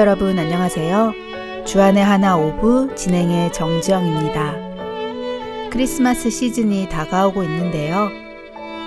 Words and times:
여러분 0.00 0.38
안녕하세요. 0.38 1.12
주안의 1.66 2.02
하나 2.02 2.34
오브 2.34 2.94
진행의 2.96 3.52
정지영입니다. 3.52 4.54
크리스마스 5.70 6.30
시즌이 6.30 6.88
다가오고 6.88 7.42
있는데요. 7.42 8.08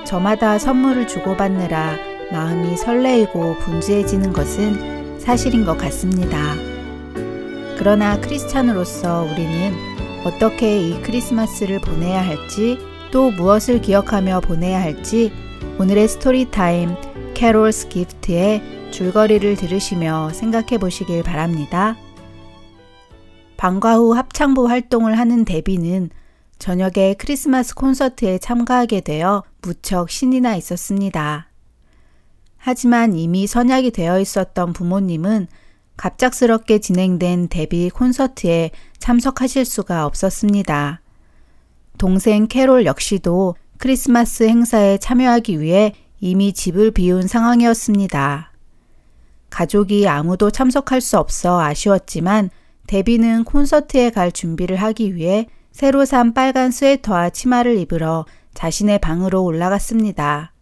저마다 0.05 0.57
선물을 0.57 1.07
주고받느라 1.07 1.97
마음이 2.31 2.75
설레이고 2.77 3.57
분주해지는 3.59 4.33
것은 4.33 5.19
사실인 5.19 5.65
것 5.65 5.77
같습니다. 5.77 6.55
그러나 7.77 8.19
크리스찬으로서 8.19 9.27
우리는 9.31 9.71
어떻게 10.25 10.79
이 10.79 10.99
크리스마스를 11.03 11.79
보내야 11.79 12.25
할지 12.25 12.79
또 13.11 13.29
무엇을 13.29 13.81
기억하며 13.81 14.41
보내야 14.41 14.81
할지 14.81 15.31
오늘의 15.77 16.07
Story 16.07 16.49
Time 16.49 16.95
Carol's 17.35 17.89
Gift의 17.89 18.82
줄거리를 18.93 19.55
들으시며 19.55 20.29
생각해 20.33 20.77
보시길 20.77 21.23
바랍니다. 21.23 21.97
방과 23.57 23.95
후 23.95 24.13
합창부 24.13 24.69
활동을 24.69 25.17
하는 25.17 25.45
데비는 25.45 26.11
저녁에 26.59 27.15
크리스마스 27.17 27.73
콘서트에 27.73 28.37
참가하게 28.37 29.01
되어 29.01 29.43
무척 29.63 30.11
신이 30.11 30.41
나 30.41 30.55
있었습니다. 30.55 31.49
하지만 32.57 33.15
이미 33.15 33.47
선약이 33.47 33.91
되어 33.91 34.19
있었던 34.19 34.73
부모님은 34.73 35.47
갑작스럽게 35.97 36.79
진행된 36.79 37.47
데비 37.49 37.89
콘서트에 37.89 38.69
참석하실 38.99 39.65
수가 39.65 40.05
없었습니다. 40.05 41.01
동생 41.97 42.47
캐롤 42.47 42.85
역시도 42.85 43.55
크리스마스 43.79 44.43
행사에 44.43 44.99
참여하기 44.99 45.59
위해 45.59 45.93
이미 46.19 46.53
집을 46.53 46.91
비운 46.91 47.27
상황이었습니다. 47.27 48.52
가족이 49.53 50.07
아무도 50.07 50.49
참석할 50.49 50.99
수 50.99 51.19
없어 51.19 51.61
아쉬웠지만 51.61 52.49
데비는 52.87 53.43
콘서트에 53.43 54.09
갈 54.09 54.31
준비를 54.31 54.77
하기 54.77 55.13
위해 55.13 55.45
새로 55.71 56.05
산 56.05 56.33
빨간 56.33 56.71
스웨터와 56.71 57.29
치마를 57.29 57.77
입으러 57.77 58.25
자신의 58.55 58.97
방으로 58.97 59.43
올라갔습니다. 59.43 60.53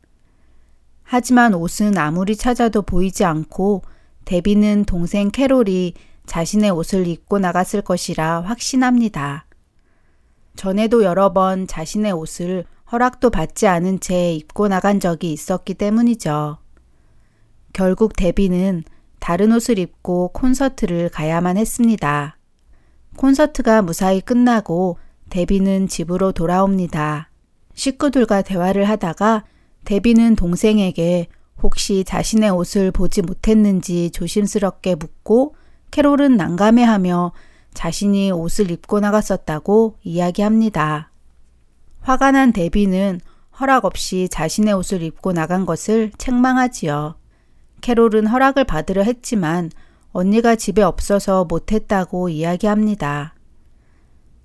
하지만 1.04 1.54
옷은 1.54 1.98
아무리 1.98 2.36
찾아도 2.36 2.82
보이지 2.82 3.24
않고 3.24 3.82
데비는 4.26 4.84
동생 4.84 5.32
캐롤이 5.32 5.94
자신의 6.26 6.72
옷을 6.72 7.08
입고 7.08 7.40
나갔을 7.40 7.82
것이라 7.82 8.42
확신합니다. 8.42 9.46
전에도 10.58 11.04
여러 11.04 11.32
번 11.32 11.66
자신의 11.66 12.12
옷을 12.12 12.66
허락도 12.92 13.30
받지 13.30 13.68
않은 13.68 14.02
채 14.02 14.34
입고 14.34 14.68
나간 14.68 15.00
적이 15.00 15.32
있었기 15.32 15.76
때문이죠. 15.76 16.58
결국 17.74 18.16
데비는 18.16 18.84
다른 19.20 19.52
옷을 19.52 19.80
입고 19.80 20.30
콘서트를 20.30 21.10
가야만 21.10 21.58
했습니다. 21.58 22.38
콘서트가 23.18 23.82
무사히 23.82 24.22
끝나고 24.22 24.98
데비는 25.30 25.88
집으로 25.88 26.32
돌아옵니다. 26.32 27.30
식구들과 27.74 28.42
대화를 28.42 28.90
하다가 28.90 29.44
데비는 29.86 30.36
동생에게 30.36 31.28
혹시 31.62 32.04
자신의 32.04 32.50
옷을 32.50 32.92
보지 32.92 33.22
못했는지 33.22 34.10
조심스럽게 34.12 34.96
묻고 34.96 35.56
캐롤은 35.92 36.38
난감해하며 36.38 37.32
자신이 37.74 38.32
옷을 38.32 38.72
입고 38.72 39.00
나갔었다고 39.00 39.98
이야기합니다. 40.04 41.12
화가 42.02 42.32
난 42.32 42.52
데비는 42.52 43.22
허락 43.60 43.86
없이 43.86 44.28
자신의 44.30 44.74
옷을 44.74 45.04
입고 45.04 45.34
나간 45.34 45.66
것을 45.66 46.12
책망하지요. 46.18 47.21
캐롤은 47.82 48.28
허락을 48.28 48.64
받으려 48.64 49.04
했지만 49.04 49.72
언니가 50.12 50.56
집에 50.56 50.82
없어서 50.82 51.46
못했다고 51.46 52.30
이야기합니다. 52.30 53.36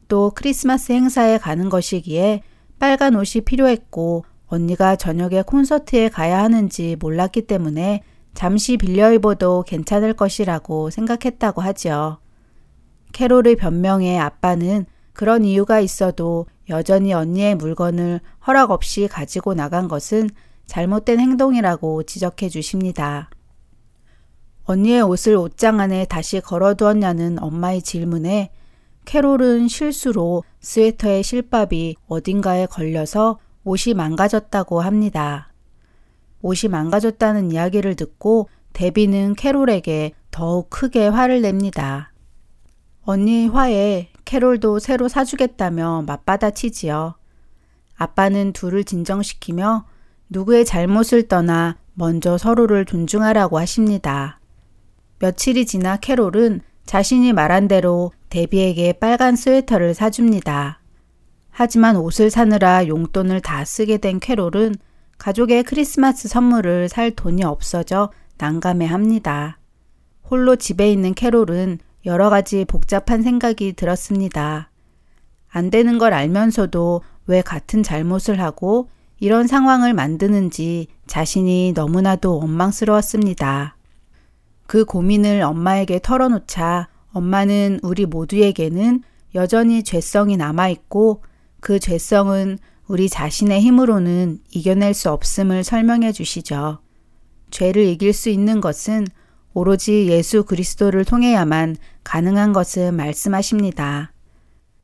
또 0.09 0.33
크리스마스 0.35 0.93
행사에 0.93 1.39
가는 1.39 1.69
것이기에 1.69 2.43
빨간 2.79 3.17
옷이 3.17 3.43
필요했고 3.45 4.25
언니가 4.47 4.97
저녁에 4.97 5.43
콘서트에 5.43 6.09
가야 6.09 6.43
하는지 6.43 6.97
몰랐기 7.01 7.43
때문에 7.43 8.03
잠시 8.35 8.77
빌려 8.77 9.13
입어도 9.13 9.65
괜찮을 9.67 10.13
것이라고 10.13 10.91
생각했다고 10.91 11.63
하지요. 11.63 12.21
캐롤의 13.13 13.57
변명에 13.57 14.19
아빠는 14.19 14.87
그런 15.13 15.45
이유가 15.45 15.81
있어도 15.81 16.47
여전히 16.69 17.15
언니의 17.15 17.55
물건을 17.55 18.21
허락 18.47 18.71
없이 18.71 19.09
가지고 19.09 19.55
나간 19.55 19.89
것은 19.89 20.29
잘못된 20.67 21.21
행동이라고 21.21 22.03
지적해 22.03 22.49
주십니다. 22.49 23.31
언니의 24.65 25.03
옷을 25.03 25.37
옷장 25.37 25.81
안에 25.81 26.07
다시 26.07 26.41
걸어두었냐는 26.41 27.43
엄마의 27.43 27.83
질문에 27.83 28.51
캐롤은 29.05 29.69
실수로 29.69 30.43
스웨터의 30.61 31.23
실밥이 31.23 31.95
어딘가에 32.09 32.67
걸려서 32.67 33.39
옷이 33.63 33.95
망가졌다고 33.95 34.81
합니다. 34.81 35.53
옷이 36.43 36.69
망가졌다는 36.69 37.53
이야기를 37.53 37.95
듣고 37.95 38.49
데비는 38.73 39.35
캐롤에게 39.37 40.13
더욱 40.31 40.69
크게 40.69 41.07
화를 41.07 41.41
냅니다. 41.43 42.13
언니 43.03 43.47
화에 43.47 44.09
캐롤도 44.25 44.81
새로 44.81 45.09
사주겠다며 45.09 46.03
맞받아치지요. 46.07 47.15
아빠는 47.95 48.53
둘을 48.53 48.85
진정시키며 48.85 49.87
누구의 50.29 50.65
잘못을 50.65 51.29
떠나 51.29 51.77
먼저 51.95 52.37
서로를 52.37 52.85
존중하라고 52.85 53.59
하십니다. 53.59 54.41
며칠이 55.19 55.67
지나 55.67 55.97
캐롤은 55.97 56.61
자신이 56.85 57.33
말한 57.33 57.69
대로 57.69 58.13
데비에게 58.29 58.95
빨간 58.95 59.35
스웨터를 59.37 59.95
사줍니다. 59.95 60.81
하지만 61.51 61.97
옷을 61.97 62.31
사느라 62.31 62.87
용돈을 62.87 63.41
다 63.41 63.65
쓰게 63.65 63.99
된 63.99 64.21
캐롤은 64.21 64.75
가족의 65.19 65.65
크리스마스 65.65 66.29
선물을 66.29 66.89
살 66.89 67.11
돈이 67.13 67.43
없어져 67.45 68.13
난감해 68.39 68.85
합니다. 68.87 69.59
홀로 70.29 70.57
집에 70.57 70.93
있는 70.93 71.15
캐롤은 71.15 71.79
여러 72.05 72.29
가지 72.29 72.65
복잡한 72.65 73.23
생각이 73.23 73.73
들었습니다. 73.73 74.71
안 75.49 75.71
되는 75.71 75.97
걸 75.99 76.13
알면서도 76.13 77.03
왜 77.27 77.41
같은 77.41 77.83
잘못을 77.83 78.41
하고 78.41 78.91
이런 79.19 79.47
상황을 79.47 79.95
만드는지 79.95 80.89
자신이 81.07 81.73
너무나도 81.75 82.39
원망스러웠습니다. 82.39 83.77
그 84.67 84.85
고민을 84.85 85.43
엄마에게 85.43 86.01
털어놓자 86.03 86.89
엄마는 87.13 87.81
우리 87.83 88.05
모두에게는 88.05 89.03
여전히 89.35 89.83
죄성이 89.83 90.37
남아있고 90.37 91.23
그 91.61 91.79
죄성은 91.79 92.59
우리 92.89 93.09
자신의 93.09 93.61
힘으로는 93.61 94.39
이겨낼 94.51 94.95
수 94.95 95.11
없음을 95.11 95.65
설명해 95.65 96.13
주시죠. 96.13 96.79
죄를 97.51 97.85
이길 97.85 98.13
수 98.13 98.29
있는 98.29 98.61
것은 98.61 99.07
오로지 99.55 100.09
예수 100.09 100.45
그리스도를 100.45 101.05
통해야만 101.05 101.77
가능한 102.05 102.53
것을 102.53 102.93
말씀하십니다. 102.93 104.13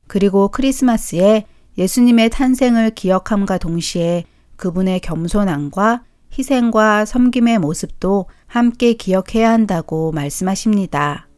그리고 0.07 0.49
크리스마스에 0.49 1.45
예수님의 1.79 2.31
탄생을 2.31 2.91
기억함과 2.91 3.59
동시에 3.59 4.25
그분의 4.57 5.01
겸손함과 5.01 6.03
희생과 6.37 7.05
섬김의 7.05 7.59
모습도 7.59 8.27
함께 8.47 8.95
기억해야 8.95 9.51
한다고 9.51 10.13
말씀하십니다. 10.13 11.29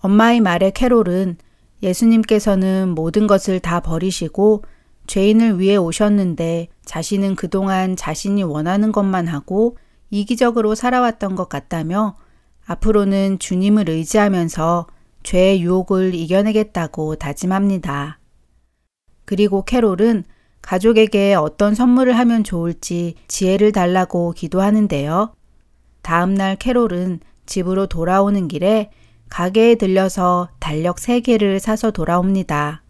엄마의 0.00 0.40
말에 0.40 0.70
캐롤은 0.70 1.36
예수님께서는 1.82 2.94
모든 2.94 3.26
것을 3.26 3.60
다 3.60 3.80
버리시고 3.80 4.62
죄인을 5.06 5.58
위해 5.58 5.76
오셨는데 5.76 6.68
자신은 6.84 7.34
그동안 7.36 7.96
자신이 7.96 8.42
원하는 8.42 8.92
것만 8.92 9.26
하고 9.26 9.76
이기적으로 10.10 10.74
살아왔던 10.74 11.34
것 11.34 11.48
같다며 11.48 12.16
앞으로는 12.66 13.38
주님을 13.38 13.88
의지하면서 13.88 14.86
죄의 15.22 15.62
유혹을 15.62 16.14
이겨내겠다고 16.14 17.16
다짐합니다. 17.16 18.18
그리고 19.24 19.64
캐롤은 19.64 20.24
가족에게 20.62 21.34
어떤 21.34 21.74
선물을 21.74 22.16
하면 22.18 22.44
좋을지 22.44 23.14
지혜를 23.28 23.72
달라고 23.72 24.32
기도하는데요. 24.32 25.34
다음날 26.02 26.56
캐롤은 26.56 27.20
집으로 27.46 27.86
돌아오는 27.86 28.48
길에 28.48 28.90
가게에 29.28 29.76
들려서 29.76 30.50
달력 30.60 30.96
3개를 30.96 31.58
사서 31.58 31.90
돌아옵니다. 31.90 32.82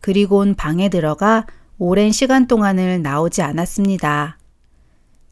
그리곤 0.00 0.54
방에 0.54 0.88
들어가 0.88 1.46
오랜 1.78 2.10
시간 2.12 2.46
동안을 2.46 3.02
나오지 3.02 3.42
않았습니다. 3.42 4.38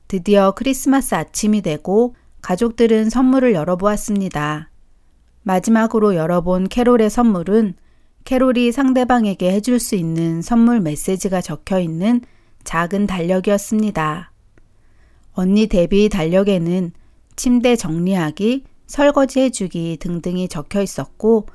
드디어 0.08 0.52
크리스마스 0.52 1.14
아침이 1.14 1.62
되고 1.62 2.14
가족들은 2.42 3.10
선물을 3.10 3.54
열어보았습니다. 3.54 4.70
마지막으로 5.42 6.14
열어본 6.14 6.68
캐롤의 6.68 7.10
선물은 7.10 7.74
캐롤이 8.24 8.72
상대방에게 8.72 9.52
해줄 9.52 9.78
수 9.78 9.96
있는 9.96 10.40
선물 10.40 10.80
메시지가 10.80 11.42
적혀 11.42 11.78
있는 11.78 12.22
작은 12.64 13.06
달력이었습니다. 13.06 14.32
언니 15.32 15.66
데비 15.66 16.08
달력에는 16.08 16.92
침대 17.36 17.76
정리하기, 17.76 18.64
설거지 18.86 19.40
해주기 19.40 19.98
등등이 20.00 20.48
적혀 20.48 20.80
있었고 20.80 21.46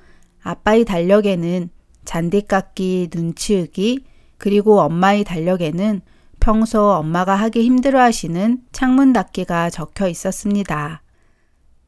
아빠의 0.44 0.86
달력에는 0.86 1.70
잔디깎기, 2.06 3.10
눈치우기, 3.14 4.06
그리고 4.38 4.80
엄마의 4.80 5.24
달력에는 5.24 6.02
평소 6.40 6.92
엄마가 6.92 7.36
하기 7.36 7.64
힘들어 7.64 8.00
하시는 8.00 8.62
창문 8.72 9.12
닫기가 9.14 9.70
적혀 9.72 10.08
있었습니다. 10.08 11.02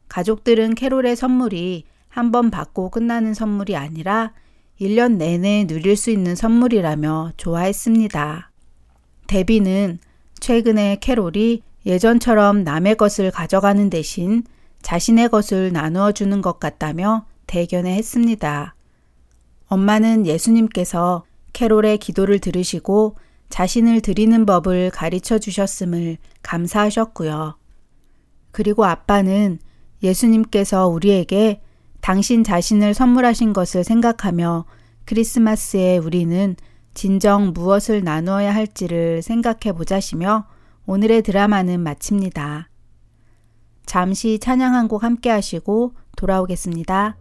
가족들은 0.07 0.73
캐롤의 0.75 1.15
선물이 1.15 1.85
한 2.09 2.31
번 2.31 2.49
받고 2.51 2.89
끝나는 2.89 3.33
선물이 3.33 3.75
아니라 3.77 4.33
1년 4.81 5.17
내내 5.17 5.67
누릴 5.67 5.95
수 5.95 6.09
있는 6.09 6.35
선물이라며 6.35 7.33
좋아했습니다. 7.37 8.51
데비는 9.27 9.99
최근에 10.39 10.97
캐롤이 10.99 11.61
예전처럼 11.85 12.63
남의 12.63 12.95
것을 12.95 13.29
가져가는 13.29 13.89
대신 13.91 14.43
자신의 14.81 15.29
것을 15.29 15.71
나누어 15.71 16.11
주는 16.11 16.41
것 16.41 16.59
같다며 16.59 17.27
대견해 17.45 17.95
했습니다. 17.95 18.73
엄마는 19.67 20.25
예수님께서 20.25 21.25
캐롤의 21.53 21.99
기도를 21.99 22.39
들으시고 22.39 23.17
자신을 23.49 24.01
드리는 24.01 24.47
법을 24.47 24.89
가르쳐 24.89 25.37
주셨음을 25.37 26.17
감사하셨고요. 26.41 27.55
그리고 28.49 28.85
아빠는 28.85 29.59
예수님께서 30.01 30.87
우리에게 30.87 31.61
당신 32.01 32.43
자신을 32.43 32.93
선물하신 32.93 33.53
것을 33.53 33.83
생각하며 33.83 34.65
크리스마스에 35.05 35.97
우리는 35.97 36.55
진정 36.93 37.53
무엇을 37.53 38.03
나누어야 38.03 38.53
할지를 38.53 39.21
생각해 39.21 39.73
보자시며 39.75 40.45
오늘의 40.85 41.21
드라마는 41.21 41.79
마칩니다. 41.79 42.69
잠시 43.85 44.39
찬양 44.39 44.73
한 44.73 44.87
곡 44.87 45.03
함께 45.03 45.29
하시고 45.29 45.93
돌아오겠습니다. 46.17 47.17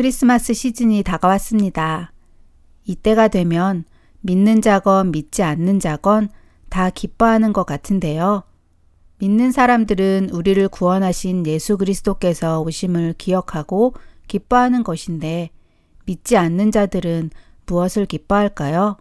크리스마스 0.00 0.54
시즌이 0.54 1.02
다가왔습니다. 1.02 2.14
이때가 2.84 3.28
되면 3.28 3.84
믿는 4.22 4.62
자건 4.62 5.10
믿지 5.10 5.42
않는 5.42 5.78
자건 5.78 6.30
다 6.70 6.88
기뻐하는 6.88 7.52
것 7.52 7.66
같은데요. 7.66 8.44
믿는 9.18 9.52
사람들은 9.52 10.30
우리를 10.30 10.66
구원하신 10.68 11.46
예수 11.46 11.76
그리스도께서 11.76 12.62
오심을 12.62 13.16
기억하고 13.18 13.92
기뻐하는 14.26 14.84
것인데 14.84 15.50
믿지 16.06 16.38
않는 16.38 16.70
자들은 16.70 17.28
무엇을 17.66 18.06
기뻐할까요? 18.06 18.96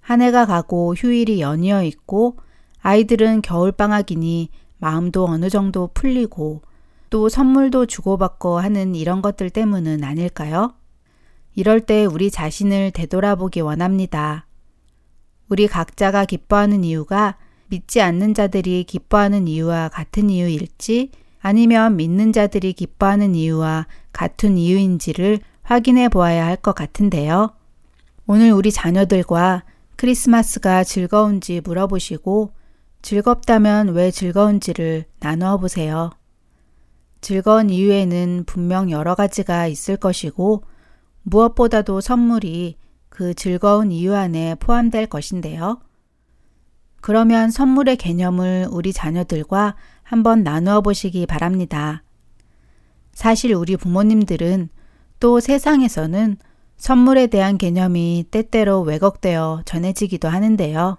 한 0.00 0.20
해가 0.20 0.44
가고 0.44 0.94
휴일이 0.96 1.40
연이어 1.40 1.82
있고 1.84 2.36
아이들은 2.82 3.40
겨울방학이니 3.40 4.50
마음도 4.76 5.24
어느 5.24 5.48
정도 5.48 5.88
풀리고 5.94 6.60
또 7.10 7.28
선물도 7.28 7.86
주고받고 7.86 8.58
하는 8.58 8.94
이런 8.94 9.22
것들 9.22 9.50
때문은 9.50 10.04
아닐까요? 10.04 10.74
이럴 11.54 11.80
때 11.80 12.04
우리 12.04 12.30
자신을 12.30 12.92
되돌아보기 12.92 13.60
원합니다. 13.60 14.46
우리 15.48 15.66
각자가 15.66 16.24
기뻐하는 16.24 16.84
이유가 16.84 17.36
믿지 17.68 18.00
않는 18.00 18.34
자들이 18.34 18.84
기뻐하는 18.84 19.48
이유와 19.48 19.88
같은 19.88 20.30
이유일지 20.30 21.10
아니면 21.40 21.96
믿는 21.96 22.32
자들이 22.32 22.72
기뻐하는 22.72 23.34
이유와 23.34 23.86
같은 24.12 24.58
이유인지를 24.58 25.40
확인해 25.62 26.08
보아야 26.08 26.46
할 26.46 26.56
것 26.56 26.74
같은데요. 26.74 27.54
오늘 28.26 28.52
우리 28.52 28.70
자녀들과 28.70 29.64
크리스마스가 29.96 30.84
즐거운지 30.84 31.60
물어보시고 31.64 32.52
즐겁다면 33.02 33.88
왜 33.88 34.10
즐거운지를 34.10 35.04
나누어 35.20 35.56
보세요. 35.58 36.10
즐거운 37.20 37.70
이유에는 37.70 38.44
분명 38.46 38.90
여러 38.90 39.14
가지가 39.14 39.66
있을 39.66 39.96
것이고 39.96 40.62
무엇보다도 41.22 42.00
선물이 42.00 42.76
그 43.08 43.34
즐거운 43.34 43.90
이유 43.90 44.14
안에 44.14 44.54
포함될 44.56 45.06
것인데요. 45.06 45.80
그러면 47.00 47.50
선물의 47.50 47.96
개념을 47.96 48.68
우리 48.70 48.92
자녀들과 48.92 49.76
한번 50.02 50.42
나누어 50.42 50.80
보시기 50.80 51.26
바랍니다. 51.26 52.02
사실 53.12 53.54
우리 53.54 53.76
부모님들은 53.76 54.68
또 55.20 55.40
세상에서는 55.40 56.36
선물에 56.76 57.26
대한 57.26 57.58
개념이 57.58 58.26
때때로 58.30 58.82
왜곡되어 58.82 59.62
전해지기도 59.64 60.28
하는데요. 60.28 60.98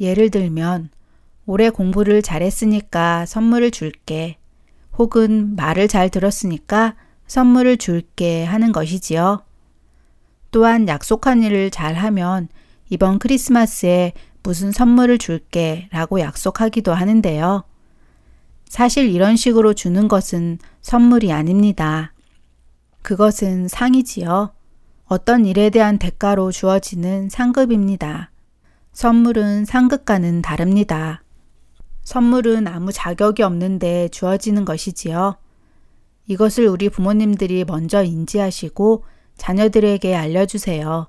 예를 0.00 0.30
들면, 0.30 0.90
올해 1.46 1.70
공부를 1.70 2.22
잘했으니까 2.22 3.26
선물을 3.26 3.70
줄게. 3.70 4.38
혹은 4.98 5.56
말을 5.56 5.88
잘 5.88 6.08
들었으니까 6.08 6.94
선물을 7.26 7.78
줄게 7.78 8.44
하는 8.44 8.72
것이지요. 8.72 9.42
또한 10.50 10.86
약속한 10.86 11.42
일을 11.42 11.70
잘 11.70 11.94
하면 11.94 12.48
이번 12.90 13.18
크리스마스에 13.18 14.12
무슨 14.42 14.70
선물을 14.70 15.18
줄게 15.18 15.88
라고 15.92 16.20
약속하기도 16.20 16.92
하는데요. 16.92 17.64
사실 18.68 19.08
이런 19.08 19.36
식으로 19.36 19.74
주는 19.74 20.08
것은 20.08 20.58
선물이 20.82 21.32
아닙니다. 21.32 22.12
그것은 23.02 23.68
상이지요. 23.68 24.52
어떤 25.06 25.44
일에 25.44 25.70
대한 25.70 25.98
대가로 25.98 26.52
주어지는 26.52 27.28
상급입니다. 27.28 28.30
선물은 28.92 29.64
상급과는 29.64 30.42
다릅니다. 30.42 31.22
선물은 32.02 32.66
아무 32.66 32.92
자격이 32.92 33.42
없는데 33.42 34.08
주어지는 34.08 34.64
것이지요. 34.64 35.36
이것을 36.26 36.66
우리 36.66 36.88
부모님들이 36.88 37.64
먼저 37.64 38.02
인지하시고 38.02 39.04
자녀들에게 39.36 40.14
알려주세요. 40.14 41.08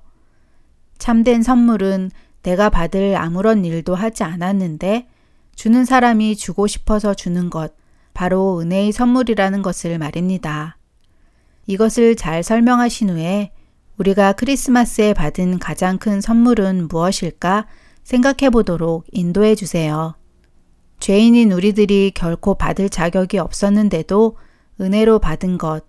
참된 0.98 1.42
선물은 1.42 2.10
내가 2.42 2.68
받을 2.68 3.16
아무런 3.16 3.64
일도 3.64 3.94
하지 3.94 4.22
않았는데 4.22 5.08
주는 5.54 5.84
사람이 5.84 6.36
주고 6.36 6.66
싶어서 6.66 7.14
주는 7.14 7.48
것, 7.48 7.74
바로 8.12 8.60
은혜의 8.60 8.92
선물이라는 8.92 9.62
것을 9.62 9.98
말입니다. 9.98 10.76
이것을 11.66 12.16
잘 12.16 12.42
설명하신 12.42 13.10
후에 13.10 13.52
우리가 13.98 14.32
크리스마스에 14.32 15.14
받은 15.14 15.58
가장 15.58 15.98
큰 15.98 16.20
선물은 16.20 16.88
무엇일까 16.88 17.66
생각해 18.02 18.50
보도록 18.50 19.06
인도해 19.12 19.54
주세요. 19.54 20.14
죄인인 21.00 21.52
우리들이 21.52 22.12
결코 22.14 22.54
받을 22.54 22.88
자격이 22.88 23.38
없었는데도 23.38 24.36
은혜로 24.80 25.18
받은 25.18 25.58
것. 25.58 25.84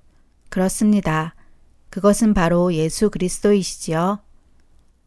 그렇습니다. 0.49 1.35
그것은 1.89 2.33
바로 2.33 2.73
예수 2.73 3.09
그리스도이시지요. 3.09 4.19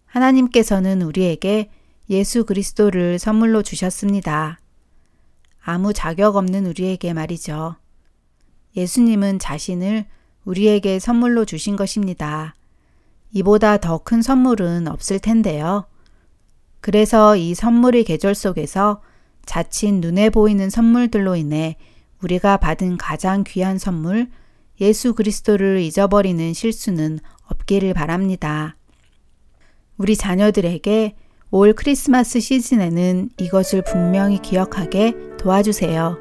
하나님께서는 0.06 1.02
우리에게 1.02 1.70
예수 2.10 2.44
그리스도를 2.44 3.18
선물로 3.18 3.62
주셨습니다. 3.62 4.58
아무 5.62 5.92
자격 5.92 6.36
없는 6.36 6.66
우리에게 6.66 7.12
말이죠. 7.12 7.76
예수님은 8.76 9.38
자신을 9.38 10.06
우리에게 10.44 10.98
선물로 10.98 11.44
주신 11.44 11.76
것입니다. 11.76 12.54
이보다 13.32 13.76
더 13.76 13.98
큰 13.98 14.22
선물은 14.22 14.88
없을 14.88 15.18
텐데요. 15.18 15.84
그래서 16.80 17.36
이 17.36 17.54
선물의 17.54 18.04
계절 18.04 18.34
속에서 18.34 19.02
자칫 19.48 19.92
눈에 19.92 20.28
보이는 20.28 20.68
선물들로 20.68 21.34
인해 21.34 21.76
우리가 22.22 22.58
받은 22.58 22.98
가장 22.98 23.44
귀한 23.46 23.78
선물, 23.78 24.28
예수 24.78 25.14
그리스도를 25.14 25.80
잊어버리는 25.80 26.52
실수는 26.52 27.18
없기를 27.46 27.94
바랍니다. 27.94 28.76
우리 29.96 30.16
자녀들에게 30.16 31.16
올 31.50 31.72
크리스마스 31.72 32.40
시즌에는 32.40 33.30
이것을 33.38 33.82
분명히 33.84 34.38
기억하게 34.38 35.14
도와주세요. 35.38 36.18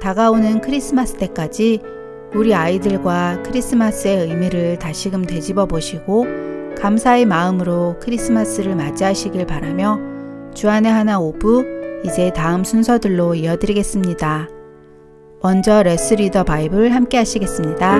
다가오는 0.00 0.62
크리스마스 0.62 1.18
때까지 1.18 1.80
우리 2.34 2.54
아이들과 2.54 3.42
크리스마스의 3.42 4.26
의미를 4.26 4.78
다시금 4.78 5.26
되짚어 5.26 5.66
보시고 5.66 6.24
감사의 6.78 7.26
마음으로 7.26 7.98
크리스마스를 8.00 8.74
맞이하시길 8.74 9.46
바라며 9.46 9.98
주안의 10.54 10.90
하나 10.90 11.20
오브 11.20 11.79
이제 12.04 12.32
다음 12.32 12.64
순서들로 12.64 13.34
이어드리겠습니다. 13.34 14.48
먼저 15.42 15.82
Let's 15.82 16.14
Read 16.14 16.31
the 16.31 16.44
Bible 16.44 16.94
함께 16.94 17.18
하시겠습니다. 17.18 17.98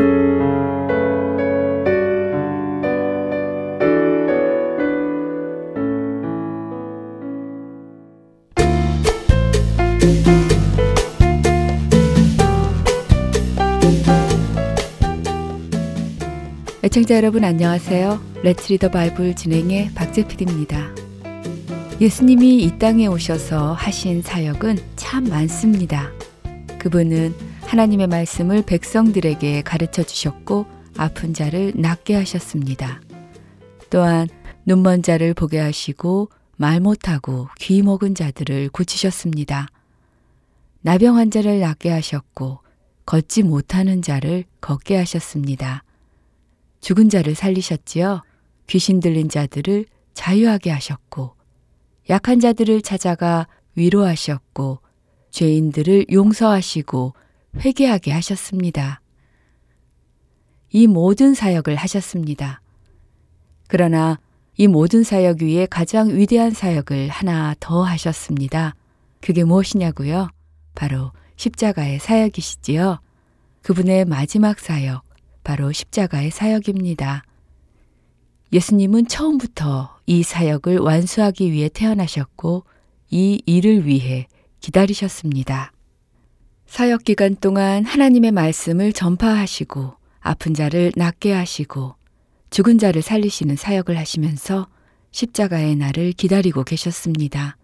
애청자 16.83 17.15
여러분 17.15 17.45
안녕하세요. 17.45 18.21
레츠 18.43 18.73
리더 18.73 18.91
바이블 18.91 19.37
진행의 19.37 19.91
박재필입니다. 19.95 21.10
예수님이 22.01 22.63
이 22.63 22.79
땅에 22.79 23.07
오셔서 23.07 23.75
하신 23.75 24.23
사역은 24.23 24.79
참 24.97 25.25
많습니다. 25.25 26.11
그분은 26.79 27.35
하나님의 27.61 28.07
말씀을 28.07 28.63
백성들에게 28.63 29.61
가르쳐 29.63 30.03
주셨고 30.03 30.65
아픈 30.97 31.35
자를 31.35 31.73
낫게 31.77 32.15
하셨습니다. 32.15 33.03
또한 33.91 34.29
눈먼 34.65 35.03
자를 35.03 35.35
보게 35.35 35.59
하시고 35.59 36.31
말 36.57 36.81
못하고 36.81 37.49
귀 37.59 37.83
먹은 37.83 38.15
자들을 38.15 38.71
고치셨습니다. 38.71 39.69
나병 40.81 41.19
환자를 41.19 41.61
낫게 41.61 41.91
하셨고 41.91 42.61
걷지 43.05 43.43
못하는 43.43 44.01
자를 44.01 44.45
걷게 44.63 44.97
하셨습니다. 44.97 45.85
죽은 46.81 47.11
자를 47.11 47.35
살리셨지요. 47.35 48.23
귀신 48.69 49.01
들린 49.01 49.29
자들을 49.29 49.85
자유하게 50.15 50.71
하셨고, 50.71 51.40
약한 52.11 52.41
자들을 52.41 52.83
찾아가 52.83 53.47
위로하셨고, 53.77 54.81
죄인들을 55.31 56.07
용서하시고 56.11 57.15
회개하게 57.57 58.11
하셨습니다. 58.13 59.01
이 60.71 60.87
모든 60.87 61.35
사역을 61.35 61.77
하셨습니다. 61.77 62.61
그러나 63.69 64.19
이 64.57 64.67
모든 64.67 65.05
사역 65.05 65.43
위에 65.43 65.67
가장 65.67 66.11
위대한 66.11 66.51
사역을 66.51 67.09
하나 67.09 67.55
더 67.61 67.83
하셨습니다. 67.83 68.75
그게 69.21 69.45
무엇이냐고요? 69.45 70.29
바로 70.75 71.13
십자가의 71.37 72.01
사역이시지요. 72.01 72.99
그분의 73.63 74.05
마지막 74.05 74.59
사역, 74.59 75.05
바로 75.45 75.73
십자가의 75.73 76.31
사역입니다. 76.31 77.23
예수님은 78.53 79.07
처음부터 79.07 79.97
이 80.07 80.23
사역을 80.23 80.79
완수하기 80.79 81.53
위해 81.53 81.69
태어나셨고 81.69 82.65
이 83.11 83.43
일을 83.47 83.87
위해 83.87 84.27
기다리셨습니다. 84.61 85.73
사역 86.67 87.05
기간 87.05 87.37
동안 87.37 87.85
하나님의 87.85 88.33
말씀을 88.33 88.93
전파하시고 88.93 89.95
아픈 90.21 90.55
자를 90.55 90.93
낫게 90.97 91.33
하시고 91.33 91.95
죽은 92.51 92.79
자를 92.79 93.03
살리시는 93.03 93.57
사역을 93.57 93.97
하시면서 93.97 94.69
십자가의 95.13 95.77
날을 95.77 96.13
기다리고 96.13 96.65
계셨습니다. 96.65 97.57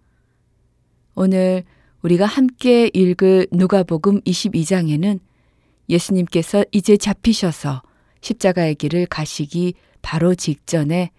오늘 1.15 1.63
우리가 2.01 2.25
함께 2.25 2.89
읽을 2.93 3.47
누가복음 3.51 4.21
22장에는 4.21 5.19
예수님께서 5.89 6.63
이제 6.71 6.95
잡히셔서 6.97 7.81
십자가의 8.21 8.75
길을 8.75 9.07
가시기 9.07 9.73
바로 10.07 10.35
직전에 10.35 11.11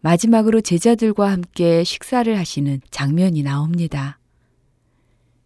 마지막으로 0.00 0.62
제자들과 0.62 1.30
함께 1.30 1.84
식사를 1.84 2.38
하시는 2.38 2.80
장면이 2.90 3.42
나옵니다. 3.42 4.18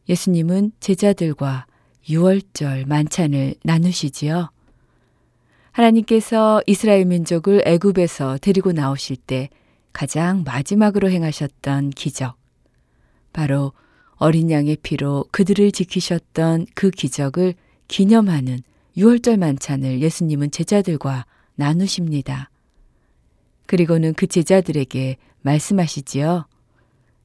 예수님은 0.09 0.71
제자들과 0.79 1.67
6월절 2.09 2.87
만찬을 2.87 3.57
나누시지요. 3.65 4.49
하나님께서 5.73 6.63
이스라엘 6.69 7.05
민족을 7.07 7.63
애굽에서 7.67 8.39
데리고 8.41 8.71
나오실 8.71 9.17
때 9.17 9.49
가장 9.93 10.45
마지막으로 10.45 11.11
행하셨던 11.11 11.91
기적. 11.91 12.37
바로 13.33 13.73
어린 14.19 14.53
양의 14.53 14.77
피로 14.85 15.25
그들을 15.33 15.73
지키셨던 15.73 16.67
그 16.77 16.91
기적을 16.93 17.55
기념하는 17.89 18.61
6월절 18.97 19.37
만찬을 19.37 20.01
예수님은 20.01 20.53
제자들과 20.53 21.27
나누십니다. 21.57 22.51
그리고는 23.66 24.14
그 24.14 24.26
제자들에게 24.26 25.16
말씀하시지요. 25.42 26.47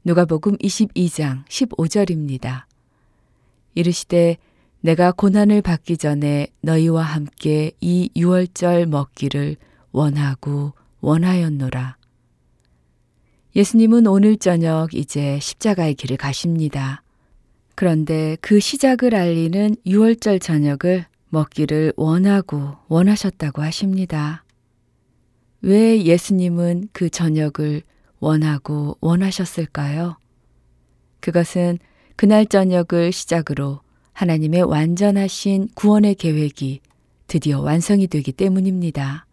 누가복음 0.03 0.57
22장 0.57 1.45
15절입니다. 1.47 2.63
이르시되 3.75 4.37
내가 4.81 5.11
고난을 5.11 5.61
받기 5.61 5.97
전에 5.97 6.47
너희와 6.61 7.03
함께 7.03 7.71
이 7.81 8.09
유월절 8.15 8.85
먹기를 8.85 9.57
원하고 9.91 10.73
원하였노라. 11.01 11.97
예수님은 13.55 14.07
오늘 14.07 14.37
저녁 14.37 14.93
이제 14.93 15.39
십자가의 15.41 15.95
길을 15.95 16.17
가십니다. 16.17 17.03
그런데 17.75 18.37
그 18.41 18.59
시작을 18.59 19.15
알리는 19.15 19.75
유월절 19.85 20.39
저녁을 20.39 21.05
먹기를 21.29 21.93
원하고 21.95 22.75
원하셨다고 22.87 23.61
하십니다. 23.61 24.43
왜 25.61 26.03
예수님은 26.03 26.89
그 26.93 27.09
저녁을 27.09 27.83
원하고 28.19 28.97
원하셨을까요? 29.01 30.17
그것은 31.19 31.79
그날 32.15 32.45
저녁을 32.45 33.11
시작으로 33.11 33.81
하나님의 34.13 34.63
완전하신 34.63 35.69
구원의 35.75 36.15
계획이 36.15 36.81
드디어 37.27 37.61
완성이 37.61 38.07
되기 38.07 38.31
때문입니다. 38.31 39.25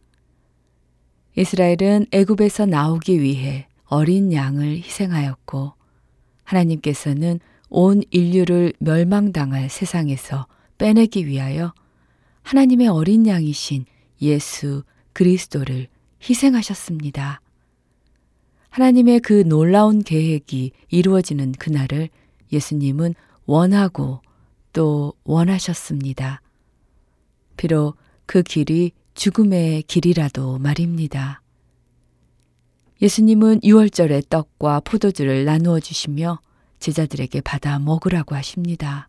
이스라엘은 1.37 2.07
애굽에서 2.13 2.67
나오기 2.67 3.21
위해 3.21 3.67
어린 3.87 4.33
양을 4.33 4.79
희생하였고 4.79 5.73
하나님께서는 6.45 7.41
온 7.69 8.03
인류를 8.11 8.73
멸망당할 8.79 9.69
세상에서 9.69 10.47
빼내기 10.79 11.27
위하여 11.27 11.73
하나님의 12.43 12.89
어린 12.89 13.27
양이신 13.27 13.87
예수 14.23 14.85
그리스도를 15.13 15.89
희생하셨습니다. 16.29 17.41
하나님의 18.71 19.21
그 19.21 19.43
놀라운 19.47 20.03
계획이 20.03 20.73
이루어지는 20.91 21.53
그날을 21.53 22.11
예수님은 22.53 23.15
원하고 23.47 24.21
또 24.73 25.15
원하셨습니다. 25.25 26.43
비록 27.57 27.97
그 28.27 28.43
길이 28.43 28.93
죽음의 29.15 29.85
길이라도 29.85 30.59
말입니다. 30.59 31.41
예수님은 33.01 33.61
유월절에 33.63 34.23
떡과 34.29 34.81
포도주를 34.81 35.45
나누어 35.45 35.81
주시며 35.81 36.41
제자들에게 36.81 37.41
받아 37.41 37.79
먹으라고 37.79 38.35
하십니다. 38.35 39.09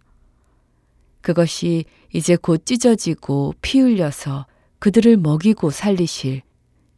그것이 1.21 1.85
이제 2.13 2.37
곧 2.37 2.65
찢어지고 2.65 3.53
피 3.61 3.79
흘려서 3.79 4.45
그들을 4.79 5.17
먹이고 5.17 5.71
살리실 5.71 6.41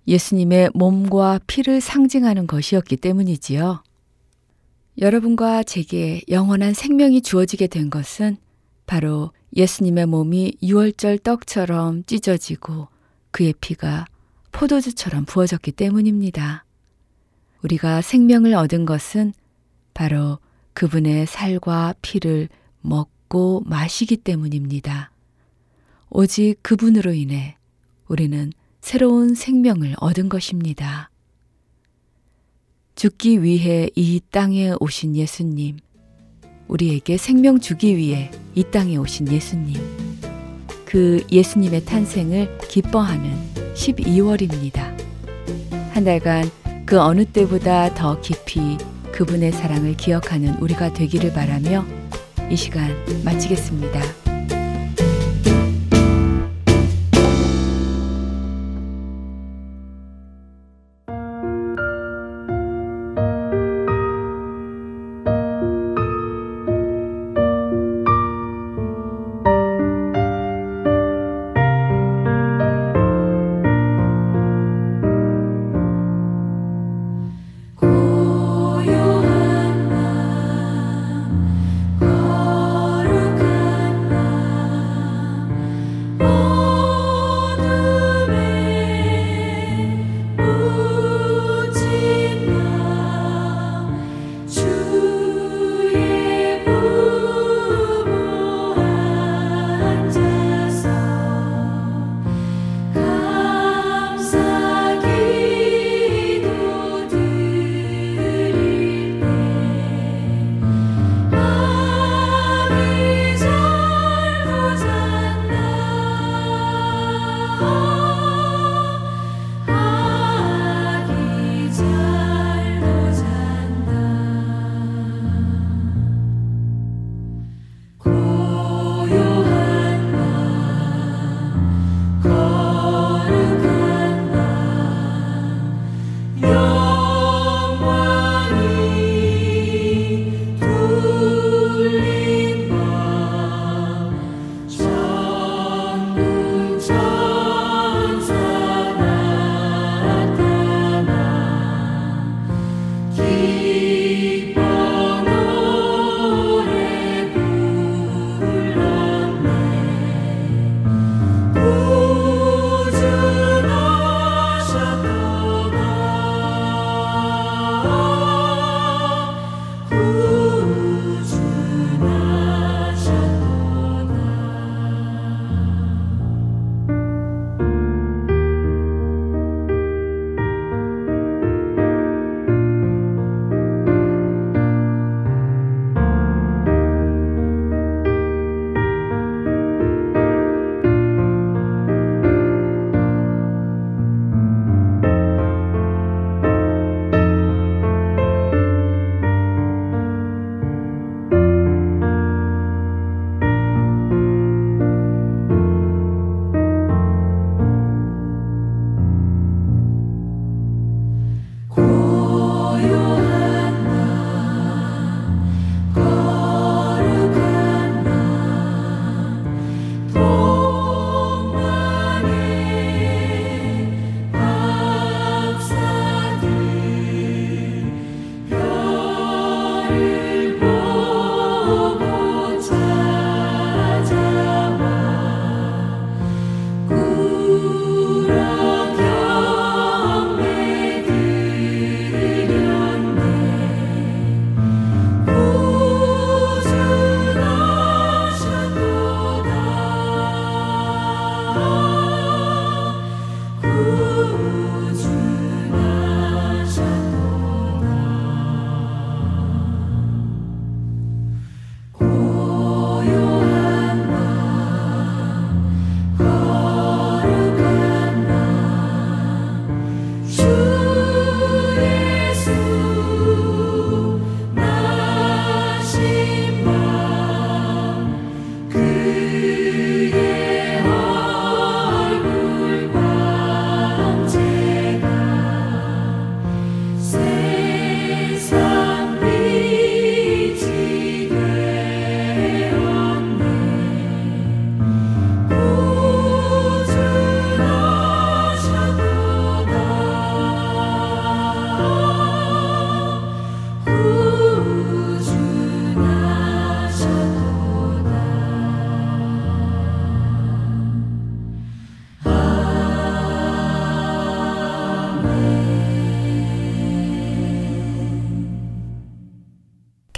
예수님의 0.09 0.71
몸과 0.73 1.39
피를 1.45 1.79
상징하는 1.81 2.47
것이었기 2.47 2.97
때문이지요. 2.97 3.83
여러분과 4.97 5.61
제게 5.61 6.21
영원한 6.29 6.73
생명이 6.73 7.21
주어지게 7.21 7.67
된 7.67 7.91
것은 7.91 8.37
바로 8.87 9.31
예수님의 9.55 10.07
몸이 10.07 10.57
유월절 10.63 11.19
떡처럼 11.19 12.05
찢어지고 12.05 12.87
그의 13.29 13.53
피가 13.61 14.05
포도주처럼 14.51 15.25
부어졌기 15.25 15.73
때문입니다. 15.73 16.65
우리가 17.63 18.01
생명을 18.01 18.55
얻은 18.55 18.85
것은 18.85 19.31
바로 19.93 20.39
그분의 20.73 21.27
살과 21.27 21.93
피를 22.01 22.49
먹고 22.81 23.61
마시기 23.67 24.17
때문입니다. 24.17 25.11
오직 26.09 26.55
그분으로 26.63 27.13
인해 27.13 27.57
우리는 28.07 28.51
새로운 28.81 29.35
생명을 29.35 29.95
얻은 29.99 30.29
것입니다. 30.29 31.09
죽기 32.95 33.43
위해 33.43 33.89
이 33.95 34.19
땅에 34.31 34.73
오신 34.79 35.15
예수님, 35.15 35.77
우리에게 36.67 37.17
생명 37.17 37.59
주기 37.59 37.95
위해 37.95 38.31
이 38.55 38.63
땅에 38.63 38.97
오신 38.97 39.31
예수님, 39.31 39.75
그 40.85 41.25
예수님의 41.31 41.85
탄생을 41.85 42.57
기뻐하는 42.67 43.31
12월입니다. 43.73 44.97
한 45.91 46.03
달간 46.03 46.49
그 46.85 46.99
어느 46.99 47.25
때보다 47.25 47.93
더 47.93 48.19
깊이 48.21 48.77
그분의 49.11 49.51
사랑을 49.51 49.95
기억하는 49.95 50.55
우리가 50.55 50.93
되기를 50.93 51.33
바라며 51.33 51.85
이 52.49 52.55
시간 52.55 52.89
마치겠습니다. 53.23 54.18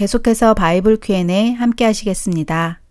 계속해서 0.02 0.56
바이블 0.56 0.98
Q&A 1.00 1.54
함께 1.54 1.86
하시겠습니다. 1.86 2.82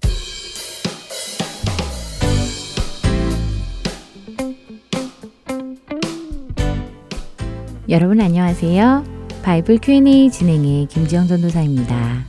여러분 7.89 8.21
안녕하세요. 8.21 9.05
바이블 9.43 9.79
Q&A 9.79 10.31
진행의 10.31 10.87
김지영 10.87 11.27
전도사입니다. 11.27 12.27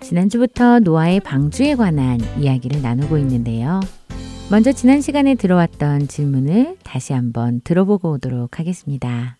지난주부터 0.00 0.78
노아의 0.78 1.20
방주에 1.20 1.74
관한 1.74 2.20
이야기를 2.38 2.80
나누고 2.80 3.18
있는데요. 3.18 3.80
먼저 4.50 4.72
지난 4.72 5.02
시간에 5.02 5.34
들어왔던 5.34 6.08
질문을 6.08 6.78
다시 6.84 7.12
한번 7.12 7.60
들어보고 7.64 8.12
오도록 8.12 8.58
하겠습니다. 8.58 9.36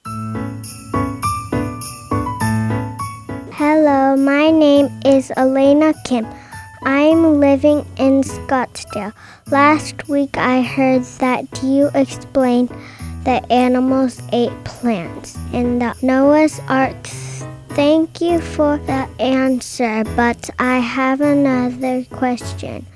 Hello, 3.60 4.16
my 4.16 4.50
name 4.50 4.88
is 5.04 5.30
Elena 5.36 5.92
Kim. 6.04 6.26
I'm 6.82 7.40
living 7.40 7.84
in 7.98 8.22
Scottsdale. 8.22 9.12
Last 9.50 10.08
week 10.08 10.38
I 10.38 10.62
heard 10.62 11.02
that 11.20 11.62
you 11.62 11.90
explained 11.94 12.70
that 13.24 13.44
animals 13.50 14.22
ate 14.32 14.64
plants 14.64 15.36
in 15.52 15.78
the 15.78 15.94
Noah's 16.00 16.58
Ark. 16.68 16.96
Thank 17.76 18.22
you 18.22 18.40
for 18.40 18.78
the 18.78 19.06
answer, 19.20 20.04
but 20.16 20.48
I 20.58 20.78
have 20.78 21.20
another 21.20 22.04
question. 22.04 22.86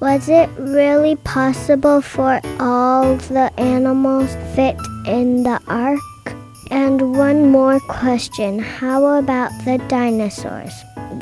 Was 0.00 0.28
it 0.28 0.50
really 0.58 1.14
possible 1.22 2.00
for 2.00 2.40
all 2.58 3.14
the 3.14 3.52
animals 3.60 4.34
fit 4.56 4.76
in 5.06 5.44
the 5.44 5.60
ark? 5.68 6.00
And 6.70 7.16
one 7.18 7.50
more 7.50 7.80
question. 7.88 8.58
How 8.60 9.18
about 9.18 9.50
the 9.64 9.78
dinosaurs? 9.88 10.72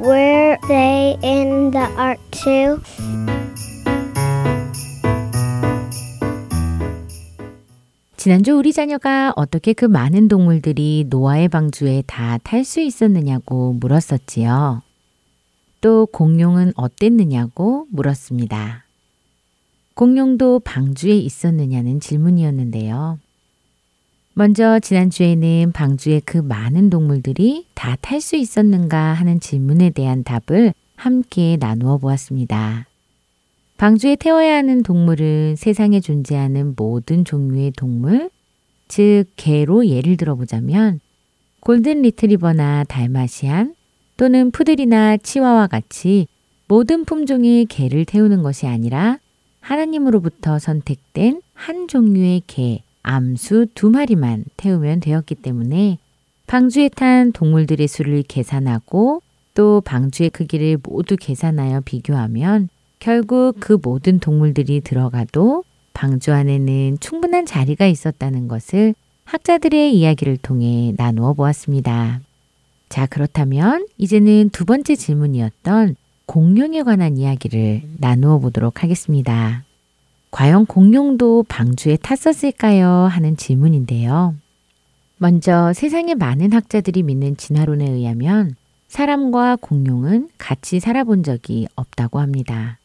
Were 0.00 0.58
they 0.68 1.16
in 1.22 1.70
the 1.70 1.86
ark 1.96 2.20
too? 2.30 2.80
지난주 8.16 8.56
우리 8.56 8.72
자녀가 8.72 9.32
어떻게 9.36 9.72
그 9.72 9.84
많은 9.84 10.28
동물들이 10.28 11.06
노아의 11.08 11.48
방주에 11.48 12.02
다 12.06 12.38
탈 12.38 12.64
수 12.64 12.80
있었느냐고 12.80 13.74
물었었지요. 13.80 14.82
또 15.80 16.06
공룡은 16.06 16.72
어땠느냐고 16.76 17.86
물었습니다. 17.90 18.84
공룡도 19.94 20.60
방주에 20.60 21.14
있었느냐는 21.16 22.00
질문이었는데요. 22.00 23.18
먼저 24.38 24.78
지난주에는 24.78 25.72
방주에 25.72 26.20
그 26.24 26.38
많은 26.38 26.90
동물들이 26.90 27.66
다 27.74 27.96
탈 28.00 28.20
수 28.20 28.36
있었는가 28.36 29.12
하는 29.12 29.40
질문에 29.40 29.90
대한 29.90 30.22
답을 30.22 30.74
함께 30.94 31.56
나누어 31.58 31.98
보았습니다. 31.98 32.86
방주에 33.78 34.14
태워야 34.14 34.58
하는 34.58 34.84
동물은 34.84 35.56
세상에 35.56 35.98
존재하는 35.98 36.74
모든 36.76 37.24
종류의 37.24 37.72
동물, 37.72 38.30
즉 38.86 39.24
개로 39.34 39.84
예를 39.88 40.16
들어보자면 40.16 41.00
골든 41.58 42.02
리트리버나 42.02 42.84
달마시안 42.84 43.74
또는 44.16 44.52
푸들이나 44.52 45.16
치와와 45.16 45.66
같이 45.66 46.28
모든 46.68 47.04
품종의 47.04 47.64
개를 47.64 48.04
태우는 48.04 48.44
것이 48.44 48.68
아니라 48.68 49.18
하나님으로부터 49.58 50.60
선택된 50.60 51.42
한 51.54 51.88
종류의 51.88 52.42
개, 52.46 52.84
암수 53.08 53.68
두 53.74 53.88
마리만 53.88 54.44
태우면 54.58 55.00
되었기 55.00 55.36
때문에 55.36 55.96
방주에 56.46 56.90
탄 56.90 57.32
동물들의 57.32 57.88
수를 57.88 58.22
계산하고 58.22 59.22
또 59.54 59.80
방주의 59.80 60.28
크기를 60.28 60.78
모두 60.82 61.16
계산하여 61.18 61.80
비교하면 61.86 62.68
결국 62.98 63.56
그 63.60 63.78
모든 63.82 64.18
동물들이 64.18 64.82
들어가도 64.82 65.64
방주 65.94 66.32
안에는 66.32 66.98
충분한 67.00 67.46
자리가 67.46 67.86
있었다는 67.86 68.46
것을 68.46 68.94
학자들의 69.24 69.96
이야기를 69.96 70.36
통해 70.36 70.92
나누어 70.98 71.32
보았습니다. 71.32 72.20
자, 72.90 73.06
그렇다면 73.06 73.86
이제는 73.96 74.50
두 74.50 74.66
번째 74.66 74.94
질문이었던 74.96 75.96
공룡에 76.26 76.82
관한 76.82 77.16
이야기를 77.16 77.82
나누어 77.96 78.38
보도록 78.38 78.82
하겠습니다. 78.82 79.64
과연 80.38 80.66
공룡도 80.66 81.46
방주에 81.48 81.96
탔었을까요? 81.96 82.86
하는 82.86 83.36
질문인데요. 83.36 84.36
먼저 85.16 85.72
세상의 85.72 86.14
많은 86.14 86.52
학자들이 86.52 87.02
믿는 87.02 87.36
진화론에 87.36 87.90
의하면 87.90 88.54
사람과 88.86 89.56
공룡은 89.60 90.28
같이 90.38 90.78
살아본 90.78 91.24
적이 91.24 91.66
없다고 91.74 92.20
합니다. 92.20 92.78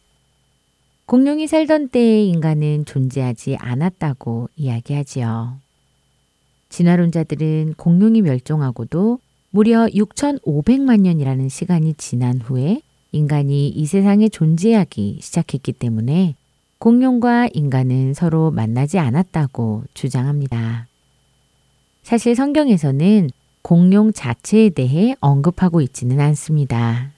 공룡이 1.06 1.46
살던 1.46 1.89
때의 1.89 2.28
인간은 2.30 2.86
존재하지 2.86 3.58
않았다고 3.58 4.50
이야기하지요. 4.56 5.60
진화론자들은 6.70 7.76
공룡이 7.78 8.24
멸종하고도 8.24 9.20
무려 9.52 9.86
6,500만 9.86 11.02
년이라는 11.02 11.50
시간이 11.50 11.94
지난 12.00 12.42
후에 12.42 12.82
인간이 13.12 13.68
이 13.68 13.86
세상에 13.86 14.28
존재하기 14.28 15.20
시작했기 15.22 15.74
때문에 15.74 16.34
공룡과 16.84 17.48
인간은 17.54 18.13
서로 18.13 18.52
만나지 18.52 19.00
않았다고 19.00 19.84
주장합니다. 19.93 20.88
사실 22.02 22.36
성경에서는 22.36 23.30
공룡 23.62 24.12
자체에 24.12 24.69
대해 24.69 25.15
언급하고 25.22 25.80
있지는 25.80 26.19
않습니다. 26.19 27.13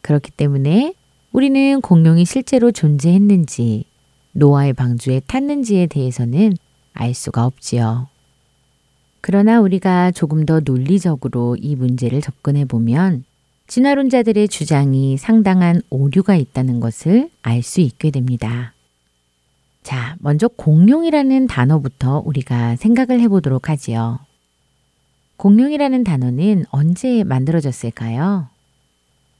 그렇기 0.00 0.30
때문에 0.30 0.94
우리는 1.32 1.82
공룡이 1.82 2.24
실제로 2.24 2.72
존재했는지 2.72 3.84
노아의 4.32 4.72
방주에 4.72 5.20
탔는지에 5.26 5.88
대해서는 5.88 6.54
알 6.94 7.12
수가 7.12 7.44
없지요. 7.44 8.08
그러나 9.20 9.60
우리가 9.60 10.12
조금 10.12 10.46
더 10.46 10.60
논리적으로 10.60 11.58
이 11.60 11.76
문제를 11.76 12.22
접근해 12.22 12.64
보면 12.64 13.24
진화론자들의 13.66 14.48
주장이 14.48 15.18
상당한 15.18 15.82
오류가 15.90 16.36
있다는 16.36 16.80
것을 16.80 17.28
알 17.42 17.62
수 17.62 17.82
있게 17.82 18.10
됩니다. 18.10 18.72
자, 19.88 20.16
먼저 20.18 20.48
공룡이라는 20.48 21.46
단어부터 21.46 22.22
우리가 22.26 22.76
생각을 22.76 23.20
해보도록 23.20 23.70
하지요. 23.70 24.18
공룡이라는 25.38 26.04
단어는 26.04 26.66
언제 26.68 27.24
만들어졌을까요? 27.24 28.50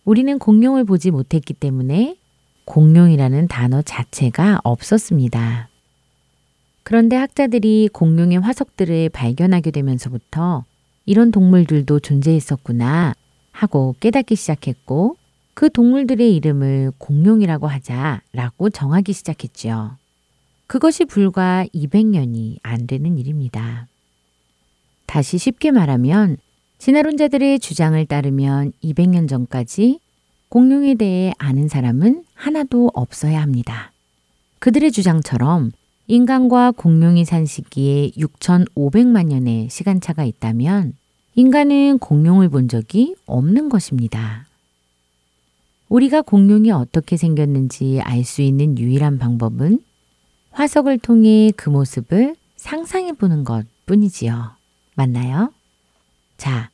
우리는 0.07 0.39
공룡을 0.39 0.85
보지 0.85 1.11
못했기 1.11 1.53
때문에 1.53 2.17
공룡이라는 2.65 3.49
단어 3.49 3.83
자체가 3.83 4.61
없었습니다. 4.65 5.69
그런데 6.83 7.17
학자들이 7.17 7.91
공룡의 7.93 8.41
화석들을 8.41 9.11
발견하게 9.11 9.71
되면서부터 9.71 10.65
이런 11.05 11.31
동물들도 11.31 12.01
존재했었구나 12.01 13.13
하고 13.51 13.97
깨닫기 14.01 14.35
시작했고 14.35 15.19
그 15.53 15.69
동물들의 15.69 16.35
이름을 16.37 16.93
공룡이라고 16.97 17.67
하자라고 17.67 18.71
정하기 18.71 19.13
시작했지요. 19.13 19.99
그것이 20.69 21.07
불과 21.07 21.65
200년이 21.75 22.59
안 22.63 22.87
되는 22.87 23.17
일입니다. 23.17 23.89
다시 25.07 25.39
쉽게 25.39 25.71
말하면 25.71 26.37
진화론자들의 26.77 27.59
주장을 27.59 28.05
따르면 28.05 28.73
200년 28.85 29.29
전까지 29.29 29.99
공룡에 30.51 30.95
대해 30.95 31.33
아는 31.39 31.69
사람은 31.69 32.25
하나도 32.35 32.91
없어야 32.93 33.41
합니다. 33.41 33.93
그들의 34.59 34.93
주장처럼 34.93 35.73
인간과 36.07 36.73
공룡이 36.73 37.25
산 37.25 37.47
시기에 37.47 38.11
6,500만 38.11 39.27
년의 39.29 39.71
시간차가 39.71 40.25
있다면 40.25 40.95
인간은 41.35 41.99
공룡을 41.99 42.51
본 42.51 42.69
적이 42.69 43.15
없는 43.25 43.71
것입니다. 43.71 44.47
우리가 45.89 46.21
공룡이 46.21 46.71
어떻게 46.73 47.17
생겼는지 47.17 48.01
알 48.03 48.23
수 48.25 48.43
있는 48.43 48.79
유일한 48.79 49.19
방법은 49.19 49.81
화석을 50.59 50.99
통해 50.99 51.53
그 51.57 51.71
모습을 51.71 52.35
상상해 52.57 53.13
보는 53.13 53.45
것 53.45 53.65
뿐이지요. 53.87 54.57
맞나요? 54.97 55.53
자, 56.37 56.71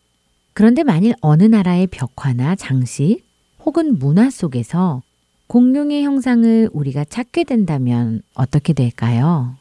그런데 0.54 0.82
만일 0.82 1.12
어느 1.20 1.42
나라의 1.42 1.88
벽화나 1.88 2.54
장식 2.54 3.20
혹은 3.62 3.98
문화 3.98 4.30
속에서 4.30 5.02
공룡의 5.48 6.02
형상을 6.02 6.70
우리가 6.72 7.04
찾게 7.04 7.44
된다면 7.44 8.22
어떻게 8.32 8.72
될까요? 8.72 9.54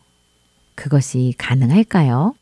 그것이 0.76 1.34
가능할까요? 1.38 2.34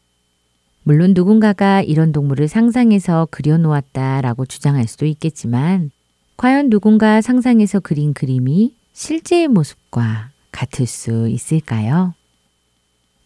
물론 0.84 1.14
누군가가 1.16 1.82
이런 1.82 2.12
동물을 2.12 2.48
상상해서 2.48 3.28
그려놓았다라고 3.32 4.46
주장할 4.46 4.88
수도 4.88 5.08
있겠지만, 5.08 5.90
과연 6.38 6.70
누군가 6.70 7.22
상상해서 7.22 7.80
그린 7.80 8.14
그림이 8.14 8.76
실제의 8.94 9.48
모습과 9.48 10.31
같을 10.52 10.86
수 10.86 11.30
있을까요? 11.30 12.14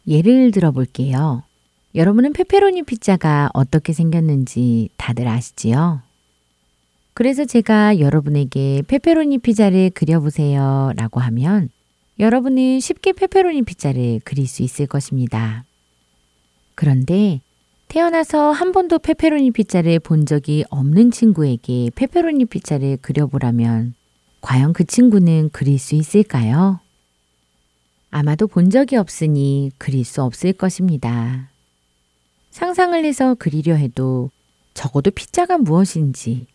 예를 0.08 0.52
들어 0.52 0.72
볼게요. 0.72 1.44
여러분은 1.96 2.34
페페로니 2.34 2.84
피자가 2.84 3.50
어떻게 3.54 3.94
생겼는지 3.94 4.90
다들 4.98 5.28
아시지요? 5.28 6.02
그래서 7.14 7.46
제가 7.46 8.00
여러분에게 8.00 8.84
페페로니 8.88 9.38
피자를 9.38 9.90
그려보세요 9.92 10.92
라고 10.98 11.22
하면 11.22 11.70
여러분은 12.20 12.82
쉽게 12.82 13.14
페페로니 13.14 13.64
피자를 13.64 14.20
그릴 14.26 14.48
수 14.48 14.64
있을 14.64 14.86
것입니다. 14.86 15.64
그런데 16.76 17.40
태어나서 17.88 18.52
한 18.52 18.74
번도 18.74 19.00
페페로니 19.00 19.52
피자를 19.52 20.00
본 20.00 20.26
적이 20.26 20.66
없는 20.70 21.12
친구에게 21.12 21.92
페페로니 21.96 22.46
피자를 22.46 22.98
그려보라면 23.02 23.96
과연 24.42 24.74
그 24.74 24.84
친구는 24.84 25.52
그릴 25.54 25.80
수 25.80 25.96
있을까요? 25.96 26.80
아마도 28.18 28.48
본 28.48 28.70
적이 28.70 28.96
없으니 28.96 29.72
그릴 29.78 30.06
수 30.06 30.24
없을 30.24 30.54
것입니다. 30.54 31.50
상상을 32.50 33.04
해서 33.04 33.36
그리려 33.38 33.76
해도 33.76 34.32
적어도 34.74 35.12
피자가 35.12 35.58
무엇인지, 35.58 36.48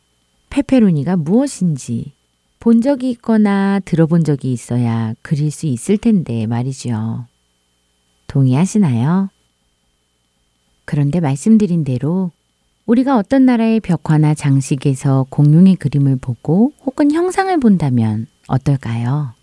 페페로니가 0.48 1.16
무엇인지 1.16 2.14
본 2.60 2.80
적이 2.80 3.10
있거나 3.10 3.78
들어본 3.84 4.24
적이 4.24 4.54
있어야 4.54 5.12
그릴 5.20 5.50
수 5.50 5.66
있을 5.66 5.98
텐데 5.98 6.46
말이죠. 6.46 7.26
동의하시나요? 8.26 9.28
그런데 10.86 11.20
말씀드린 11.20 11.84
대로 11.84 12.30
우리가 12.86 13.18
어떤 13.18 13.44
나라의 13.44 13.80
벽화나 13.80 14.32
장식에서 14.32 15.26
공룡의 15.28 15.76
그림을 15.76 16.16
보고 16.16 16.72
혹은 16.86 17.12
형상을 17.12 17.54
본다면 17.60 18.28
어떨까요? 18.48 19.34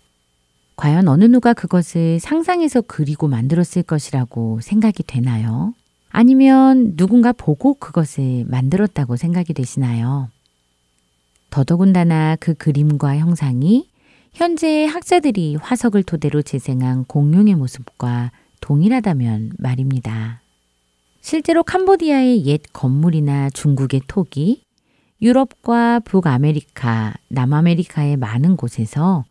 과연 0.78 1.08
어느 1.08 1.24
누가 1.24 1.54
그것을 1.54 2.20
상상해서 2.20 2.82
그리고 2.82 3.26
만들었을 3.26 3.82
것이라고 3.82 4.60
생각이 4.62 5.02
되나요? 5.02 5.74
아니면 6.08 6.96
누군가 6.96 7.32
보고 7.32 7.74
그것을 7.74 8.44
만들었다고 8.46 9.16
생각이 9.16 9.54
되시나요? 9.54 10.30
더더군다나 11.50 12.36
그 12.38 12.54
그림과 12.54 13.18
형상이 13.18 13.88
현재의 14.34 14.86
학자들이 14.86 15.56
화석을 15.56 16.04
토대로 16.04 16.42
재생한 16.42 17.06
공룡의 17.06 17.56
모습과 17.56 18.30
동일하다면 18.60 19.54
말입니다. 19.58 20.42
실제로 21.20 21.64
캄보디아의 21.64 22.46
옛 22.46 22.60
건물이나 22.72 23.50
중국의 23.50 24.02
토기, 24.06 24.62
유럽과 25.20 25.98
북아메리카, 26.04 27.14
남아메리카의 27.30 28.16
많은 28.16 28.56
곳에서 28.56 29.24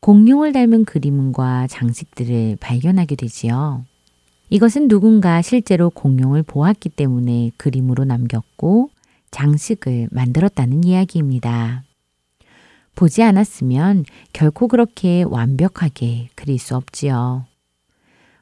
공룡을 0.00 0.52
닮은 0.52 0.84
그림과 0.84 1.66
장식들을 1.68 2.58
발견하게 2.60 3.16
되지요. 3.16 3.84
이것은 4.50 4.88
누군가 4.88 5.42
실제로 5.42 5.90
공룡을 5.90 6.44
보았기 6.44 6.90
때문에 6.90 7.50
그림으로 7.56 8.04
남겼고 8.04 8.90
장식을 9.32 10.08
만들었다는 10.12 10.84
이야기입니다. 10.84 11.82
보지 12.94 13.22
않았으면 13.22 14.04
결코 14.32 14.68
그렇게 14.68 15.22
완벽하게 15.24 16.28
그릴 16.34 16.58
수 16.58 16.76
없지요. 16.76 17.44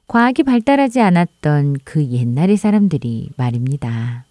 과학이 0.07 0.43
발달하지 0.43 1.01
않았던 1.01 1.79
그 1.85 2.05
옛날의 2.07 2.59
사람들이 2.59 3.31
말입니다. 3.37 4.27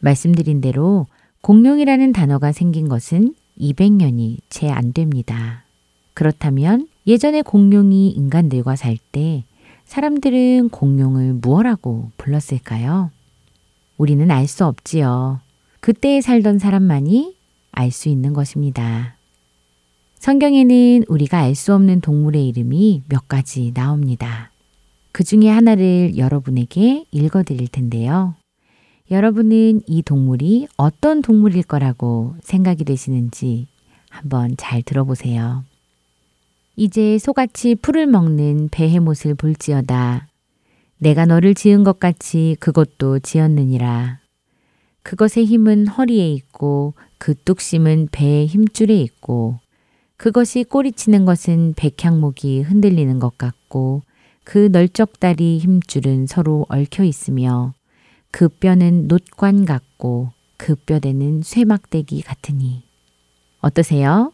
말씀드린 0.00 0.60
대로 0.60 1.06
공룡이라는 1.40 2.12
단어가 2.12 2.52
생긴 2.52 2.88
것은 2.88 3.34
200년이 3.58 4.38
채 4.48 4.68
안 4.68 4.92
됩니다. 4.92 5.63
그렇다면 6.14 6.88
예전에 7.06 7.42
공룡이 7.42 8.10
인간들과 8.10 8.76
살 8.76 8.96
때 9.12 9.44
사람들은 9.84 10.70
공룡을 10.70 11.34
무엇라고 11.34 12.10
불렀을까요? 12.16 13.10
우리는 13.98 14.30
알 14.30 14.46
수 14.48 14.64
없지요. 14.64 15.40
그때에 15.80 16.20
살던 16.20 16.58
사람만이 16.58 17.36
알 17.72 17.90
수 17.90 18.08
있는 18.08 18.32
것입니다. 18.32 19.16
성경에는 20.18 21.04
우리가 21.08 21.38
알 21.40 21.54
수 21.54 21.74
없는 21.74 22.00
동물의 22.00 22.48
이름이 22.48 23.02
몇 23.08 23.28
가지 23.28 23.72
나옵니다. 23.74 24.50
그 25.12 25.22
중에 25.22 25.48
하나를 25.48 26.16
여러분에게 26.16 27.04
읽어 27.12 27.42
드릴 27.42 27.68
텐데요. 27.68 28.34
여러분은 29.10 29.82
이 29.86 30.02
동물이 30.02 30.68
어떤 30.78 31.20
동물일 31.20 31.62
거라고 31.64 32.34
생각이 32.42 32.84
되시는지 32.84 33.66
한번 34.08 34.56
잘 34.56 34.82
들어보세요. 34.82 35.64
이제 36.76 37.18
소같이 37.18 37.74
풀을 37.76 38.06
먹는 38.06 38.68
베헤못을 38.70 39.34
볼지어다. 39.34 40.28
내가 40.98 41.26
너를 41.26 41.54
지은 41.54 41.84
것 41.84 42.00
같이 42.00 42.56
그것도 42.58 43.20
지었느니라. 43.20 44.20
그것의 45.02 45.44
힘은 45.44 45.86
허리에 45.86 46.32
있고 46.32 46.94
그 47.18 47.34
뚝심은 47.34 48.08
배의 48.10 48.46
힘줄에 48.46 48.94
있고 49.02 49.58
그것이 50.16 50.64
꼬리치는 50.64 51.24
것은 51.24 51.74
백향목이 51.76 52.62
흔들리는 52.62 53.18
것 53.18 53.36
같고 53.36 54.02
그 54.44 54.68
널쩍다리 54.72 55.58
힘줄은 55.58 56.26
서로 56.26 56.66
얽혀 56.68 57.04
있으며 57.04 57.74
그 58.30 58.48
뼈는 58.48 59.06
놋관 59.06 59.64
같고 59.64 60.32
그 60.56 60.74
뼈대는 60.74 61.42
쇠막대기 61.42 62.22
같으니. 62.22 62.82
어떠세요? 63.60 64.32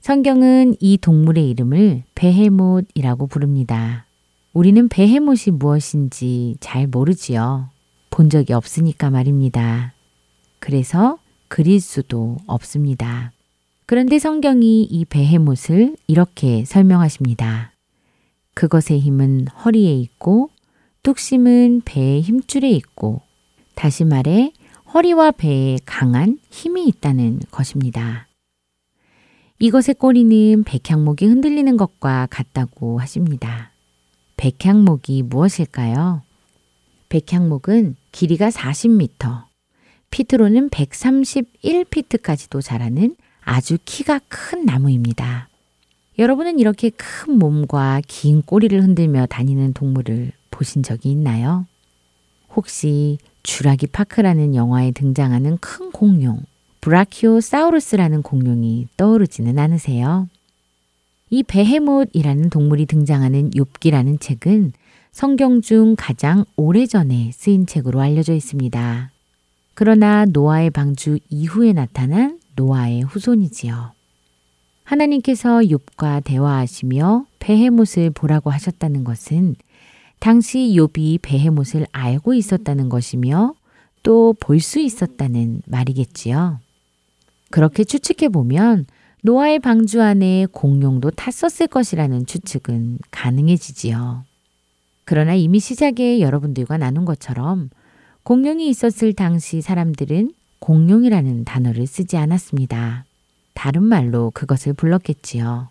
성경은 0.00 0.76
이 0.80 0.96
동물의 0.96 1.50
이름을 1.50 2.04
베헤못이라고 2.14 3.26
부릅니다. 3.26 4.06
우리는 4.54 4.88
베헤못이 4.88 5.50
무엇인지 5.50 6.56
잘 6.58 6.86
모르지요. 6.86 7.68
본 8.08 8.30
적이 8.30 8.54
없으니까 8.54 9.10
말입니다. 9.10 9.92
그래서 10.58 11.18
그릴 11.48 11.82
수도 11.82 12.38
없습니다. 12.46 13.32
그런데 13.84 14.18
성경이 14.18 14.84
이 14.84 15.04
베헤못을 15.04 15.96
이렇게 16.06 16.64
설명하십니다. 16.64 17.72
그것의 18.54 19.00
힘은 19.00 19.48
허리에 19.48 19.92
있고 19.96 20.48
뚝심은 21.02 21.82
배의 21.84 22.22
힘줄에 22.22 22.70
있고 22.70 23.20
다시 23.74 24.06
말해 24.06 24.54
허리와 24.94 25.32
배에 25.32 25.76
강한 25.84 26.38
힘이 26.48 26.88
있다는 26.88 27.40
것입니다. 27.50 28.29
이것의 29.62 29.96
꼬리는 29.98 30.64
백향목이 30.64 31.26
흔들리는 31.26 31.76
것과 31.76 32.28
같다고 32.30 32.98
하십니다. 32.98 33.72
백향목이 34.38 35.22
무엇일까요? 35.24 36.22
백향목은 37.10 37.96
길이가 38.10 38.48
40m, 38.48 39.42
피트로는 40.10 40.70
131피트까지도 40.70 42.62
자라는 42.62 43.16
아주 43.42 43.76
키가 43.84 44.20
큰 44.28 44.64
나무입니다. 44.64 45.50
여러분은 46.18 46.58
이렇게 46.58 46.88
큰 46.88 47.38
몸과 47.38 48.00
긴 48.06 48.40
꼬리를 48.40 48.82
흔들며 48.82 49.26
다니는 49.26 49.74
동물을 49.74 50.32
보신 50.50 50.82
적이 50.82 51.10
있나요? 51.10 51.66
혹시 52.56 53.18
주라기 53.42 53.88
파크라는 53.88 54.54
영화에 54.54 54.92
등장하는 54.92 55.58
큰 55.58 55.92
공룡, 55.92 56.40
브라키오사우루스라는 56.80 58.22
공룡이 58.22 58.88
떠오르지는 58.96 59.58
않으세요? 59.58 60.28
이 61.28 61.42
베헤못이라는 61.42 62.50
동물이 62.50 62.86
등장하는 62.86 63.50
욥기라는 63.50 64.20
책은 64.20 64.72
성경 65.12 65.60
중 65.60 65.94
가장 65.98 66.44
오래전에 66.56 67.30
쓰인 67.32 67.66
책으로 67.66 68.00
알려져 68.00 68.32
있습니다. 68.34 69.10
그러나 69.74 70.24
노아의 70.24 70.70
방주 70.70 71.18
이후에 71.28 71.72
나타난 71.72 72.40
노아의 72.56 73.02
후손이지요. 73.02 73.92
하나님께서 74.84 75.60
욥과 75.60 76.24
대화하시며 76.24 77.26
베헤못을 77.38 78.10
보라고 78.10 78.50
하셨다는 78.50 79.04
것은 79.04 79.54
당시 80.18 80.74
욥이 80.76 81.20
베헤못을 81.22 81.86
알고 81.92 82.34
있었다는 82.34 82.88
것이며 82.88 83.54
또 84.02 84.34
볼 84.40 84.60
수 84.60 84.80
있었다는 84.80 85.62
말이겠지요. 85.66 86.58
그렇게 87.50 87.84
추측해 87.84 88.28
보면 88.28 88.86
노아의 89.22 89.58
방주 89.58 90.00
안에 90.00 90.46
공룡도 90.50 91.10
탔었을 91.10 91.66
것이라는 91.66 92.26
추측은 92.26 92.98
가능해지지요. 93.10 94.24
그러나 95.04 95.34
이미 95.34 95.58
시작에 95.58 96.20
여러분들과 96.20 96.78
나눈 96.78 97.04
것처럼 97.04 97.70
공룡이 98.22 98.68
있었을 98.68 99.12
당시 99.12 99.60
사람들은 99.60 100.32
공룡이라는 100.60 101.44
단어를 101.44 101.86
쓰지 101.86 102.16
않았습니다. 102.16 103.04
다른 103.54 103.82
말로 103.82 104.30
그것을 104.30 104.72
불렀겠지요. 104.72 105.68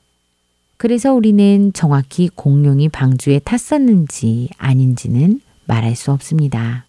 그래서 0.78 1.14
우리는 1.14 1.72
정확히 1.74 2.30
공룡이 2.30 2.90
방주에 2.90 3.40
탔었는지 3.40 4.50
아닌지는 4.58 5.42
말할 5.66 5.96
수 5.96 6.12
없습니다. 6.12 6.89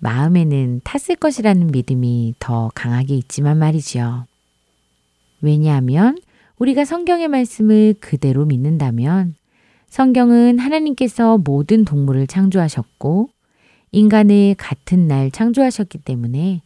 마음에는 0.00 0.80
탔을 0.84 1.16
것이라는 1.16 1.68
믿음이 1.68 2.34
더 2.38 2.70
강하게 2.74 3.16
있지만 3.16 3.58
말이지요. 3.58 4.26
왜냐하면 5.40 6.18
우리가 6.58 6.84
성경의 6.84 7.28
말씀을 7.28 7.94
그대로 8.00 8.44
믿는다면 8.44 9.34
성경은 9.88 10.58
하나님께서 10.58 11.38
모든 11.38 11.84
동물을 11.84 12.26
창조하셨고 12.26 13.30
인간을 13.92 14.54
같은 14.58 15.08
날 15.08 15.30
창조하셨기 15.30 15.98
때문에 15.98 16.62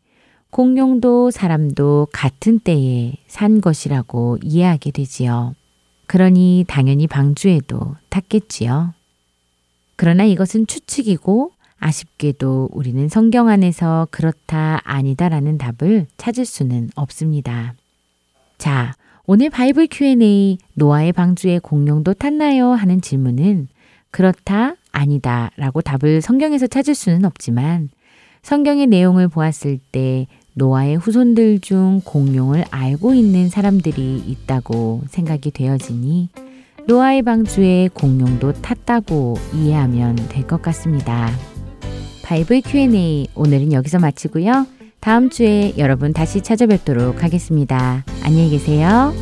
공룡도 0.51 1.31
사람도 1.31 2.09
같은 2.13 2.59
때에 2.59 3.15
산 3.27 3.61
것이라고 3.61 4.39
이해하게 4.43 4.91
되지요. 4.91 5.55
그러니 6.07 6.65
당연히 6.69 7.07
방주에도 7.07 7.97
탔겠지요. 8.11 8.93
그러나 9.97 10.25
이것은 10.25 10.67
추측이고 10.67 11.53
아쉽게도 11.83 12.71
우리는 12.73 13.09
성경 13.09 13.49
안에서 13.49 14.07
그렇다 14.11 14.81
아니다라는 14.85 15.59
답을 15.59 16.07
찾을 16.17 16.45
수는 16.45 16.91
없습니다. 16.95 17.75
자, 18.57 18.95
오늘 19.27 19.51
바이블 19.51 19.89
Q&A 19.91 20.59
노아의 20.75 21.13
방주에 21.13 21.59
공룡도 21.59 22.15
탔나요? 22.15 22.71
하는 22.73 23.01
질문은 23.01 23.69
그렇다 24.11 24.77
아니다 24.93 25.51
라고 25.57 25.81
답을 25.81 26.21
성경에서 26.21 26.67
찾을 26.69 26.95
수는 26.95 27.25
없지만 27.25 27.89
성경의 28.43 28.87
내용을 28.87 29.29
보았을 29.29 29.79
때 29.91 30.27
노아의 30.55 30.97
후손들 30.97 31.61
중 31.61 32.01
공룡을 32.05 32.65
알고 32.71 33.15
있는 33.15 33.49
사람들이 33.49 34.23
있다고 34.27 35.03
생각이 35.09 35.51
되어지니 35.51 36.29
노아의 36.87 37.23
방주에 37.23 37.89
공룡도 37.95 38.55
탔다고 38.55 39.37
이해하면 39.55 40.17
될 40.29 40.47
것 40.47 40.61
같습니다. 40.63 41.31
바이블 42.33 42.63
Q&A 42.63 43.27
오늘은 43.35 43.75
여기서 43.75 43.99
마치고요. 43.99 44.67
다음 45.01 45.29
주에 45.29 45.75
여러분 45.77 46.15
다시 46.15 46.41
찾아뵙도록 46.41 47.23
하겠습니다. 47.23 48.07
안녕히 48.23 48.49
계세요. 48.49 49.13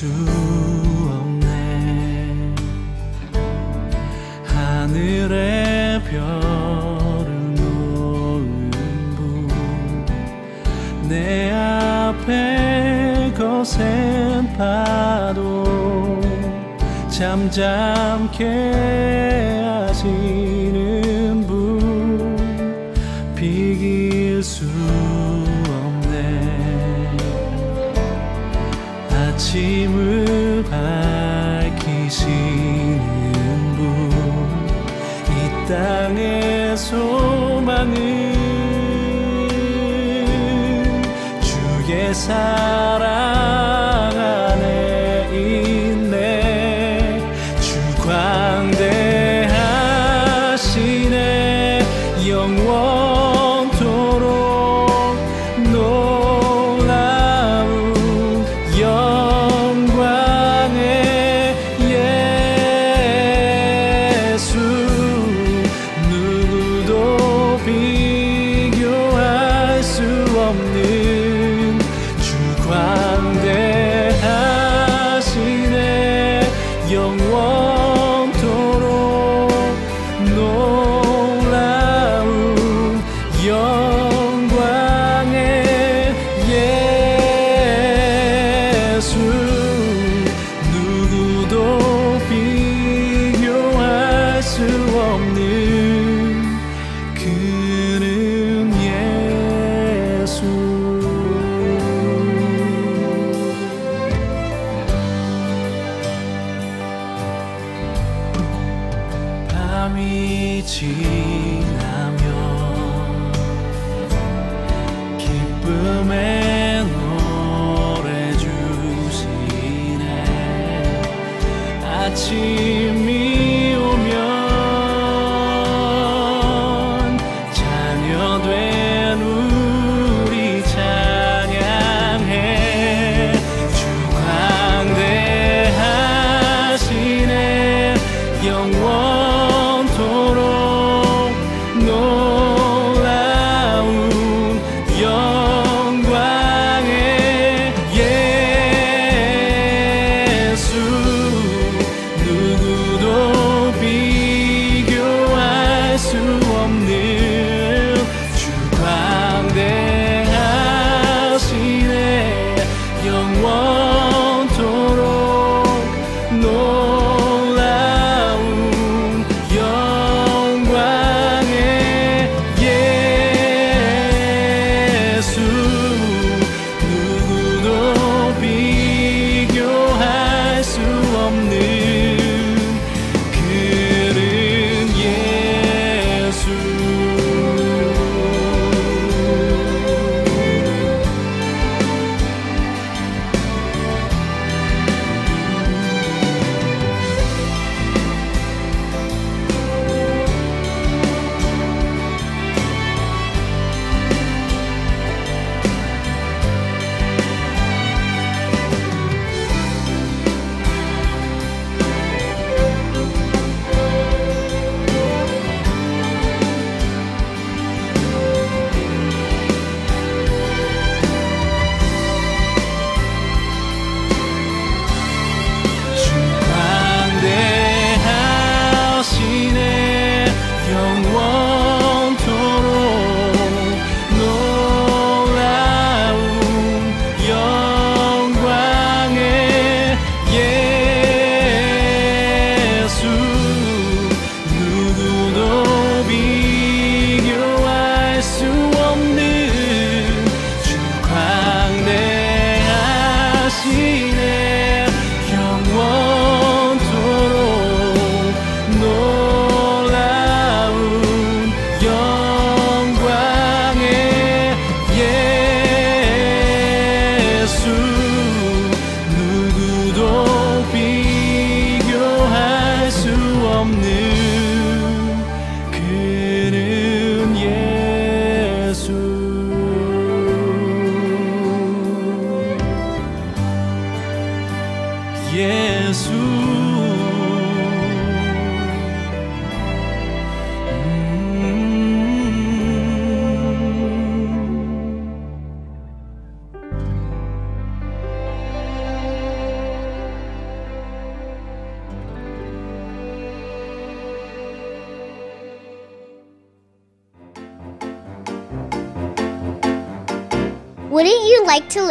비 0.00 0.27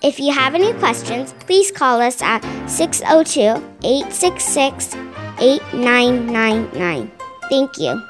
If 0.00 0.20
you 0.20 0.32
have 0.32 0.54
any 0.54 0.72
questions, 0.74 1.34
please 1.40 1.72
call 1.72 2.00
us 2.00 2.22
at 2.22 2.40
602 2.68 3.62
866 3.82 4.94
8999. 5.40 7.10
Thank 7.50 7.78
you. 7.78 8.00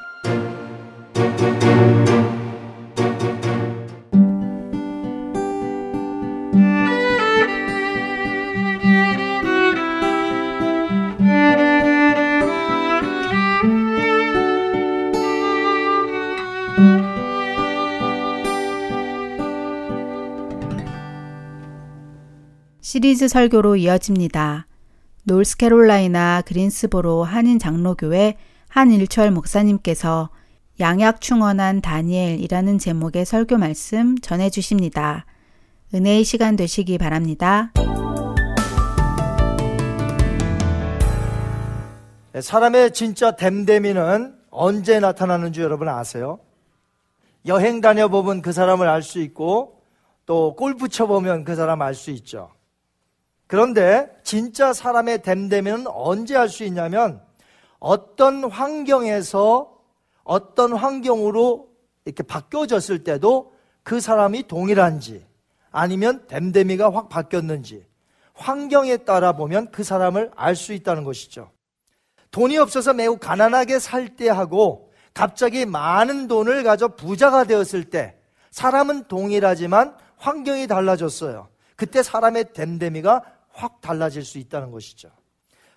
시리즈 23.19 23.33
설교로 23.33 23.75
이어집니다. 23.75 24.65
노스캐롤라이나 25.23 26.41
그린스보로 26.45 27.25
한인 27.25 27.59
장로교회 27.59 28.37
한일철 28.69 29.31
목사님께서 29.31 30.29
양약 30.79 31.19
충원한 31.19 31.81
다니엘이라는 31.81 32.77
제목의 32.77 33.25
설교 33.25 33.57
말씀 33.57 34.17
전해 34.19 34.49
주십니다. 34.49 35.25
은혜의 35.93 36.23
시간 36.23 36.55
되시기 36.55 36.97
바랍니다. 36.97 37.73
네, 42.31 42.39
사람의 42.39 42.93
진짜 42.93 43.35
댐댐이는 43.35 44.33
언제 44.49 45.01
나타나는 45.01 45.51
줄 45.51 45.65
여러분 45.65 45.89
아세요? 45.89 46.39
여행 47.47 47.81
다녀보면 47.81 48.41
그 48.41 48.53
사람을 48.53 48.87
알 48.87 49.03
수 49.03 49.19
있고 49.19 49.81
또 50.25 50.55
골프 50.55 50.87
쳐보면 50.87 51.43
그 51.43 51.57
사람 51.57 51.81
알 51.81 51.93
수 51.93 52.11
있죠. 52.11 52.51
그런데 53.49 54.07
진짜 54.21 54.73
사람의 54.73 55.23
댐댐이는 55.23 55.87
언제 55.87 56.37
알수 56.37 56.63
있냐면 56.65 57.19
어떤 57.79 58.43
환경에서 58.43 59.75
어떤 60.23 60.73
환경으로 60.73 61.67
이렇게 62.05 62.21
바뀌어졌을 62.21 63.03
때도 63.03 63.55
그 63.81 63.99
사람이 63.99 64.43
동일한지 64.47 65.25
아니면 65.71 66.27
댐댐이가 66.27 66.93
확 66.93 67.09
바뀌었는지 67.09 67.87
환경에 68.35 68.97
따라 68.97 69.31
보면 69.31 69.71
그 69.71 69.83
사람을 69.83 70.29
알 70.35 70.55
수 70.55 70.71
있다는 70.73 71.03
것이죠. 71.03 71.49
돈이 72.29 72.55
없어서 72.59 72.93
매우 72.93 73.17
가난하게 73.17 73.79
살 73.79 74.15
때하고 74.15 74.91
갑자기 75.15 75.65
많은 75.65 76.27
돈을 76.27 76.61
가져 76.61 76.89
부자가 76.89 77.45
되었을 77.45 77.85
때 77.85 78.15
사람은 78.51 79.05
동일하지만 79.07 79.97
환경이 80.17 80.67
달라졌어요. 80.67 81.47
그때 81.75 82.03
사람의 82.03 82.53
댐댐이가 82.53 83.38
확 83.59 83.81
달라질 83.81 84.23
수 84.23 84.37
있다는 84.37 84.71
것이죠. 84.71 85.09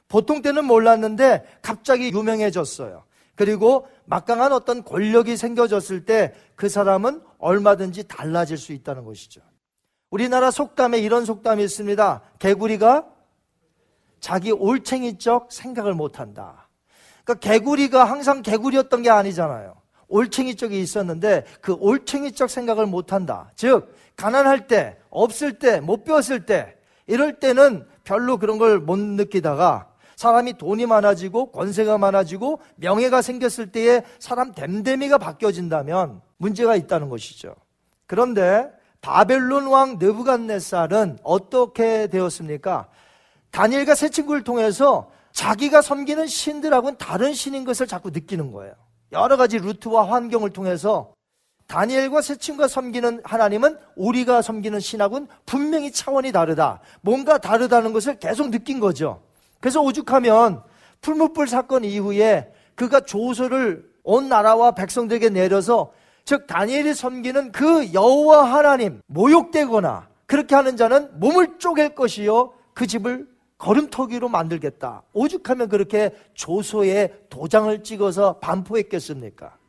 보통 0.08 0.42
때는 0.42 0.64
몰랐는데 0.64 1.44
갑자기 1.62 2.12
유명해졌어요. 2.12 3.04
그리고 3.34 3.88
막강한 4.04 4.52
어떤 4.52 4.84
권력이 4.84 5.36
생겨졌을 5.36 6.04
때 6.04 6.34
그 6.62 6.68
사람은 6.68 7.20
얼마든지 7.38 8.06
달라질 8.06 8.56
수 8.56 8.72
있다는 8.72 9.04
것이죠. 9.04 9.40
우리나라 10.10 10.52
속담에 10.52 11.00
이런 11.00 11.24
속담이 11.24 11.60
있습니다. 11.64 12.22
개구리가 12.38 13.04
자기 14.20 14.52
올챙이적 14.52 15.50
생각을 15.50 15.94
못한다. 15.94 16.68
그러니까 17.24 17.34
개구리가 17.48 18.04
항상 18.04 18.42
개구리였던 18.42 19.02
게 19.02 19.10
아니잖아요. 19.10 19.74
올챙이적이 20.06 20.80
있었는데 20.80 21.44
그 21.60 21.72
올챙이적 21.72 22.48
생각을 22.48 22.86
못한다. 22.86 23.50
즉 23.56 23.92
가난할 24.14 24.68
때, 24.68 24.96
없을 25.10 25.58
때, 25.58 25.80
못 25.80 26.04
배웠을 26.04 26.46
때 26.46 26.76
이럴 27.12 27.34
때는 27.34 27.86
별로 28.04 28.38
그런 28.38 28.56
걸 28.56 28.80
못 28.80 28.98
느끼다가 28.98 29.88
사람이 30.16 30.54
돈이 30.54 30.86
많아지고 30.86 31.52
권세가 31.52 31.98
많아지고 31.98 32.60
명예가 32.76 33.20
생겼을 33.20 33.70
때에 33.70 34.02
사람 34.18 34.52
댐댐이가 34.52 35.18
바뀌어진다면 35.18 36.22
문제가 36.38 36.74
있다는 36.76 37.10
것이죠. 37.10 37.54
그런데 38.06 38.70
바벨론 39.02 39.66
왕 39.66 39.98
느부갓네살은 39.98 41.18
어떻게 41.22 42.06
되었습니까? 42.06 42.88
다니엘과 43.50 43.94
세 43.94 44.08
친구를 44.08 44.42
통해서 44.42 45.10
자기가 45.32 45.82
섬기는 45.82 46.26
신들하고는 46.26 46.96
다른 46.98 47.34
신인 47.34 47.64
것을 47.64 47.86
자꾸 47.86 48.10
느끼는 48.10 48.52
거예요. 48.52 48.72
여러 49.12 49.36
가지 49.36 49.58
루트와 49.58 50.10
환경을 50.10 50.50
통해서 50.50 51.12
다니엘과 51.72 52.20
세 52.20 52.36
친구가 52.36 52.68
섬기는 52.68 53.22
하나님은 53.24 53.78
우리가 53.96 54.42
섬기는 54.42 54.78
신하고는 54.78 55.26
분명히 55.46 55.90
차원이 55.90 56.30
다르다. 56.30 56.80
뭔가 57.00 57.38
다르다는 57.38 57.94
것을 57.94 58.18
계속 58.18 58.50
느낀 58.50 58.78
거죠. 58.78 59.22
그래서 59.58 59.80
오죽하면 59.80 60.62
풀무불 61.00 61.48
사건 61.48 61.84
이후에 61.84 62.52
그가 62.74 63.00
조서를 63.00 63.90
온 64.04 64.28
나라와 64.28 64.72
백성들에게 64.72 65.30
내려서 65.30 65.92
즉 66.26 66.46
다니엘이 66.46 66.92
섬기는 66.92 67.52
그 67.52 67.94
여호와 67.94 68.52
하나님 68.52 69.00
모욕되거나 69.06 70.08
그렇게 70.26 70.54
하는 70.54 70.76
자는 70.76 71.08
몸을 71.18 71.58
쪼갤 71.58 71.94
것이요 71.94 72.52
그 72.74 72.86
집을 72.86 73.26
걸음터기로 73.56 74.28
만들겠다. 74.28 75.04
오죽하면 75.14 75.70
그렇게 75.70 76.10
조서에 76.34 77.14
도장을 77.30 77.82
찍어서 77.82 78.40
반포했겠습니까? 78.40 79.61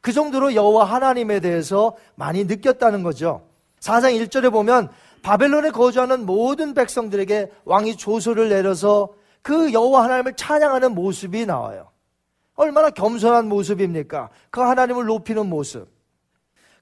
그 0.00 0.12
정도로 0.12 0.54
여호와 0.54 0.84
하나님에 0.84 1.40
대해서 1.40 1.96
많이 2.14 2.44
느꼈다는 2.44 3.02
거죠. 3.02 3.42
4장 3.80 4.18
1절에 4.18 4.50
보면 4.52 4.90
바벨론에 5.22 5.70
거주하는 5.70 6.26
모든 6.26 6.74
백성들에게 6.74 7.50
왕이 7.64 7.96
조서를 7.96 8.48
내려서 8.48 9.14
그 9.42 9.72
여호와 9.72 10.04
하나님을 10.04 10.34
찬양하는 10.36 10.94
모습이 10.94 11.46
나와요. 11.46 11.90
얼마나 12.54 12.90
겸손한 12.90 13.48
모습입니까? 13.48 14.30
그 14.50 14.60
하나님을 14.60 15.06
높이는 15.06 15.46
모습. 15.48 15.88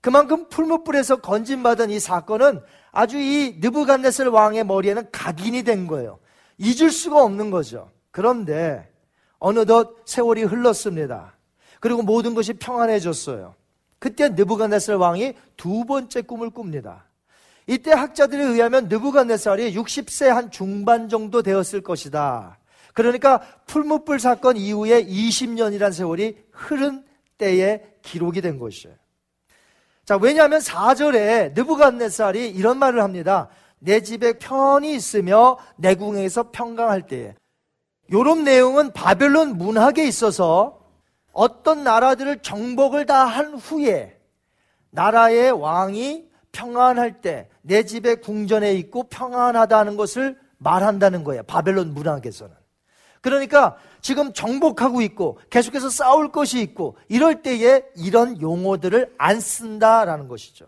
그만큼 0.01 0.49
풀무불에서 0.49 1.17
건진받은 1.17 1.91
이 1.91 1.99
사건은 1.99 2.61
아주 2.93 3.19
이 3.19 3.59
느부갓네살 3.61 4.29
왕의 4.29 4.65
머리에는 4.65 5.09
각인이 5.13 5.63
된 5.65 5.87
거예요. 5.87 6.19
잊을 6.59 6.91
수가 6.91 7.23
없는 7.23 7.51
거죠. 7.51 7.91
그런데 8.11 8.91
어느덧 9.39 9.97
세월이 10.05 10.45
흘렀습니다. 10.45 11.38
그리고 11.81 12.03
모든 12.03 12.35
것이 12.35 12.55
평안해졌어요. 12.55 13.55
그때 13.99 14.29
느부갓네살 14.29 14.97
왕이 14.97 15.35
두 15.57 15.85
번째 15.85 16.23
꿈을 16.23 16.51
꿉니다. 16.51 17.05
이때 17.67 17.93
학자들에 17.93 18.43
의하면 18.43 18.89
느부갓네살이 18.89 19.75
60세 19.75 20.29
한 20.29 20.51
중반 20.51 21.09
정도 21.09 21.43
되었을 21.43 21.83
것이다. 21.83 22.59
그러니까 22.95 23.41
풀무불 23.67 24.19
사건 24.19 24.57
이후에 24.57 25.05
20년이란 25.05 25.93
세월이 25.93 26.37
흐른 26.51 27.05
때에 27.37 27.83
기록이 28.03 28.41
된 28.41 28.59
것이에요. 28.59 28.97
자, 30.05 30.17
왜냐하면 30.17 30.61
4절에 30.61 31.55
느부갓네살이 31.55 32.49
이런 32.49 32.79
말을 32.79 33.03
합니다. 33.03 33.49
내 33.79 34.01
집에 34.01 34.33
편이 34.33 34.95
있으며 34.95 35.59
내 35.77 35.95
궁에서 35.95 36.51
평강할 36.51 37.07
때에. 37.07 37.35
요런 38.11 38.45
내용은 38.45 38.93
바벨론 38.93 39.59
문학에 39.59 40.05
있어서 40.05 40.78
어떤 41.39 41.85
나라들을 41.85 42.41
정복을 42.43 43.07
다 43.07 43.25
한 43.27 43.55
후에 43.55 44.19
나라의 44.91 45.53
왕이 45.53 46.29
평안할 46.53 47.21
때 47.21 47.49
내 47.69 47.85
집에 47.85 48.15
궁전에 48.15 48.73
있고 48.75 49.05
평안하다는 49.05 49.99
것을 49.99 50.39
말한다는 50.57 51.23
거예요. 51.23 51.43
바벨론 51.43 51.93
문학에서는. 51.93 52.55
그러니까 53.21 53.77
지금 54.01 54.33
정복하고 54.33 55.03
있고 55.03 55.39
계속해서 55.51 55.91
싸울 55.91 56.33
것이 56.33 56.63
있고 56.63 56.97
이럴 57.09 57.43
때에 57.43 57.83
이런 57.95 58.41
용어들을 58.41 59.15
안 59.19 59.39
쓴다라는 59.39 60.29
것이죠. 60.29 60.67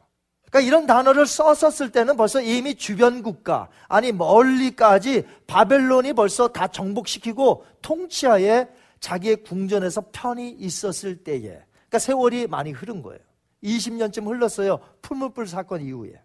그러니까 0.50 0.68
이런 0.68 0.86
단어를 0.86 1.26
썼었을 1.26 1.90
때는 1.90 2.18
벌써 2.18 2.42
이미 2.42 2.74
주변 2.74 3.22
국가, 3.22 3.68
아니 3.88 4.12
멀리까지 4.12 5.26
바벨론이 5.46 6.12
벌써 6.12 6.48
다 6.48 6.66
정복시키고 6.66 7.64
통치하에 7.80 8.68
자기의 9.00 9.42
궁전에서 9.42 10.04
편히 10.12 10.50
있었을 10.50 11.24
때에. 11.24 11.40
그러니까 11.40 11.98
세월이 11.98 12.46
많이 12.46 12.70
흐른 12.70 13.02
거예요. 13.02 13.20
20년쯤 13.64 14.26
흘렀어요. 14.26 14.78
풀무불 15.02 15.46
사건 15.46 15.82
이후에. 15.82 16.20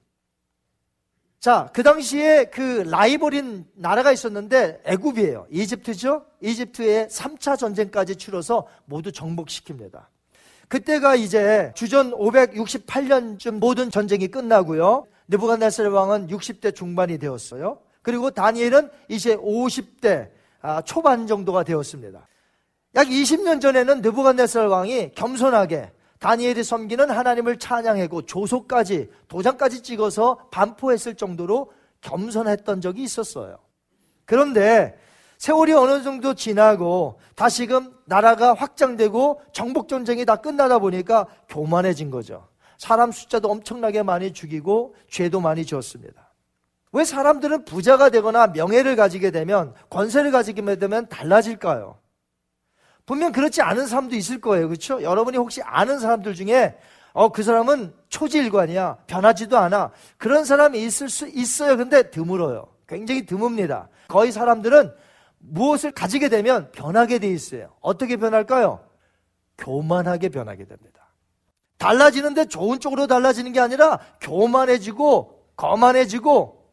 자, 1.39 1.69
그 1.73 1.84
당시에 1.84 2.45
그 2.45 2.84
라이벌인 2.89 3.65
나라가 3.76 4.11
있었는데 4.11 4.82
애굽이에요. 4.86 5.47
이집트죠? 5.51 6.26
이집트에 6.41 7.07
3차 7.07 7.57
전쟁까지 7.57 8.15
치러서 8.15 8.67
모두 8.86 9.11
정복시킵니다. 9.11 10.05
그때가 10.67 11.15
이제 11.15 11.71
주전 11.76 12.11
568년쯤 12.11 13.59
모든 13.59 13.91
전쟁이 13.91 14.28
끝나고요. 14.28 15.05
느부갓네살 15.28 15.88
왕은 15.88 16.28
60대 16.28 16.76
중반이 16.76 17.19
되었어요. 17.19 17.80
그리고 18.01 18.32
다니엘은 18.32 18.89
이제 19.09 19.36
50대 19.36 20.30
아, 20.61 20.82
초반 20.82 21.28
정도가 21.28 21.63
되었습니다. 21.63 22.28
약 22.96 23.08
20년 23.08 23.60
전에는 23.60 24.02
느부갓네살 24.02 24.68
왕이 24.68 25.12
겸손하게 25.16 25.91
다니엘이 26.20 26.64
섬기는 26.64 27.10
하나님을 27.10 27.60
찬양하고 27.60 28.22
조소까지 28.24 29.10
도장까지 29.28 29.84
찍어서 29.84 30.48
반포했을 30.50 31.16
정도로 31.16 31.72
겸손했던 32.02 32.80
적이 32.82 33.04
있었어요. 33.04 33.58
그런데 34.26 34.98
세월이 35.38 35.74
어느 35.74 36.02
정도 36.04 36.34
지나고 36.34 37.20
다시금 37.36 37.93
나라가 38.06 38.54
확장되고 38.54 39.41
정복 39.52 39.89
전쟁이 39.89 40.26
다 40.26 40.38
끝나다 40.38 40.80
보니까 40.80 41.28
교만해진 41.50 42.10
거죠. 42.10 42.48
사람 42.78 43.12
숫자도 43.12 43.50
엄청나게 43.50 44.04
많이 44.04 44.32
죽이고 44.32 44.96
죄도 45.10 45.41
많이 45.41 45.66
지었습니다. 45.66 46.34
왜 46.93 47.04
사람들은 47.04 47.66
부자가 47.66 48.10
되거나 48.10 48.48
명예를 48.48 48.96
가지게 48.96 49.32
되면 49.32 49.74
권세를 49.89 50.32
가지게 50.32 50.78
되면 50.78 51.10
달라질까요? 51.10 51.98
분명 53.06 53.32
그렇지 53.32 53.62
않은 53.62 53.88
사람도 53.88 54.16
있을 54.16 54.41
거예요. 54.41 54.68
그렇죠? 54.68 55.01
여러분이 55.01 55.38
혹시 55.38 55.62
아는 55.62 55.99
사람들 55.99 56.34
중에 56.34 56.78
어, 57.14 57.30
그 57.30 57.43
사람은 57.43 57.93
초지일관이야. 58.10 58.97
변하지도 59.08 59.58
않아. 59.58 59.91
그런 60.18 60.43
사람이 60.43 60.84
있을 60.84 61.10
수 61.10 61.28
있어요. 61.28 61.78
근데 61.78 62.10
드물어요. 62.12 62.68
굉장히 62.88 63.26
드뭅니다. 63.26 63.88
거의 64.10 64.32
사람들은 64.32 64.93
무엇을 65.39 65.91
가지게 65.91 66.30
되면 66.30 66.72
변하게 66.72 67.20
돼 67.20 67.30
있어요. 67.30 67.74
어떻게 67.80 68.18
변할까요? 68.18 68.82
교만하게 69.58 70.30
변하게 70.30 70.66
됩니다. 70.66 71.08
달라지는데 71.78 72.45
좋은 72.45 72.80
쪽으로 72.80 73.08
달라지는 73.08 73.53
게 73.53 73.60
아니라 73.60 73.99
교만해지고 74.20 75.43
거만해지고 75.56 76.66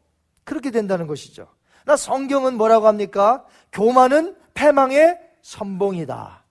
그렇게 0.43 0.71
된다는 0.71 1.07
것이죠. 1.07 1.47
나 1.85 1.95
성경은 1.95 2.55
뭐라고 2.55 2.87
합니까? 2.87 3.45
교만은 3.71 4.35
패망의 4.53 5.19
선봉이다. 5.43 6.43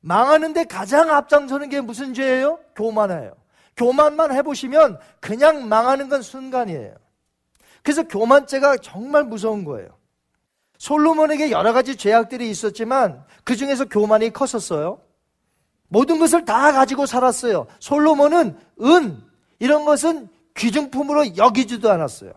망하는데 0.00 0.64
가장 0.64 1.10
앞장서는 1.10 1.68
게 1.68 1.80
무슨 1.80 2.12
죄예요? 2.12 2.58
교만이에요. 2.74 3.34
교만만 3.76 4.32
해보시면 4.32 4.98
그냥 5.20 5.68
망하는 5.68 6.08
건 6.08 6.22
순간이에요. 6.22 6.96
그래서 7.82 8.02
교만죄가 8.02 8.78
정말 8.78 9.24
무서운 9.24 9.64
거예요. 9.64 9.88
솔로몬에게 10.78 11.50
여러 11.50 11.72
가지 11.72 11.96
죄악들이 11.96 12.50
있었지만 12.50 13.24
그 13.44 13.56
중에서 13.56 13.84
교만이 13.86 14.30
컸었어요. 14.32 15.00
모든 15.88 16.18
것을 16.18 16.44
다 16.44 16.72
가지고 16.72 17.06
살았어요. 17.06 17.66
솔로몬은 17.78 18.58
은, 18.82 19.22
이런 19.58 19.84
것은 19.84 20.28
귀중품으로 20.56 21.36
여기지도 21.36 21.90
않았어요. 21.90 22.32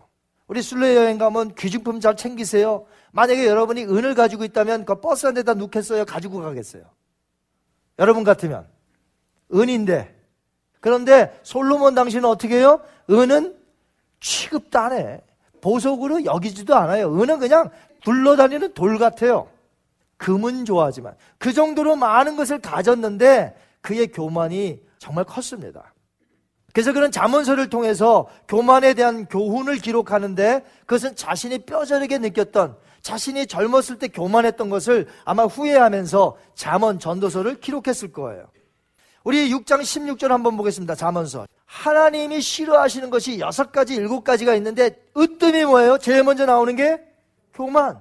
우리 0.46 0.62
순례 0.62 0.96
여행 0.96 1.18
가면 1.18 1.54
귀중품 1.56 2.00
잘 2.00 2.16
챙기세요. 2.16 2.86
만약에 3.12 3.46
여러분이 3.46 3.84
은을 3.84 4.14
가지고 4.14 4.44
있다면 4.44 4.84
그 4.84 5.00
버스 5.00 5.26
안에다 5.26 5.54
놓겠어요? 5.54 6.04
가지고 6.04 6.40
가겠어요? 6.40 6.84
여러분 7.98 8.24
같으면. 8.24 8.66
은인데. 9.54 10.14
그런데 10.80 11.38
솔로몬 11.42 11.94
당신은 11.94 12.28
어떻게 12.28 12.58
해요? 12.58 12.80
은은 13.10 13.56
취급도 14.20 14.78
안 14.78 14.92
해. 14.92 15.20
보석으로 15.60 16.24
여기지도 16.24 16.76
않아요. 16.76 17.12
은은 17.20 17.38
그냥 17.38 17.70
굴러다니는 18.04 18.74
돌 18.74 18.98
같아요. 18.98 19.48
금은 20.16 20.64
좋아하지만. 20.64 21.14
그 21.38 21.52
정도로 21.52 21.96
많은 21.96 22.36
것을 22.36 22.60
가졌는데 22.60 23.56
그의 23.80 24.08
교만이 24.08 24.80
정말 24.98 25.24
컸습니다. 25.24 25.94
그래서 26.72 26.92
그런 26.92 27.10
자문서를 27.10 27.70
통해서 27.70 28.28
교만에 28.46 28.94
대한 28.94 29.26
교훈을 29.26 29.78
기록하는데 29.78 30.64
그것은 30.80 31.16
자신이 31.16 31.60
뼈저리게 31.60 32.18
느꼈던 32.18 32.76
자신이 33.02 33.46
젊었을 33.46 33.98
때 33.98 34.08
교만했던 34.08 34.68
것을 34.70 35.06
아마 35.24 35.44
후회하면서 35.44 36.36
잠언 36.54 36.98
전도서를 36.98 37.60
기록했을 37.60 38.12
거예요. 38.12 38.46
우리 39.24 39.50
6장 39.50 39.80
16절 39.80 40.28
한번 40.28 40.56
보겠습니다. 40.56 40.94
잠언서. 40.94 41.46
하나님이 41.66 42.40
싫어하시는 42.40 43.10
것이 43.10 43.40
여섯 43.40 43.72
가지, 43.72 43.94
일곱 43.94 44.24
가지가 44.24 44.54
있는데 44.54 45.02
으뜸이 45.16 45.64
뭐예요? 45.66 45.98
제일 45.98 46.22
먼저 46.24 46.46
나오는 46.46 46.74
게 46.76 47.02
교만. 47.52 48.00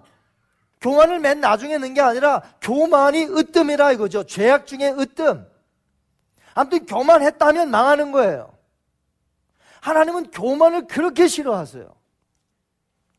교만을 0.79 1.19
맨 1.19 1.41
나중에 1.41 1.77
넣은 1.77 1.93
게 1.93 2.01
아니라 2.01 2.41
교만이 2.61 3.25
으뜸이라 3.25 3.93
이거죠. 3.93 4.23
죄악 4.25 4.67
중에 4.67 4.91
으뜸. 4.91 5.45
아무튼 6.53 6.85
교만했다면 6.85 7.71
망하는 7.71 8.11
거예요. 8.11 8.53
하나님은 9.81 10.31
교만을 10.31 10.87
그렇게 10.87 11.27
싫어하세요. 11.27 11.96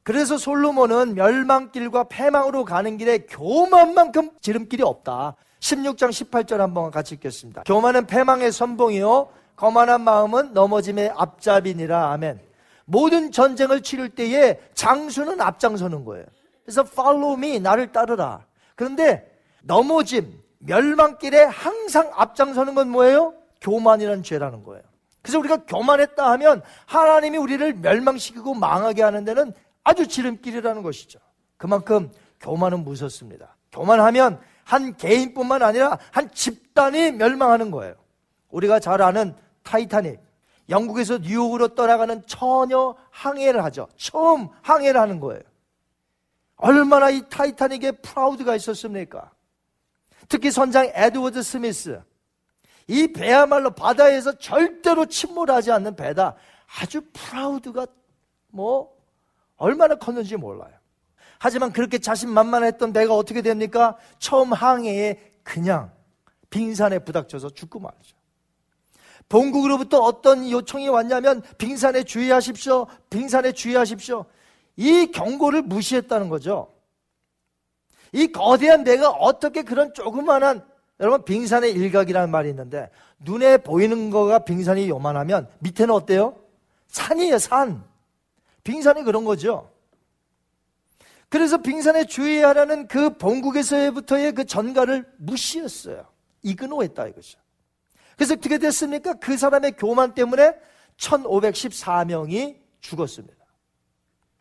그래서 0.08 0.38
솔로몬은 0.38 1.16
멸망길과 1.16 2.04
패망으로 2.04 2.64
가는 2.64 2.96
길에 2.96 3.26
교만만큼 3.28 4.30
지름길이 4.40 4.82
없다. 4.82 5.36
16장 5.60 6.08
18절 6.08 6.56
한번 6.56 6.90
같이 6.90 7.16
읽겠습니다. 7.16 7.64
교만은 7.64 8.06
패망의 8.06 8.50
선봉이요. 8.50 9.28
거만한 9.54 10.00
마음은 10.00 10.54
넘어짐의 10.54 11.12
앞잡이니라. 11.14 12.10
아멘. 12.12 12.40
모든 12.86 13.30
전쟁을 13.30 13.82
치를 13.82 14.08
때에 14.08 14.58
장수는 14.72 15.42
앞장서는 15.42 16.06
거예요. 16.06 16.24
그래서 16.64 16.86
follow 16.90 17.34
me, 17.34 17.60
나를 17.60 17.92
따르라. 17.92 18.46
그런데 18.76 19.30
넘어짐, 19.62 20.40
멸망길에 20.60 21.44
항상 21.44 22.10
앞장서는 22.14 22.74
건 22.74 22.88
뭐예요? 22.88 23.34
교만이라는 23.60 24.22
죄라는 24.22 24.64
거예요. 24.64 24.82
그래서 25.20 25.38
우리가 25.38 25.58
교만했다 25.66 26.30
하면 26.30 26.62
하나님이 26.86 27.36
우리를 27.36 27.74
멸망시키고 27.74 28.54
망하게 28.54 29.02
하는 29.02 29.26
데는 29.26 29.52
아주 29.88 30.06
지름길이라는 30.06 30.82
것이죠. 30.82 31.18
그만큼 31.56 32.12
교만은 32.40 32.84
무섭습니다. 32.84 33.56
교만하면 33.72 34.38
한 34.62 34.94
개인뿐만 34.98 35.62
아니라 35.62 35.98
한 36.12 36.30
집단이 36.30 37.12
멸망하는 37.12 37.70
거예요. 37.70 37.94
우리가 38.50 38.80
잘 38.80 39.00
아는 39.00 39.34
타이타닉. 39.62 40.20
영국에서 40.68 41.16
뉴욕으로 41.16 41.68
떠나가는 41.68 42.22
처녀 42.26 42.96
항해를 43.10 43.64
하죠. 43.64 43.88
처음 43.96 44.50
항해를 44.60 45.00
하는 45.00 45.20
거예요. 45.20 45.40
얼마나 46.56 47.08
이 47.08 47.26
타이타닉에 47.30 47.92
proud가 47.92 48.56
있었습니까? 48.56 49.30
특히 50.28 50.50
선장 50.50 50.90
에드워드 50.92 51.42
스미스. 51.42 52.02
이 52.88 53.10
배야말로 53.14 53.70
바다에서 53.70 54.36
절대로 54.36 55.06
침몰하지 55.06 55.72
않는 55.72 55.96
배다. 55.96 56.34
아주 56.78 57.00
proud가 57.14 57.86
뭐 58.48 58.97
얼마나 59.58 59.96
컸는지 59.96 60.36
몰라요. 60.36 60.72
하지만 61.38 61.72
그렇게 61.72 61.98
자신만만했던 61.98 62.92
배가 62.92 63.14
어떻게 63.14 63.42
됩니까? 63.42 63.96
처음 64.18 64.52
항해에 64.52 65.20
그냥 65.42 65.92
빙산에 66.50 67.00
부닥쳐서 67.00 67.50
죽고 67.50 67.78
말죠. 67.80 68.16
본국으로부터 69.28 70.00
어떤 70.00 70.50
요청이 70.50 70.88
왔냐면 70.88 71.42
빙산에 71.58 72.04
주의하십시오. 72.04 72.86
빙산에 73.10 73.52
주의하십시오. 73.52 74.24
이 74.76 75.10
경고를 75.12 75.62
무시했다는 75.62 76.28
거죠. 76.28 76.72
이 78.12 78.32
거대한 78.32 78.84
배가 78.84 79.10
어떻게 79.10 79.62
그런 79.62 79.92
조그만한 79.92 80.64
여러분 81.00 81.24
빙산의 81.24 81.72
일각이라는 81.72 82.30
말이 82.30 82.48
있는데 82.48 82.90
눈에 83.18 83.58
보이는 83.58 84.10
거가 84.10 84.40
빙산이 84.40 84.88
요만하면 84.88 85.48
밑에는 85.58 85.94
어때요? 85.94 86.36
산이에요, 86.88 87.38
산. 87.38 87.84
빙산이 88.68 89.02
그런 89.02 89.24
거죠. 89.24 89.70
그래서 91.30 91.56
빙산에 91.56 92.04
주의하라는 92.04 92.86
그 92.86 93.16
본국에서부터의 93.16 94.32
그 94.32 94.44
전가를 94.44 95.10
무시했어요. 95.16 96.06
이그노했다 96.42 97.06
이거죠. 97.08 97.38
그래서 98.16 98.34
어떻게 98.34 98.58
됐습니까? 98.58 99.14
그 99.14 99.38
사람의 99.38 99.72
교만 99.72 100.12
때문에 100.12 100.54
1514명이 100.98 102.58
죽었습니다. 102.80 103.38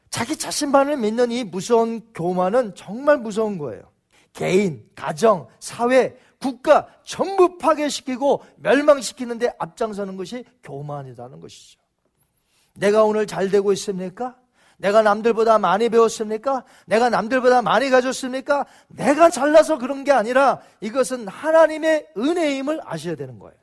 자기 0.09 0.36
자신만을 0.36 0.97
믿는 0.97 1.32
이 1.32 1.45
무서운 1.45 2.01
교만은 2.13 2.75
정말 2.75 3.19
무서운 3.19 3.57
거예요. 3.57 3.93
개인, 4.34 4.89
가정, 4.93 5.47
사회, 5.59 6.17
국가 6.38 6.88
전부 7.03 7.57
파괴시키고 7.57 8.43
멸망시키는데 8.57 9.53
앞장서는 9.57 10.17
것이 10.17 10.43
교만이라는 10.63 11.39
것이죠. 11.39 11.86
내가 12.78 13.03
오늘 13.03 13.28
잘 13.28 13.49
되고 13.49 13.73
있습니까? 13.73 14.36
내가 14.78 15.01
남들보다 15.01 15.57
많이 15.57 15.89
배웠습니까? 15.89 16.63
내가 16.86 17.09
남들보다 17.09 17.63
많이 17.63 17.89
가졌습니까? 17.89 18.65
내가 18.88 19.30
잘나서 19.30 19.80
그런 19.80 20.03
게 20.03 20.11
아니라 20.11 20.61
이것은 20.82 21.28
하나님의 21.28 22.09
은혜임을 22.15 22.82
아셔야 22.86 23.15
되는 23.15 23.39
거예요. 23.39 23.57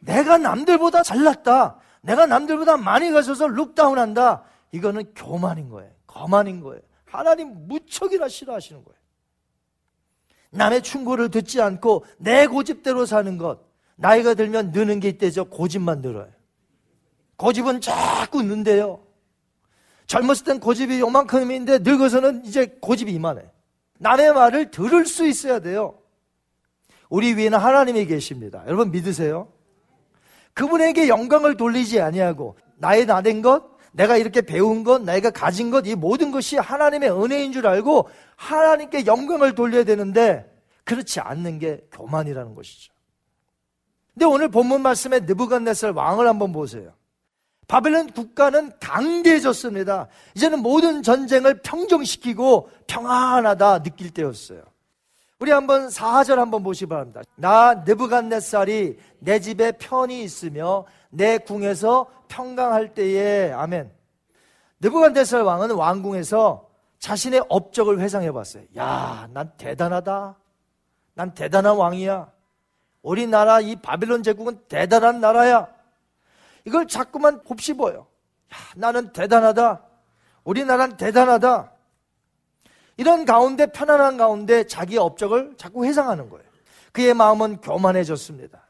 내가 0.00 0.38
남들보다 0.38 1.04
잘났다. 1.04 1.78
내가 2.00 2.26
남들보다 2.26 2.76
많이 2.76 3.12
가져서 3.12 3.46
룩다운한다. 3.46 4.42
이거는 4.72 5.14
교만인 5.14 5.68
거예요. 5.68 5.90
거만인 6.08 6.60
거예요. 6.60 6.82
하나님 7.04 7.68
무척이나 7.68 8.26
싫어하시는 8.26 8.82
거예요. 8.84 8.98
남의 10.50 10.82
충고를 10.82 11.30
듣지 11.30 11.62
않고 11.62 12.04
내 12.18 12.48
고집대로 12.48 13.06
사는 13.06 13.38
것. 13.38 13.60
나이가 13.94 14.34
들면 14.34 14.72
느는 14.72 14.98
게 14.98 15.08
있대죠. 15.10 15.44
고집만 15.44 16.00
늘어요. 16.00 16.28
고집은 17.42 17.80
자꾸 17.80 18.40
는데요. 18.44 19.00
젊었을 20.06 20.44
땐 20.44 20.60
고집이 20.60 21.00
요만큼인데 21.00 21.80
늙어서는 21.80 22.44
이제 22.44 22.78
고집이 22.80 23.12
이만해. 23.12 23.42
남의 23.98 24.32
말을 24.32 24.70
들을 24.70 25.04
수 25.06 25.26
있어야 25.26 25.58
돼요. 25.58 25.98
우리 27.08 27.34
위에는 27.34 27.58
하나님이 27.58 28.06
계십니다. 28.06 28.62
여러분 28.66 28.92
믿으세요? 28.92 29.48
그분에게 30.54 31.08
영광을 31.08 31.56
돌리지 31.56 32.00
아니하고 32.00 32.56
나의 32.76 33.06
나된 33.06 33.42
것, 33.42 33.64
내가 33.90 34.16
이렇게 34.16 34.42
배운 34.42 34.84
것, 34.84 35.02
내가 35.02 35.30
가진 35.30 35.72
것, 35.72 35.84
이 35.88 35.96
모든 35.96 36.30
것이 36.30 36.56
하나님의 36.56 37.10
은혜인 37.10 37.52
줄 37.52 37.66
알고 37.66 38.08
하나님께 38.36 39.04
영광을 39.06 39.56
돌려야 39.56 39.82
되는데 39.82 40.48
그렇지 40.84 41.18
않는 41.18 41.58
게 41.58 41.80
교만이라는 41.90 42.54
것이죠. 42.54 42.92
근데 44.14 44.26
오늘 44.26 44.48
본문 44.48 44.80
말씀에 44.82 45.20
느부갓네살 45.20 45.90
왕을 45.90 46.28
한번 46.28 46.52
보세요. 46.52 46.92
바벨론 47.72 48.08
국가는 48.08 48.70
강대해졌습니다. 48.80 50.08
이제는 50.36 50.58
모든 50.58 51.02
전쟁을 51.02 51.62
평정시키고 51.62 52.68
평안하다 52.86 53.82
느낄 53.82 54.10
때였어요. 54.10 54.60
우리 55.38 55.52
한번 55.52 55.88
4절 55.88 56.36
한번 56.36 56.62
보시기 56.62 56.90
바랍니다. 56.90 57.22
나 57.34 57.72
느부갓네살이 57.72 58.98
내 59.20 59.40
집에 59.40 59.72
편히 59.72 60.22
있으며 60.22 60.84
내 61.08 61.38
궁에서 61.38 62.10
평강할 62.28 62.92
때에 62.92 63.52
아멘. 63.52 63.90
느부갓네살 64.80 65.40
왕은 65.40 65.70
왕궁에서 65.70 66.68
자신의 66.98 67.46
업적을 67.48 68.00
회상해 68.00 68.32
봤어요. 68.32 68.64
야, 68.76 69.30
난 69.32 69.50
대단하다. 69.56 70.36
난 71.14 71.32
대단한 71.32 71.76
왕이야. 71.76 72.30
우리나라 73.00 73.60
이 73.62 73.76
바빌론 73.76 74.22
제국은 74.22 74.58
대단한 74.68 75.22
나라야. 75.22 75.81
이걸 76.64 76.86
자꾸만 76.86 77.42
곱씹어요. 77.42 77.98
야, 77.98 78.56
나는 78.76 79.12
대단하다. 79.12 79.84
우리나라는 80.44 80.96
대단하다. 80.96 81.72
이런 82.96 83.24
가운데 83.24 83.66
편안한 83.66 84.16
가운데 84.16 84.66
자기의 84.66 84.98
업적을 84.98 85.54
자꾸 85.56 85.84
회상하는 85.84 86.28
거예요. 86.28 86.44
그의 86.92 87.14
마음은 87.14 87.60
교만해졌습니다. 87.60 88.68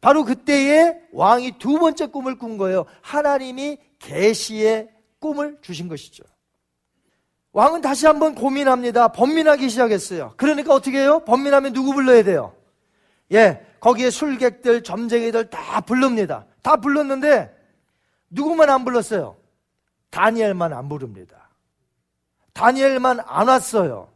바로 0.00 0.24
그때에 0.24 1.00
왕이 1.12 1.58
두 1.58 1.78
번째 1.78 2.06
꿈을 2.06 2.38
꾼 2.38 2.56
거예요. 2.56 2.86
하나님이 3.02 3.78
계시의 3.98 4.88
꿈을 5.18 5.58
주신 5.60 5.88
것이죠. 5.88 6.24
왕은 7.52 7.80
다시 7.80 8.06
한번 8.06 8.34
고민합니다. 8.34 9.08
번민하기 9.08 9.68
시작했어요. 9.68 10.34
그러니까 10.36 10.74
어떻게 10.74 11.00
해요? 11.00 11.20
번민하면 11.24 11.72
누구 11.72 11.92
불러야 11.92 12.22
돼요? 12.22 12.54
예, 13.32 13.66
거기에 13.80 14.10
술객들, 14.10 14.82
점쟁이들 14.82 15.50
다 15.50 15.80
부릅니다. 15.80 16.46
다 16.62 16.76
불렀는데 16.76 17.54
누구만 18.30 18.70
안 18.70 18.84
불렀어요? 18.84 19.36
다니엘만 20.10 20.72
안 20.72 20.88
부릅니다. 20.88 21.48
다니엘만 22.52 23.20
안 23.24 23.48
왔어요. 23.48 24.12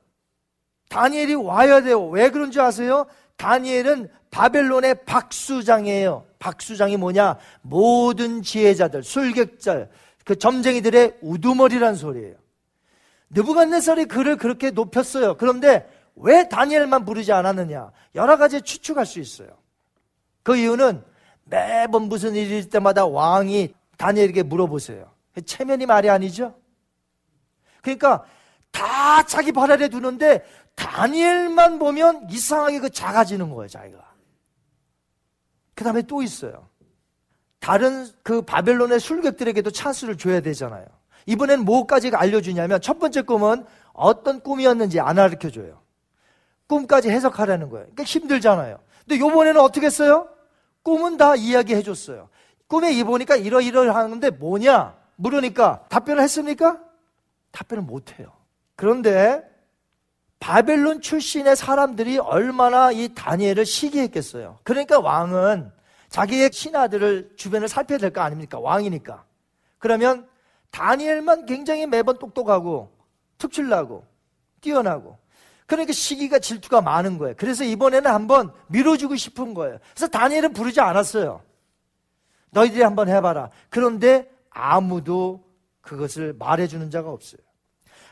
다니엘이 0.88 1.34
와야 1.34 1.80
돼요. 1.82 2.06
왜 2.08 2.30
그런지 2.30 2.60
아세요? 2.60 3.06
다니엘은 3.36 4.08
바벨론의 4.30 5.04
박수장이에요. 5.04 6.26
박수장이 6.38 6.96
뭐냐? 6.96 7.38
모든 7.60 8.42
지혜자들, 8.42 9.02
술객자, 9.02 9.88
그 10.24 10.36
점쟁이들의 10.36 11.18
우두머리란 11.20 11.94
소리예요. 11.94 12.36
느부갓네살이 13.30 14.06
그를 14.06 14.36
그렇게 14.36 14.70
높였어요. 14.70 15.36
그런데 15.36 15.88
왜 16.16 16.48
다니엘만 16.48 17.04
부르지 17.04 17.32
않았느냐? 17.32 17.90
여러 18.14 18.36
가지 18.36 18.60
추측할 18.60 19.06
수 19.06 19.18
있어요. 19.20 19.48
그 20.42 20.56
이유는 20.56 21.02
매번 21.44 22.02
무슨 22.02 22.34
있을 22.34 22.68
때마다 22.68 23.06
왕이 23.06 23.74
다니엘에게 23.96 24.42
물어보세요. 24.42 25.10
체면이 25.44 25.86
말이 25.86 26.10
아니죠? 26.10 26.54
그러니까 27.80 28.24
다 28.70 29.22
자기 29.24 29.52
발 29.52 29.70
아래 29.70 29.88
두는데 29.88 30.44
다니엘만 30.74 31.78
보면 31.78 32.28
이상하게 32.30 32.80
그 32.80 32.90
작아지는 32.90 33.50
거예요, 33.50 33.68
자기가. 33.68 34.12
그 35.74 35.84
다음에 35.84 36.02
또 36.02 36.22
있어요. 36.22 36.68
다른 37.60 38.08
그 38.22 38.42
바벨론의 38.42 38.98
술객들에게도 38.98 39.70
찬스를 39.70 40.16
줘야 40.16 40.40
되잖아요. 40.40 40.84
이번엔 41.26 41.64
뭐까지 41.64 42.10
알려주냐면 42.12 42.80
첫 42.80 42.98
번째 42.98 43.22
꿈은 43.22 43.64
어떤 43.92 44.40
꿈이었는지 44.40 45.00
안 45.00 45.16
가르쳐줘요. 45.16 45.81
꿈까지 46.66 47.10
해석하라는 47.10 47.68
거예요. 47.68 47.84
그러니까 47.86 48.04
힘들잖아요. 48.04 48.78
근데 49.06 49.18
요번에는 49.18 49.60
어떻게 49.60 49.86
했어요? 49.86 50.28
꿈은 50.82 51.16
다 51.16 51.36
이야기해 51.36 51.82
줬어요. 51.82 52.28
꿈에 52.66 52.92
입으니까 52.92 53.36
이러이러하는데 53.36 54.30
뭐냐? 54.30 54.96
물으니까 55.16 55.84
답변을 55.88 56.22
했습니까? 56.22 56.80
답변을 57.52 57.82
못 57.84 58.18
해요. 58.18 58.32
그런데 58.76 59.42
바벨론 60.40 61.00
출신의 61.00 61.54
사람들이 61.54 62.18
얼마나 62.18 62.90
이 62.90 63.10
다니엘을 63.14 63.64
시기했겠어요. 63.64 64.58
그러니까 64.64 64.98
왕은 64.98 65.70
자기의 66.08 66.50
신하들을 66.52 67.34
주변을 67.36 67.68
살펴야 67.68 67.98
될 67.98 68.10
거 68.12 68.22
아닙니까? 68.22 68.58
왕이니까. 68.58 69.24
그러면 69.78 70.26
다니엘만 70.70 71.46
굉장히 71.46 71.86
매번 71.86 72.18
똑똑하고 72.18 72.90
특출나고 73.38 74.04
뛰어나고 74.60 75.18
그러니까 75.76 75.92
시기가 75.92 76.38
질투가 76.38 76.80
많은 76.82 77.18
거예요. 77.18 77.34
그래서 77.38 77.64
이번에는 77.64 78.10
한번 78.10 78.52
밀어주고 78.68 79.16
싶은 79.16 79.54
거예요. 79.54 79.78
그래서 79.94 80.06
다니엘은 80.08 80.52
부르지 80.52 80.80
않았어요. 80.80 81.42
너희들이 82.50 82.82
한번 82.82 83.08
해봐라. 83.08 83.50
그런데 83.70 84.30
아무도 84.50 85.42
그것을 85.80 86.34
말해주는 86.38 86.90
자가 86.90 87.10
없어요. 87.10 87.40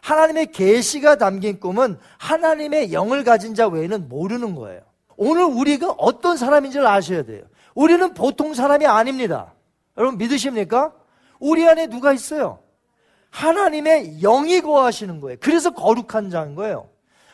하나님의 0.03 0.53
계시가 0.53 1.17
담긴 1.17 1.61
꿈은 1.61 1.99
하나님의 2.19 2.93
영을 2.93 3.25
가진 3.25 3.55
자 3.55 3.69
외에는 3.69 4.09
모르는 4.09 4.55
거예요. 4.55 4.81
오늘 5.17 5.45
우리가 5.45 5.95
어떤 5.99 6.39
사람인지를 6.39 6.87
아셔야 6.87 7.25
돼요. 7.25 7.43
우리는 7.75 8.15
보통 8.15 8.55
사람이 8.55 8.87
아닙니다. 8.87 9.53
여러분 9.99 10.17
믿으십니까? 10.17 10.95
우리 11.39 11.69
안에 11.69 11.89
누가 11.89 12.13
있어요? 12.13 12.61
하나님의 13.29 14.21
영이 14.21 14.63
거하시는 14.63 15.21
거예요. 15.21 15.37
그래서 15.41 15.71
거룩한 15.71 16.31
자인 16.31 16.55
거예요. 16.55 16.90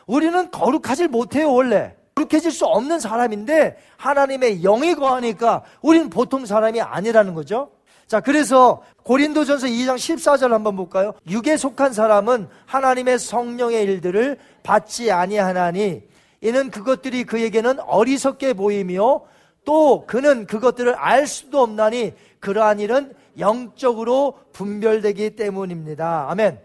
우리는 0.06 0.50
거룩하지 0.50 1.08
못해요, 1.08 1.52
원래. 1.52 1.94
거룩해질 2.14 2.50
수 2.50 2.64
없는 2.64 2.98
사람인데 2.98 3.76
하나님의 3.96 4.62
영이 4.62 4.94
거하니까 4.94 5.62
우리는 5.82 6.08
보통 6.08 6.46
사람이 6.46 6.80
아니라는 6.80 7.34
거죠. 7.34 7.70
자, 8.06 8.20
그래서 8.20 8.82
고린도전서 9.02 9.66
2장 9.66 9.96
14절 9.96 10.50
한번 10.50 10.76
볼까요? 10.76 11.12
육에 11.28 11.56
속한 11.56 11.92
사람은 11.92 12.48
하나님의 12.66 13.18
성령의 13.18 13.82
일들을 13.82 14.38
받지 14.62 15.10
아니하나니 15.10 16.02
이는 16.40 16.70
그것들이 16.70 17.24
그에게는 17.24 17.80
어리석게 17.80 18.54
보이며 18.54 19.22
또 19.64 20.04
그는 20.06 20.46
그것들을 20.46 20.94
알 20.94 21.26
수도 21.26 21.60
없나니 21.62 22.14
그러한 22.38 22.78
일은 22.78 23.12
영적으로 23.38 24.38
분별되기 24.52 25.36
때문입니다. 25.36 26.26
아멘. 26.30 26.60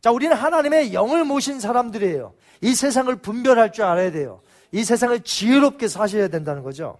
자, 0.00 0.10
우리는 0.10 0.36
하나님의 0.36 0.92
영을 0.92 1.24
모신 1.24 1.58
사람들이에요. 1.58 2.34
이 2.62 2.74
세상을 2.74 3.14
분별할 3.16 3.72
줄 3.72 3.84
알아야 3.84 4.10
돼요. 4.10 4.40
이 4.70 4.84
세상을 4.84 5.20
지혜롭게 5.20 5.88
사셔야 5.88 6.28
된다는 6.28 6.62
거죠. 6.62 6.98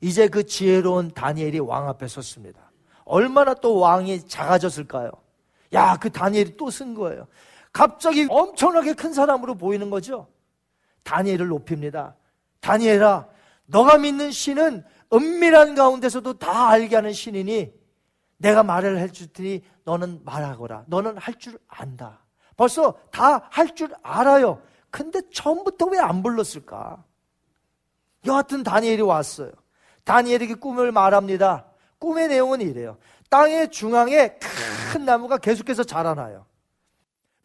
이제 0.00 0.28
그 0.28 0.44
지혜로운 0.44 1.12
다니엘이 1.12 1.60
왕 1.60 1.88
앞에 1.88 2.06
섰습니다. 2.08 2.70
얼마나 3.04 3.54
또 3.54 3.78
왕이 3.78 4.28
작아졌을까요? 4.28 5.10
야, 5.72 5.96
그 5.96 6.10
다니엘이 6.10 6.56
또 6.56 6.70
쓴 6.70 6.94
거예요. 6.94 7.26
갑자기 7.72 8.26
엄청나게 8.28 8.94
큰 8.94 9.12
사람으로 9.12 9.54
보이는 9.54 9.88
거죠. 9.90 10.26
다니엘을 11.04 11.48
높입니다. 11.48 12.16
다니엘아, 12.60 13.28
너가 13.66 13.98
믿는 13.98 14.30
신은 14.30 14.84
은밀한 15.12 15.74
가운데서도 15.74 16.38
다 16.38 16.68
알게 16.68 16.96
하는 16.96 17.12
신이니 17.12 17.72
내가 18.38 18.62
말을 18.62 18.98
해줄 18.98 19.28
테니 19.32 19.62
너는 19.84 20.20
말하거라. 20.24 20.84
너는 20.86 21.16
할 21.18 21.34
줄 21.38 21.58
안다. 21.66 22.20
벌써 22.58 22.92
다 23.12 23.40
할 23.50 23.74
줄 23.74 23.94
알아요. 24.02 24.60
근데 24.90 25.22
처음부터 25.32 25.86
왜 25.86 25.98
안 26.00 26.22
불렀을까? 26.22 27.02
여하튼 28.26 28.62
다니엘이 28.64 29.00
왔어요. 29.02 29.52
다니엘에게 30.04 30.54
꿈을 30.54 30.90
말합니다. 30.90 31.66
꿈의 31.98 32.28
내용은 32.28 32.60
이래요. 32.60 32.98
땅의 33.30 33.70
중앙에 33.70 34.38
큰 34.92 35.04
나무가 35.04 35.38
계속해서 35.38 35.84
자라나요. 35.84 36.46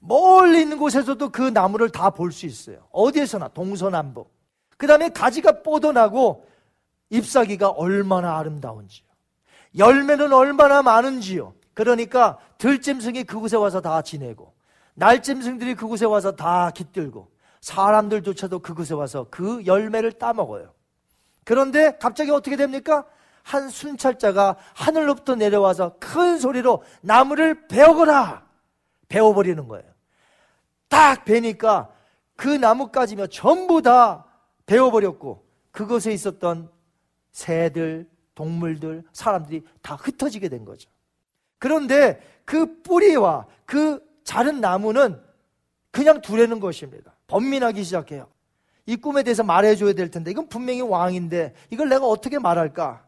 멀리 0.02 0.62
있는 0.62 0.78
곳에서도 0.80 1.30
그 1.30 1.42
나무를 1.44 1.90
다 1.90 2.10
볼 2.10 2.32
수 2.32 2.46
있어요. 2.48 2.88
어디에서나 2.92 3.50
동서남북. 3.50 4.34
그 4.78 4.88
다음에 4.88 5.10
가지가 5.10 5.62
뻗어나고 5.62 6.48
잎사귀가 7.12 7.70
얼마나 7.70 8.38
아름다운지요. 8.40 9.06
열매는 9.78 10.34
얼마나 10.34 10.82
많은지요. 10.82 11.54
그러니까 11.74 12.40
들짐승이 12.58 13.26
그곳에 13.26 13.58
와서 13.58 13.80
다 13.82 14.02
지내고 14.02 14.54
날짐승들이 14.96 15.76
그곳에 15.76 16.06
와서 16.06 16.36
다 16.36 16.72
깃들고 16.72 17.32
사람들조차도 17.62 18.60
그곳에 18.60 18.94
와서 18.94 19.28
그 19.30 19.66
열매를 19.66 20.14
따먹어요. 20.14 20.74
그런데 21.46 21.98
갑자기 21.98 22.32
어떻게 22.32 22.56
됩니까? 22.56 23.06
한 23.42 23.70
순찰자가 23.70 24.56
하늘로부터 24.74 25.36
내려와서 25.36 25.98
큰 26.00 26.40
소리로 26.40 26.84
나무를 27.02 27.68
베어거라! 27.68 28.46
베어버리는 29.10 29.68
거예요. 29.68 29.86
딱 30.88 31.26
베니까 31.26 31.90
그 32.36 32.48
나뭇가지며 32.48 33.28
전부 33.28 33.82
다 33.82 34.26
베어버렸고 34.66 35.46
그것에 35.72 36.12
있었던 36.12 36.70
새들, 37.32 38.10
동물들, 38.36 39.04
사람들이 39.12 39.64
다 39.82 39.96
흩어지게 39.96 40.50
된 40.50 40.66
거죠. 40.66 40.90
그런데 41.60 42.22
그 42.46 42.82
뿌리와 42.82 43.46
그 43.66 44.02
자른 44.24 44.62
나무는 44.62 45.22
그냥 45.92 46.22
두려는 46.22 46.60
것입니다. 46.60 47.14
번민하기 47.28 47.84
시작해요. 47.84 48.28
이 48.86 48.96
꿈에 48.96 49.24
대해서 49.24 49.44
말해줘야 49.44 49.94
될 49.94 50.12
텐데, 50.12 50.32
이건 50.32 50.48
분명히 50.48 50.82
왕인데, 50.82 51.54
이걸 51.70 51.90
내가 51.90 52.06
어떻게 52.06 52.40
말할까? 52.40 53.06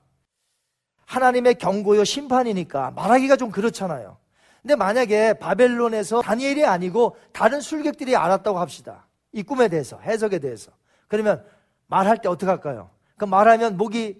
하나님의 1.05 1.55
경고요, 1.55 2.03
심판이니까 2.03 2.91
말하기가 2.91 3.37
좀 3.37 3.51
그렇잖아요. 3.51 4.17
근데 4.61 4.75
만약에 4.75 5.33
바벨론에서 5.33 6.21
다니엘이 6.21 6.65
아니고 6.65 7.17
다른 7.31 7.61
술객들이 7.61 8.15
알았다고 8.15 8.57
합시다. 8.57 9.05
이 9.31 9.43
꿈에 9.43 9.67
대해서, 9.67 9.99
해석에 9.99 10.39
대해서. 10.39 10.71
그러면 11.07 11.45
말할 11.87 12.19
때 12.19 12.29
어떻게 12.29 12.49
할까요? 12.49 12.89
그 13.17 13.25
말하면 13.25 13.77
목이 13.77 14.19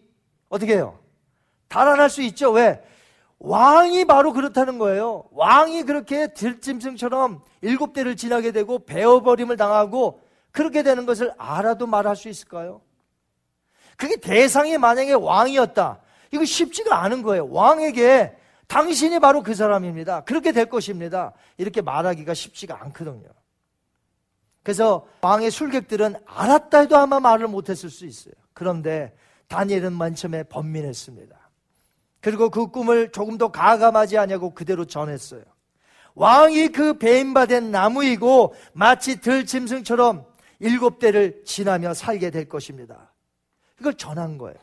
어떻게 0.50 0.76
해요? 0.76 1.00
달아날 1.68 2.10
수 2.10 2.22
있죠. 2.22 2.52
왜? 2.52 2.84
왕이 3.46 4.06
바로 4.06 4.34
그렇다는 4.34 4.80
거예요. 4.80 5.26
왕이 5.32 5.84
그렇게 5.84 6.34
들짐승처럼 6.34 7.44
일곱 7.62 7.94
대를 7.94 8.16
지나게 8.16 8.52
되고 8.52 8.80
베어버림을 8.86 9.56
당하고 9.56 10.20
그렇게 10.52 10.82
되는 10.82 11.06
것을 11.06 11.32
알아도 11.38 11.86
말할 11.86 12.16
수 12.16 12.28
있을까요? 12.28 12.82
그게 13.98 14.16
대상이 14.16 14.78
만약에 14.80 15.14
왕이었다. 15.14 16.00
이거 16.32 16.44
쉽지가 16.44 17.04
않은 17.04 17.22
거예요. 17.22 17.48
왕에게 17.52 18.36
당신이 18.68 19.20
바로 19.20 19.44
그 19.44 19.54
사람입니다. 19.54 20.22
그렇게 20.22 20.52
될 20.52 20.66
것입니다. 20.66 21.34
이렇게 21.58 21.82
말하기가 21.82 22.34
쉽지가 22.34 22.82
않거든요. 22.82 23.30
그래서 24.64 25.06
왕의 25.22 25.52
술객들은 25.52 26.16
알았다 26.26 26.80
해도 26.80 26.98
아마 26.98 27.20
말을 27.20 27.48
못했을 27.48 27.92
수 27.92 28.08
있어요. 28.08 28.34
그런데 28.54 29.16
다니엘은 29.50 29.96
맨 29.96 30.16
처음에 30.16 30.44
번민했습니다. 30.44 31.45
그리고 32.26 32.50
그 32.50 32.72
꿈을 32.72 33.12
조금 33.12 33.38
더 33.38 33.50
가감하지 33.50 34.18
않냐고 34.18 34.56
그대로 34.56 34.86
전했어요. 34.86 35.44
왕이 36.16 36.70
그 36.70 36.98
배임받은 36.98 37.70
나무이고 37.70 38.56
마치 38.74 39.22
들짐승처럼 39.22 40.26
일곱 40.58 40.98
대를 40.98 41.44
지나며 41.46 41.94
살게 41.94 42.32
될 42.32 42.50
것입니다. 42.50 43.14
이걸 43.80 43.94
전한 43.94 44.40
거예요. 44.40 44.58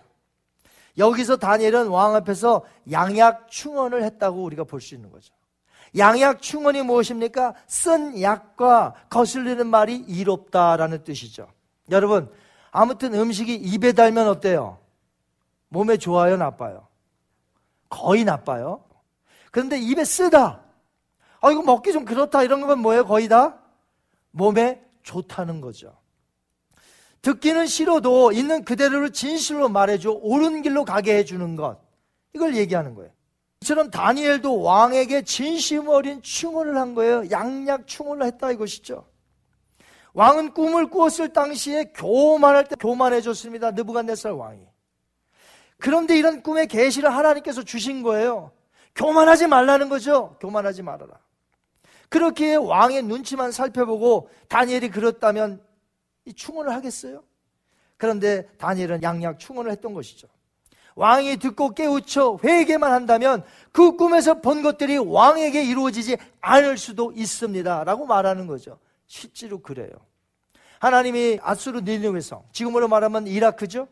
여기서 0.98 1.36
다니엘은 1.36 1.86
왕 1.86 2.16
앞에서 2.16 2.64
양약 2.90 3.48
충언을 3.48 4.02
했다고 4.02 4.42
우리가 4.42 4.64
볼 4.64 4.80
수 4.80 4.96
있는 4.96 5.12
거죠. 5.12 5.32
양약 5.96 6.42
충언이 6.42 6.82
무엇입니까? 6.82 7.54
쓴 7.68 8.20
약과 8.20 8.94
거슬리는 9.08 9.64
말이 9.68 9.94
이롭다라는 9.94 11.04
뜻이죠. 11.04 11.46
여러분, 11.92 12.28
아무튼 12.72 13.14
음식이 13.14 13.54
입에 13.54 13.92
달면 13.92 14.26
어때요? 14.26 14.78
몸에 15.68 15.96
좋아요, 15.96 16.36
나빠요? 16.36 16.88
거의 17.92 18.24
나빠요. 18.24 18.82
그런데 19.50 19.78
입에 19.78 20.04
쓰다. 20.04 20.62
아, 21.42 21.50
이거 21.50 21.62
먹기 21.62 21.92
좀 21.92 22.04
그렇다. 22.06 22.42
이런 22.42 22.62
건 22.62 22.78
뭐예요? 22.78 23.04
거의 23.04 23.28
다? 23.28 23.58
몸에 24.30 24.82
좋다는 25.02 25.60
거죠. 25.60 25.94
듣기는 27.20 27.66
싫어도 27.66 28.32
있는 28.32 28.64
그대로를 28.64 29.12
진실로 29.12 29.68
말해줘 29.68 30.10
옳은 30.10 30.62
길로 30.62 30.84
가게 30.84 31.16
해주는 31.18 31.54
것. 31.54 31.78
이걸 32.34 32.56
얘기하는 32.56 32.94
거예요. 32.94 33.12
이처럼 33.60 33.90
다니엘도 33.90 34.62
왕에게 34.62 35.22
진심 35.22 35.88
어린 35.88 36.22
충언을 36.22 36.76
한 36.76 36.94
거예요. 36.94 37.30
양약 37.30 37.86
충언을 37.86 38.26
했다 38.26 38.50
이것이죠. 38.50 39.06
왕은 40.14 40.54
꿈을 40.54 40.88
꾸었을 40.88 41.32
당시에 41.32 41.92
교만할 41.94 42.64
때 42.64 42.74
교만해졌습니다. 42.74 43.72
느부갓네살 43.72 44.32
왕이. 44.32 44.71
그런데 45.82 46.16
이런 46.16 46.44
꿈의 46.44 46.68
계시를 46.68 47.12
하나님께서 47.12 47.64
주신 47.64 48.04
거예요. 48.04 48.52
교만하지 48.94 49.48
말라는 49.48 49.88
거죠. 49.88 50.36
교만하지 50.40 50.84
말아라. 50.84 51.18
그렇게 52.08 52.54
왕의 52.54 53.02
눈치만 53.02 53.50
살펴보고 53.50 54.30
다니엘이 54.48 54.90
그렇다면 54.90 55.60
이 56.24 56.34
충원을 56.34 56.72
하겠어요? 56.72 57.24
그런데 57.96 58.46
다니엘은 58.58 59.02
양약 59.02 59.40
충원을 59.40 59.72
했던 59.72 59.92
것이죠. 59.92 60.28
왕이 60.94 61.38
듣고 61.38 61.70
깨우쳐 61.70 62.38
회개만 62.44 62.92
한다면 62.92 63.42
그 63.72 63.96
꿈에서 63.96 64.34
본 64.34 64.62
것들이 64.62 64.98
왕에게 64.98 65.64
이루어지지 65.64 66.16
않을 66.40 66.78
수도 66.78 67.10
있습니다. 67.10 67.82
라고 67.82 68.06
말하는 68.06 68.46
거죠. 68.46 68.78
실제로 69.08 69.60
그래요. 69.60 69.90
하나님이 70.78 71.40
아수르 71.42 71.80
니느웨 71.80 72.20
성, 72.20 72.44
지금으로 72.52 72.86
말하면 72.86 73.26
이라크죠? 73.26 73.88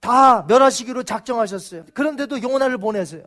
다 0.00 0.42
멸하시기로 0.48 1.04
작정하셨어요. 1.04 1.84
그런데도 1.94 2.42
요나를 2.42 2.78
보내세요. 2.78 3.24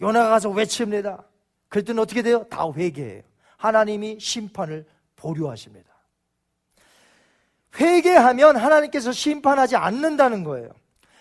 요나가 0.00 0.30
가서 0.30 0.50
외칩니다. 0.50 1.22
그랬더니 1.68 2.00
어떻게 2.00 2.22
돼요? 2.22 2.44
다 2.50 2.66
회개해요. 2.74 3.22
하나님이 3.56 4.18
심판을 4.20 4.86
보류하십니다. 5.16 5.90
회개하면 7.78 8.56
하나님께서 8.56 9.12
심판하지 9.12 9.76
않는다는 9.76 10.44
거예요. 10.44 10.70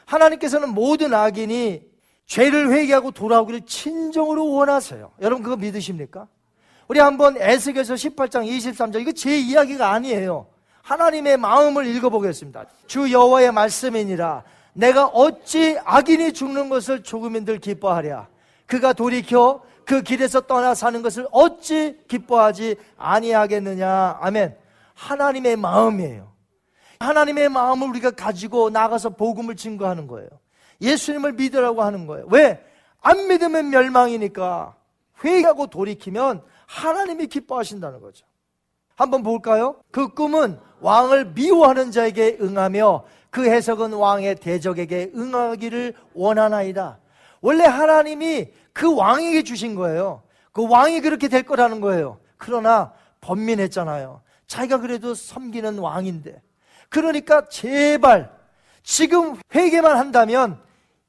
하나님께서는 0.06 0.70
모든 0.70 1.14
악인이 1.14 1.84
죄를 2.26 2.72
회개하고 2.72 3.12
돌아오기를 3.12 3.66
친정으로 3.66 4.52
원하세요. 4.52 5.12
여러분 5.22 5.44
그거 5.44 5.58
믿으십니까? 5.58 6.28
우리 6.88 7.00
한번 7.00 7.36
에스겔서 7.38 7.96
18장 7.96 8.48
23절 8.48 9.02
이거 9.02 9.12
제 9.12 9.38
이야기가 9.38 9.92
아니에요. 9.92 10.48
하나님의 10.84 11.38
마음을 11.38 11.88
읽어보겠습니다. 11.88 12.66
주 12.86 13.12
여호와의 13.12 13.52
말씀이니라 13.52 14.44
내가 14.76 15.08
어찌 15.08 15.78
악인이 15.84 16.34
죽는 16.34 16.70
것을 16.70 17.02
조금인들 17.04 17.60
기뻐하랴 17.60 18.28
그가 18.66 18.94
돌이켜 18.94 19.64
그 19.86 20.02
길에서 20.02 20.42
떠나 20.42 20.74
사는 20.76 21.02
것을 21.02 21.28
어찌 21.32 21.98
기뻐하지 22.08 22.76
아니하겠느냐 22.98 24.20
아멘 24.22 24.56
하나님의 24.94 25.56
마음이에요 25.56 26.36
하나님의 27.00 27.50
마음을 27.50 27.90
우리가 27.90 28.12
가지고 28.12 28.70
나가서 28.70 29.12
복음을 29.12 29.56
증거하는 29.56 30.08
거예요. 30.08 30.30
예수님을 30.82 31.34
믿으라고 31.34 31.84
하는 31.84 32.08
거예요. 32.08 32.26
왜? 32.30 32.64
안 33.02 33.28
믿으면 33.28 33.70
멸망이니까 33.70 34.76
회개하고 35.24 35.68
돌이키면 35.68 36.44
하나님이 36.66 37.28
기뻐하신다는 37.28 38.02
거죠. 38.02 38.26
한번 38.96 39.24
볼까요? 39.24 39.76
그 39.92 40.14
꿈은 40.14 40.58
왕을 40.82 41.34
미워하는 41.34 41.92
자에게 41.92 42.38
응하며 42.42 43.04
그 43.30 43.50
해석은 43.50 43.94
왕의 43.94 44.36
대적에게 44.36 45.12
응하기를 45.16 45.94
원하나이다. 46.14 47.00
원래 47.42 47.66
하나님이 47.66 48.48
그 48.72 48.96
왕에게 48.96 49.44
주신 49.44 49.76
거예요. 49.76 50.24
그 50.52 50.68
왕이 50.68 51.02
그렇게 51.02 51.28
될 51.28 51.44
거라는 51.44 51.82
거예요. 51.82 52.20
그러나 52.38 52.94
번민했잖아요. 53.22 54.22
자기가 54.48 54.80
그래도 54.80 55.14
섬기는 55.14 55.78
왕인데 55.80 56.42
그러니까 56.90 57.48
제발 57.50 58.32
지금 58.84 59.36
회개만 59.54 59.98
한다면 59.98 60.60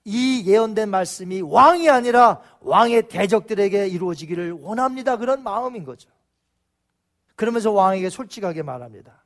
이 0.05 0.45
예언된 0.47 0.89
말씀이 0.89 1.43
왕이 1.43 1.91
아니라 1.91 2.41
왕의 2.61 3.09
대적들에게 3.09 3.89
이루어지기를 3.89 4.53
원합니다. 4.53 5.17
그런 5.17 5.43
마음인 5.43 5.85
거죠. 5.85 6.09
그러면서 7.37 7.71
왕에게 7.71 8.11
솔직하게 8.11 8.63
말합니다. 8.63 9.25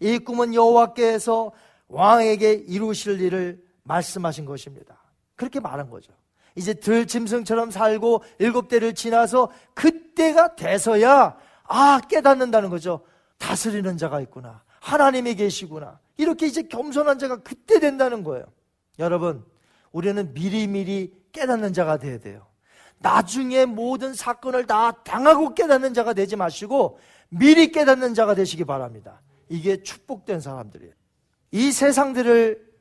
이 0.00 0.18
꿈은 0.18 0.54
여호와께서 0.54 1.52
왕에게 1.88 2.52
이루실 2.52 3.20
일을 3.20 3.62
말씀하신 3.84 4.44
것입니다. 4.44 4.98
그렇게 5.36 5.60
말한 5.60 5.88
거죠. 5.88 6.12
이제 6.54 6.74
들짐승처럼 6.74 7.70
살고 7.70 8.22
일곱 8.38 8.68
대를 8.68 8.94
지나서 8.94 9.50
그때가 9.74 10.56
돼서야 10.56 11.36
아 11.64 12.00
깨닫는다는 12.08 12.68
거죠. 12.68 13.00
다스리는 13.38 13.96
자가 13.96 14.20
있구나. 14.20 14.62
하나님이 14.80 15.36
계시구나. 15.36 15.98
이렇게 16.16 16.46
이제 16.46 16.62
겸손한 16.62 17.18
자가 17.18 17.38
그때 17.42 17.78
된다는 17.78 18.22
거예요. 18.22 18.44
여러분, 18.98 19.44
우리는 19.92 20.32
미리미리 20.34 21.12
깨닫는 21.32 21.72
자가 21.72 21.96
돼야 21.96 22.18
돼요. 22.18 22.46
나중에 23.02 23.66
모든 23.66 24.14
사건을 24.14 24.66
다 24.66 24.92
당하고 25.04 25.54
깨닫는 25.54 25.94
자가 25.94 26.12
되지 26.12 26.36
마시고 26.36 26.98
미리 27.28 27.72
깨닫는 27.72 28.14
자가 28.14 28.34
되시기 28.34 28.64
바랍니다. 28.64 29.20
이게 29.48 29.82
축복된 29.82 30.40
사람들이에요. 30.40 30.92
이 31.52 31.72
세상들을 31.72 32.72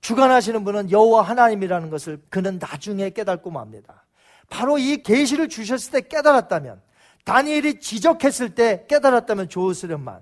주관하시는 0.00 0.64
분은 0.64 0.90
여호와 0.90 1.22
하나님이라는 1.22 1.90
것을 1.90 2.20
그는 2.28 2.58
나중에 2.60 3.10
깨닫고 3.10 3.50
맙니다. 3.50 4.06
바로 4.50 4.78
이 4.78 5.02
계시를 5.02 5.48
주셨을 5.48 5.92
때 5.92 6.00
깨달았다면 6.02 6.80
다니엘이 7.24 7.80
지적했을 7.80 8.54
때 8.54 8.84
깨달았다면 8.88 9.48
좋으스련만. 9.48 10.20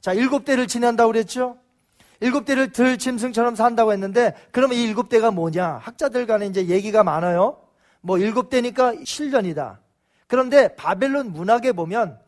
자, 0.00 0.12
일곱 0.12 0.44
대를 0.44 0.66
지낸다고 0.66 1.12
그랬죠? 1.12 1.56
일곱 2.20 2.44
대를 2.44 2.72
들 2.72 2.98
짐승처럼 2.98 3.54
산다고 3.54 3.92
했는데 3.92 4.34
그러면 4.50 4.76
이 4.76 4.84
일곱 4.84 5.08
대가 5.08 5.30
뭐냐? 5.30 5.78
학자들 5.82 6.26
간에 6.26 6.46
이제 6.46 6.66
얘기가 6.66 7.02
많아요. 7.02 7.63
뭐 8.04 8.18
일곱 8.18 8.50
대니까 8.50 8.92
7년이다. 8.92 9.78
그런데 10.26 10.76
바벨론 10.76 11.32
문학에 11.32 11.72
보면 11.72 12.18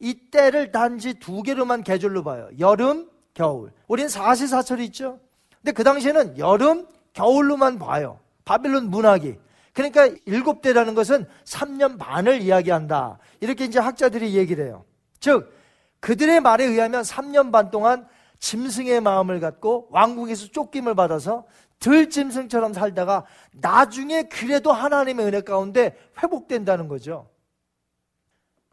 이 0.00 0.14
때를 0.30 0.72
단지 0.72 1.14
두 1.14 1.42
개로만 1.42 1.82
계절로 1.82 2.24
봐요. 2.24 2.48
여름, 2.58 3.10
겨울. 3.34 3.70
우린 3.86 4.08
사시사철이 4.08 4.82
있죠. 4.86 5.20
근데 5.60 5.72
그 5.72 5.84
당시에는 5.84 6.38
여름, 6.38 6.86
겨울로만 7.12 7.78
봐요. 7.78 8.18
바벨론 8.46 8.88
문학이. 8.88 9.36
그러니까 9.74 10.08
일곱 10.24 10.62
대라는 10.62 10.94
것은 10.94 11.26
3년 11.44 11.98
반을 11.98 12.40
이야기한다. 12.40 13.18
이렇게 13.40 13.66
이제 13.66 13.78
학자들이 13.78 14.34
얘기를 14.34 14.64
해요. 14.64 14.86
즉, 15.20 15.52
그들의 16.00 16.40
말에 16.40 16.64
의하면 16.64 17.02
3년 17.02 17.52
반 17.52 17.70
동안 17.70 18.06
짐승의 18.38 19.02
마음을 19.02 19.40
갖고 19.40 19.88
왕국에서 19.90 20.46
쫓김을 20.46 20.94
받아서 20.94 21.44
들짐승처럼 21.80 22.72
살다가 22.72 23.24
나중에 23.52 24.24
그래도 24.24 24.72
하나님의 24.72 25.26
은혜 25.26 25.40
가운데 25.40 25.96
회복된다는 26.22 26.88
거죠. 26.88 27.28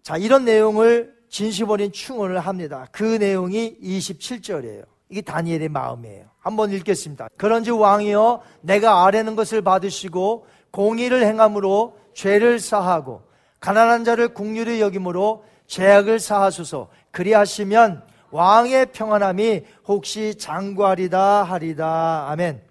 자, 0.01 0.17
이런 0.17 0.45
내용을 0.45 1.15
진심 1.29 1.69
어린 1.69 1.91
충원을 1.91 2.39
합니다. 2.39 2.87
그 2.91 3.03
내용이 3.03 3.77
27절이에요. 3.81 4.85
이게 5.09 5.21
다니엘의 5.21 5.69
마음이에요. 5.69 6.25
한번 6.39 6.71
읽겠습니다. 6.71 7.29
그런지 7.37 7.71
왕이여 7.71 8.41
내가 8.61 9.05
아뢰는 9.05 9.35
것을 9.35 9.61
받으시고 9.61 10.47
공의를 10.71 11.23
행함으로 11.25 11.97
죄를 12.13 12.59
사하고 12.59 13.21
가난한 13.59 14.03
자를 14.03 14.33
국률이 14.33 14.81
여김으로 14.81 15.45
죄악을 15.67 16.19
사하소서 16.19 16.89
그리하시면 17.11 18.03
왕의 18.31 18.87
평안함이 18.87 19.61
혹시 19.85 20.35
장관이다 20.35 21.43
하리다 21.43 22.29
아멘 22.29 22.61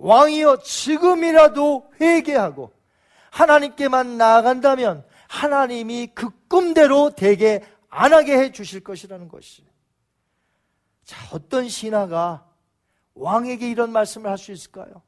왕이여 0.00 0.60
지금이라도 0.60 1.92
회개하고 2.00 2.72
하나님께만 3.30 4.16
나아간다면 4.16 5.04
하나님이 5.28 6.08
그 6.14 6.30
꿈대로 6.48 7.10
되게 7.10 7.62
안 7.88 8.12
하게 8.12 8.38
해 8.38 8.50
주실 8.50 8.80
것이라는 8.80 9.28
것이 9.28 9.64
자 11.04 11.16
어떤 11.32 11.68
신하가 11.68 12.46
왕에게 13.14 13.70
이런 13.70 13.92
말씀을 13.92 14.30
할 14.30 14.38
수 14.38 14.52
있을까요? 14.52 15.02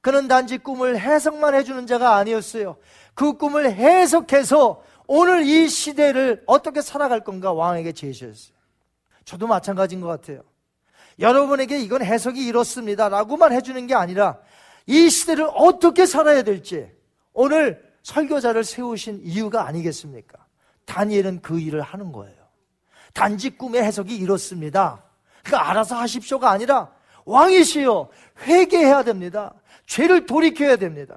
그는 0.00 0.28
단지 0.28 0.58
꿈을 0.58 0.98
해석만 0.98 1.54
해주는 1.54 1.86
자가 1.86 2.16
아니었어요. 2.16 2.76
그 3.14 3.34
꿈을 3.38 3.72
해석해서 3.72 4.82
오늘 5.06 5.44
이 5.46 5.68
시대를 5.68 6.42
어떻게 6.46 6.82
살아갈 6.82 7.20
건가 7.20 7.52
왕에게 7.52 7.92
제시했어요. 7.92 8.54
저도 9.24 9.46
마찬가지인 9.46 10.00
것 10.00 10.08
같아요. 10.08 10.42
여러분에게 11.18 11.78
이건 11.78 12.04
해석이 12.04 12.44
이렇습니다. 12.44 13.08
라고만 13.08 13.52
해주는 13.52 13.86
게 13.86 13.94
아니라 13.94 14.38
이 14.86 15.08
시대를 15.08 15.48
어떻게 15.54 16.06
살아야 16.06 16.42
될지 16.42 16.90
오늘 17.32 17.82
설교자를 18.02 18.64
세우신 18.64 19.20
이유가 19.24 19.66
아니겠습니까? 19.66 20.38
다니엘은 20.84 21.40
그 21.40 21.58
일을 21.58 21.80
하는 21.80 22.12
거예요. 22.12 22.36
단지 23.12 23.50
꿈의 23.50 23.82
해석이 23.82 24.14
이렇습니다. 24.14 25.02
그러니까 25.42 25.70
알아서 25.70 25.96
하십시오가 25.96 26.50
아니라 26.50 26.92
왕이시여 27.24 28.08
회개해야 28.42 29.04
됩니다. 29.04 29.54
죄를 29.86 30.26
돌이켜야 30.26 30.76
됩니다. 30.76 31.16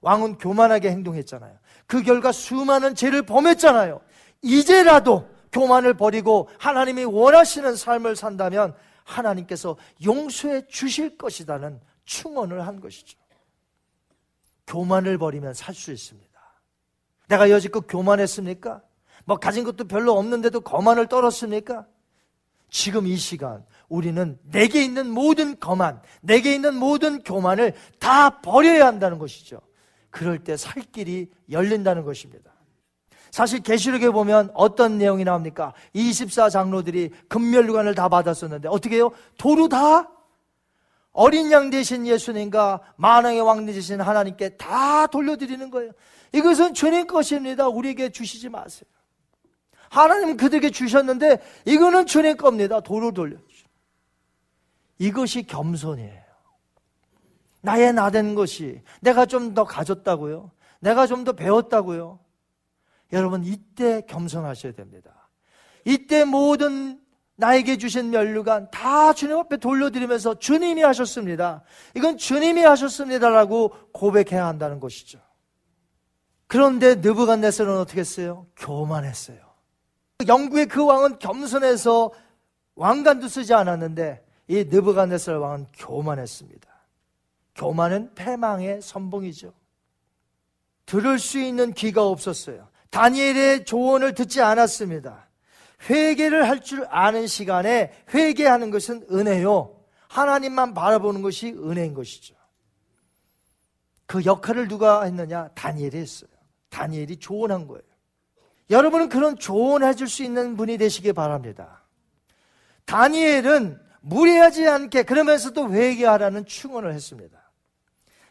왕은 0.00 0.38
교만하게 0.38 0.90
행동했잖아요. 0.90 1.56
그 1.86 2.02
결과 2.02 2.30
수많은 2.30 2.94
죄를 2.94 3.22
범했잖아요. 3.22 4.00
이제라도 4.42 5.28
교만을 5.54 5.94
버리고 5.94 6.48
하나님이 6.58 7.04
원하시는 7.04 7.76
삶을 7.76 8.16
산다면 8.16 8.74
하나님께서 9.04 9.76
용서해 10.04 10.66
주실 10.66 11.16
것이라는 11.16 11.80
충언을 12.04 12.66
한 12.66 12.80
것이죠. 12.80 13.16
교만을 14.66 15.16
버리면 15.18 15.54
살 15.54 15.74
수 15.74 15.92
있습니다. 15.92 16.28
내가 17.28 17.50
여지껏 17.50 17.86
교만했습니까? 17.88 18.82
뭐 19.24 19.36
가진 19.38 19.64
것도 19.64 19.84
별로 19.84 20.18
없는데도 20.18 20.60
거만을 20.60 21.06
떨었습니까? 21.06 21.86
지금 22.70 23.06
이 23.06 23.16
시간 23.16 23.64
우리는 23.88 24.38
내게 24.42 24.82
있는 24.82 25.08
모든 25.10 25.58
거만, 25.60 26.02
내게 26.20 26.54
있는 26.54 26.74
모든 26.74 27.22
교만을 27.22 27.74
다 28.00 28.40
버려야 28.42 28.86
한다는 28.86 29.18
것이죠. 29.18 29.60
그럴 30.10 30.42
때 30.42 30.56
살 30.56 30.82
길이 30.92 31.30
열린다는 31.50 32.04
것입니다. 32.04 32.53
사실 33.34 33.64
계시록에 33.64 34.10
보면 34.10 34.52
어떤 34.54 34.96
내용이 34.96 35.24
나옵니까? 35.24 35.74
24 35.92 36.50
장로들이 36.50 37.10
금멸관을 37.26 37.96
다 37.96 38.08
받았었는데 38.08 38.68
어떻게 38.68 38.94
해요? 38.94 39.10
도로 39.36 39.68
다 39.68 40.08
어린 41.10 41.50
양 41.50 41.68
대신 41.68 42.06
예수님과 42.06 42.80
만왕의 42.94 43.40
왕 43.40 43.66
되신 43.66 44.00
하나님께 44.00 44.50
다 44.50 45.08
돌려드리는 45.08 45.68
거예요. 45.72 45.90
이것은 46.30 46.74
주님 46.74 47.08
것입니다. 47.08 47.66
우리에게 47.66 48.10
주시지 48.10 48.50
마세요. 48.50 48.88
하나님 49.90 50.36
그들에게 50.36 50.70
주셨는데 50.70 51.42
이거는 51.64 52.06
주님 52.06 52.36
겁니다. 52.36 52.78
도로 52.78 53.10
돌려주죠. 53.10 53.66
이것이 55.00 55.42
겸손이에요. 55.42 56.22
나의 57.62 57.94
나된 57.94 58.36
것이 58.36 58.80
내가 59.00 59.26
좀 59.26 59.54
더 59.54 59.64
가졌다고요. 59.64 60.52
내가 60.78 61.08
좀 61.08 61.24
더 61.24 61.32
배웠다고요. 61.32 62.20
여러분 63.12 63.44
이때 63.44 64.02
겸손하셔야 64.06 64.72
됩니다. 64.72 65.28
이때 65.84 66.24
모든 66.24 67.00
나에게 67.36 67.78
주신 67.78 68.10
면류관 68.10 68.70
다 68.70 69.12
주님 69.12 69.36
앞에 69.38 69.56
돌려드리면서 69.56 70.38
주님이 70.38 70.82
하셨습니다. 70.82 71.62
이건 71.96 72.16
주님이 72.16 72.62
하셨습니다라고 72.62 73.72
고백해야 73.92 74.46
한다는 74.46 74.78
것이죠. 74.80 75.20
그런데 76.46 76.94
느부갓네살은 76.96 77.76
어떻게 77.76 78.00
했어요? 78.00 78.46
교만했어요. 78.56 79.38
영국의 80.26 80.66
그 80.66 80.84
왕은 80.84 81.18
겸손해서 81.18 82.12
왕관도 82.76 83.28
쓰지 83.28 83.54
않았는데 83.54 84.24
이 84.48 84.64
느부갓네살 84.64 85.36
왕은 85.36 85.66
교만했습니다. 85.74 86.68
교만은 87.56 88.14
패망의 88.14 88.82
선봉이죠. 88.82 89.52
들을 90.86 91.18
수 91.18 91.40
있는 91.40 91.72
귀가 91.72 92.06
없었어요. 92.06 92.68
다니엘의 92.94 93.64
조언을 93.64 94.14
듣지 94.14 94.40
않았습니다. 94.40 95.28
회개를 95.90 96.48
할 96.48 96.60
줄 96.60 96.86
아는 96.88 97.26
시간에 97.26 97.92
회개하는 98.14 98.70
것은 98.70 99.06
은혜요. 99.10 99.82
하나님만 100.08 100.74
바라보는 100.74 101.20
것이 101.20 101.48
은혜인 101.48 101.92
것이죠. 101.92 102.36
그 104.06 104.24
역할을 104.24 104.68
누가 104.68 105.02
했느냐? 105.02 105.48
다니엘이 105.48 105.98
했어요. 105.98 106.30
다니엘이 106.70 107.16
조언한 107.18 107.66
거예요. 107.66 107.82
여러분은 108.70 109.08
그런 109.08 109.36
조언해 109.36 109.94
줄 109.94 110.06
수 110.06 110.22
있는 110.22 110.56
분이 110.56 110.78
되시기 110.78 111.12
바랍니다. 111.12 111.82
다니엘은 112.84 113.80
무리하지 114.02 114.68
않게 114.68 115.02
그러면서도 115.02 115.72
회개하라는 115.72 116.46
충원을 116.46 116.92
했습니다. 116.92 117.43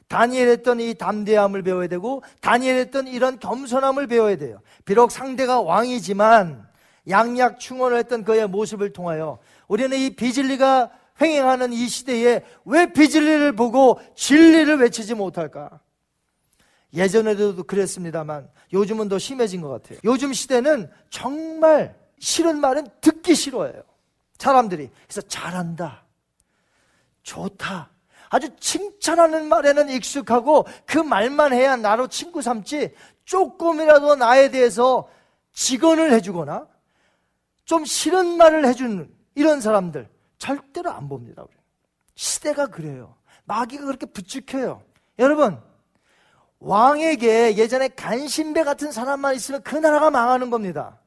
다니엘 0.08 0.48
했던 0.50 0.80
이 0.80 0.94
담대함을 0.94 1.64
배워야 1.64 1.88
되고 1.88 2.24
다니엘 2.42 2.76
했던 2.76 3.08
이런 3.08 3.40
겸손함을 3.40 4.08
배워야 4.08 4.38
돼요. 4.38 4.60
비록 4.86 5.12
상대가 5.12 5.62
왕이지만 5.62 6.68
양약 7.10 7.60
충원을 7.60 7.98
했던 7.98 8.24
그의 8.24 8.48
모습을 8.48 8.94
통하여 8.94 9.40
우리는 9.68 9.98
이 9.98 10.16
비진리가 10.16 10.92
횡행하는 11.22 11.74
이 11.74 11.88
시대에 11.88 12.44
왜 12.66 12.92
비진리를 12.92 13.56
보고 13.56 14.00
진리를 14.16 14.80
외치지 14.80 15.14
못할까? 15.16 15.80
예전에도 16.94 17.64
그랬습니다만 17.64 18.50
요즘은 18.72 19.10
더 19.10 19.18
심해진 19.18 19.62
것 19.62 19.70
같아요. 19.70 20.00
요즘 20.04 20.32
시대는 20.32 20.90
정말 21.10 21.96
싫은 22.20 22.60
말은 22.60 22.88
듣기 23.02 23.36
싫어해요. 23.36 23.84
사람들이. 24.38 24.90
그래서 25.08 25.22
잘한다. 25.22 26.06
좋다. 27.24 27.90
아주 28.34 28.50
칭찬하는 28.60 29.48
말에는 29.48 29.90
익숙하고 29.90 30.66
그 30.88 30.98
말만 30.98 31.54
해야 31.54 31.76
나로 31.76 32.08
친구 32.08 32.42
삼지 32.42 32.96
조금이라도 33.26 34.16
나에 34.16 34.50
대해서 34.50 35.08
직언을 35.54 36.12
해주거나 36.14 36.66
좀 37.64 37.86
싫은 37.86 38.38
말을 38.38 38.66
해주는 38.66 39.08
이런 39.36 39.62
사람들 39.62 40.10
절대로 40.40 40.90
안 40.90 41.08
봅니다. 41.08 41.46
시대가 42.16 42.66
그래요. 42.66 43.16
마귀가 43.46 43.86
그렇게 43.86 44.08
부추켜요. 44.08 44.82
여러분, 45.20 45.62
왕에게 46.58 47.56
예전에 47.56 47.90
간신배 47.90 48.64
같은 48.64 48.92
사람만 48.92 49.36
있으면 49.36 49.62
그 49.62 49.76
나라가 49.76 50.10
망하는 50.10 50.50
겁니다. 50.50 51.00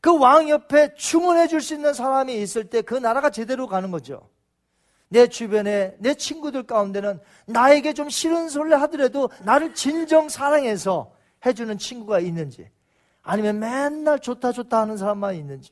그 0.00 0.12
왕 0.12 0.48
옆에 0.48 0.94
충원해 0.96 1.46
줄 1.46 1.60
수 1.60 1.74
있는 1.74 1.94
사람이 1.94 2.34
있을 2.42 2.68
때 2.68 2.82
그 2.82 2.96
나라가 2.96 3.30
제대로 3.30 3.68
가는 3.68 3.92
거죠. 3.92 4.28
내 5.12 5.26
주변에 5.26 5.94
내 5.98 6.14
친구들 6.14 6.62
가운데는 6.62 7.20
나에게 7.44 7.92
좀 7.92 8.08
싫은 8.08 8.48
소리를 8.48 8.80
하더라도 8.82 9.28
나를 9.42 9.74
진정 9.74 10.30
사랑해서 10.30 11.12
해주는 11.44 11.76
친구가 11.76 12.18
있는지 12.20 12.70
아니면 13.20 13.58
맨날 13.58 14.18
좋다 14.18 14.52
좋다 14.52 14.80
하는 14.80 14.96
사람만 14.96 15.34
있는지 15.34 15.70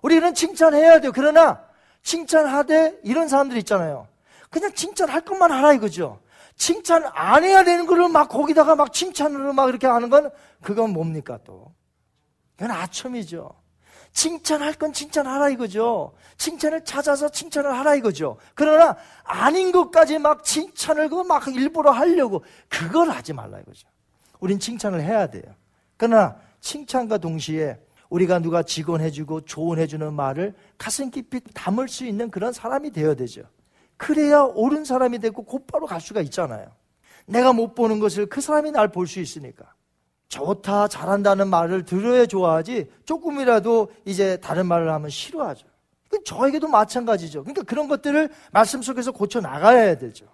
우리는 0.00 0.32
칭찬해야 0.32 1.00
돼요. 1.00 1.10
그러나 1.12 1.60
칭찬하되 2.02 3.00
이런 3.02 3.26
사람들 3.26 3.56
있잖아요. 3.58 4.06
그냥 4.48 4.72
칭찬할 4.72 5.22
것만 5.22 5.50
하라 5.50 5.72
이거죠. 5.72 6.20
칭찬 6.54 7.02
안 7.14 7.42
해야 7.42 7.64
되는 7.64 7.84
거를 7.84 8.08
막 8.08 8.28
거기다가 8.28 8.76
막 8.76 8.92
칭찬으로 8.92 9.54
막 9.54 9.68
이렇게 9.68 9.88
하는 9.88 10.08
건 10.08 10.30
그건 10.62 10.90
뭡니까 10.90 11.40
또? 11.44 11.74
그건 12.54 12.70
아첨이죠. 12.70 13.50
칭찬할 14.16 14.72
건 14.74 14.94
칭찬하라 14.94 15.50
이거죠. 15.50 16.14
칭찬을 16.38 16.86
찾아서 16.86 17.28
칭찬을 17.28 17.70
하라 17.70 17.96
이거죠. 17.96 18.38
그러나 18.54 18.96
아닌 19.24 19.72
것까지 19.72 20.18
막 20.18 20.42
칭찬을 20.42 21.10
그막 21.10 21.48
일부러 21.48 21.90
하려고 21.90 22.42
그걸 22.70 23.10
하지 23.10 23.34
말라 23.34 23.60
이거죠. 23.60 23.86
우린 24.40 24.58
칭찬을 24.58 25.02
해야 25.02 25.26
돼요. 25.26 25.42
그러나 25.98 26.34
칭찬과 26.62 27.18
동시에 27.18 27.78
우리가 28.08 28.38
누가 28.38 28.62
직원해주고 28.62 29.42
조언해주는 29.42 30.10
말을 30.14 30.54
가슴 30.78 31.10
깊이 31.10 31.40
담을 31.52 31.86
수 31.86 32.06
있는 32.06 32.30
그런 32.30 32.54
사람이 32.54 32.92
되어야 32.92 33.16
되죠. 33.16 33.42
그래야 33.98 34.40
옳은 34.40 34.86
사람이 34.86 35.18
되고 35.18 35.42
곧바로 35.42 35.84
갈 35.84 36.00
수가 36.00 36.22
있잖아요. 36.22 36.72
내가 37.26 37.52
못 37.52 37.74
보는 37.74 37.98
것을 38.00 38.26
그 38.26 38.40
사람이 38.40 38.70
날 38.70 38.88
볼 38.88 39.06
수 39.06 39.20
있으니까. 39.20 39.74
좋다, 40.28 40.88
잘한다는 40.88 41.48
말을 41.48 41.84
들어야 41.84 42.26
좋아하지, 42.26 42.90
조금이라도 43.04 43.92
이제 44.04 44.38
다른 44.38 44.66
말을 44.66 44.92
하면 44.92 45.10
싫어하죠. 45.10 45.66
저에게도 46.24 46.68
마찬가지죠. 46.68 47.42
그러니까 47.42 47.62
그런 47.62 47.88
것들을 47.88 48.30
말씀 48.52 48.82
속에서 48.82 49.12
고쳐 49.12 49.40
나가야 49.40 49.98
되죠. 49.98 50.26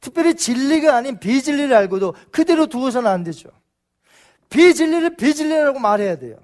특별히 0.00 0.34
진리가 0.34 0.96
아닌 0.96 1.18
비진리를 1.18 1.74
알고도 1.74 2.14
그대로 2.30 2.66
두어서는 2.66 3.10
안 3.10 3.22
되죠. 3.22 3.50
비진리를 4.48 5.16
비진리라고 5.16 5.78
말해야 5.78 6.16
돼요. 6.16 6.38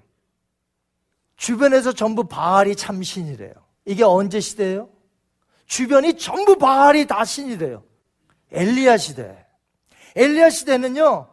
주변에서 1.37 1.93
전부 1.93 2.25
바알이 2.25 2.77
참신이래요. 2.77 3.53
이게 3.85 4.05
언제 4.05 4.41
시대예요? 4.41 4.89
주변이 5.67 6.17
전부 6.17 6.57
바알이 6.57 7.07
다 7.07 7.25
신이래요. 7.25 7.83
엘리야 8.53 8.97
시대. 8.97 9.45
엘리야 10.15 10.51
시대는요, 10.51 11.29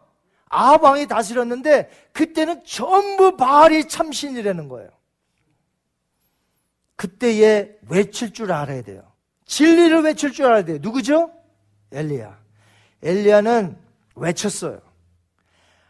아방이 0.54 1.06
다스렸는데, 1.06 1.90
그때는 2.12 2.62
전부 2.64 3.36
바알이 3.36 3.88
참신이라는 3.88 4.68
거예요. 4.68 4.90
그때에 6.96 7.76
외칠 7.88 8.32
줄 8.32 8.52
알아야 8.52 8.82
돼요. 8.82 9.02
진리를 9.46 10.02
외칠 10.02 10.32
줄 10.32 10.46
알아야 10.46 10.64
돼요. 10.64 10.78
누구죠? 10.80 11.32
엘리야. 11.92 12.38
엘리야는 13.02 13.76
외쳤어요. 14.16 14.80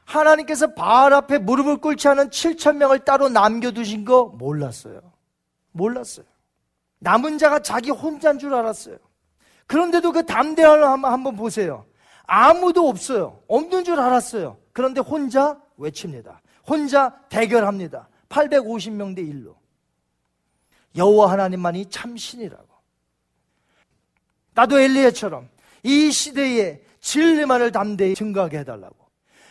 하나님께서 0.05 0.75
바알 0.75 1.13
앞에 1.13 1.39
무릎을 1.39 1.79
꿇지 1.79 2.09
않은 2.09 2.31
7천 2.31 2.77
명을 2.77 3.01
따로 3.01 3.29
남겨두신 3.29 4.05
거 4.05 4.27
몰랐어요. 4.27 5.01
몰랐어요. 5.73 6.27
남은 6.99 7.39
자가 7.39 7.61
자기 7.61 7.91
혼자인 7.91 8.39
줄 8.39 8.55
알았어요. 8.55 8.97
그런데도 9.67 10.13
그 10.13 10.27
담대함을 10.27 10.85
한번 10.85 11.37
보세요. 11.37 11.87
아무도 12.27 12.89
없어요. 12.89 13.43
없는 13.49 13.85
줄 13.85 14.01
알았어요. 14.01 14.59
그런데 14.73 15.01
혼자 15.01 15.61
외칩니다. 15.77 16.41
혼자 16.67 17.15
대결합니다. 17.29 18.09
850명 18.29 19.15
대 19.15 19.23
1로. 19.23 19.55
여호와 20.97 21.33
하나님만이 21.33 21.91
참 21.91 22.17
신이라고. 22.17 22.69
나도 24.55 24.79
엘리야처럼 24.79 25.49
이 25.83 26.11
시대에 26.11 26.81
진리만을 27.01 27.73
담대히 27.73 28.15
증거하게 28.15 28.59
해달라고. 28.59 28.97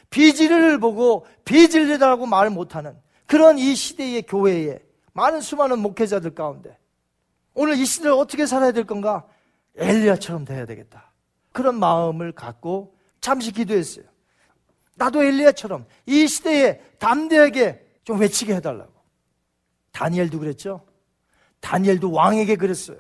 비진리를 0.10 0.80
보고 0.80 1.26
비진리다라고 1.46 2.26
말을 2.26 2.52
못하는 2.52 2.96
그런 3.26 3.58
이 3.58 3.76
시대의 3.76 4.24
교회에 4.24 4.80
많은 5.14 5.42
수많은 5.42 5.80
목회자들 5.80 6.36
가운데 6.36 6.78
오늘 7.54 7.78
이 7.78 7.86
시대를 7.86 8.14
어떻게 8.14 8.46
살아야 8.46 8.72
될 8.72 8.86
건가? 8.86 9.26
엘리야처럼 9.76 10.46
돼야 10.46 10.66
되겠다. 10.66 11.13
그런 11.54 11.80
마음을 11.80 12.34
갖고 12.34 12.96
잠시 13.22 13.52
기도했어요. 13.54 14.06
나도 14.96 15.24
엘리야처럼 15.24 15.86
이 16.06 16.28
시대에 16.28 16.82
담대하게 17.00 17.84
좀 18.04 18.20
외치게 18.20 18.56
해달라고. 18.56 18.92
다니엘도 19.94 20.40
그랬죠? 20.40 20.86
다니엘도 21.62 22.12
왕에게 22.12 22.58
그랬어요. 22.58 22.98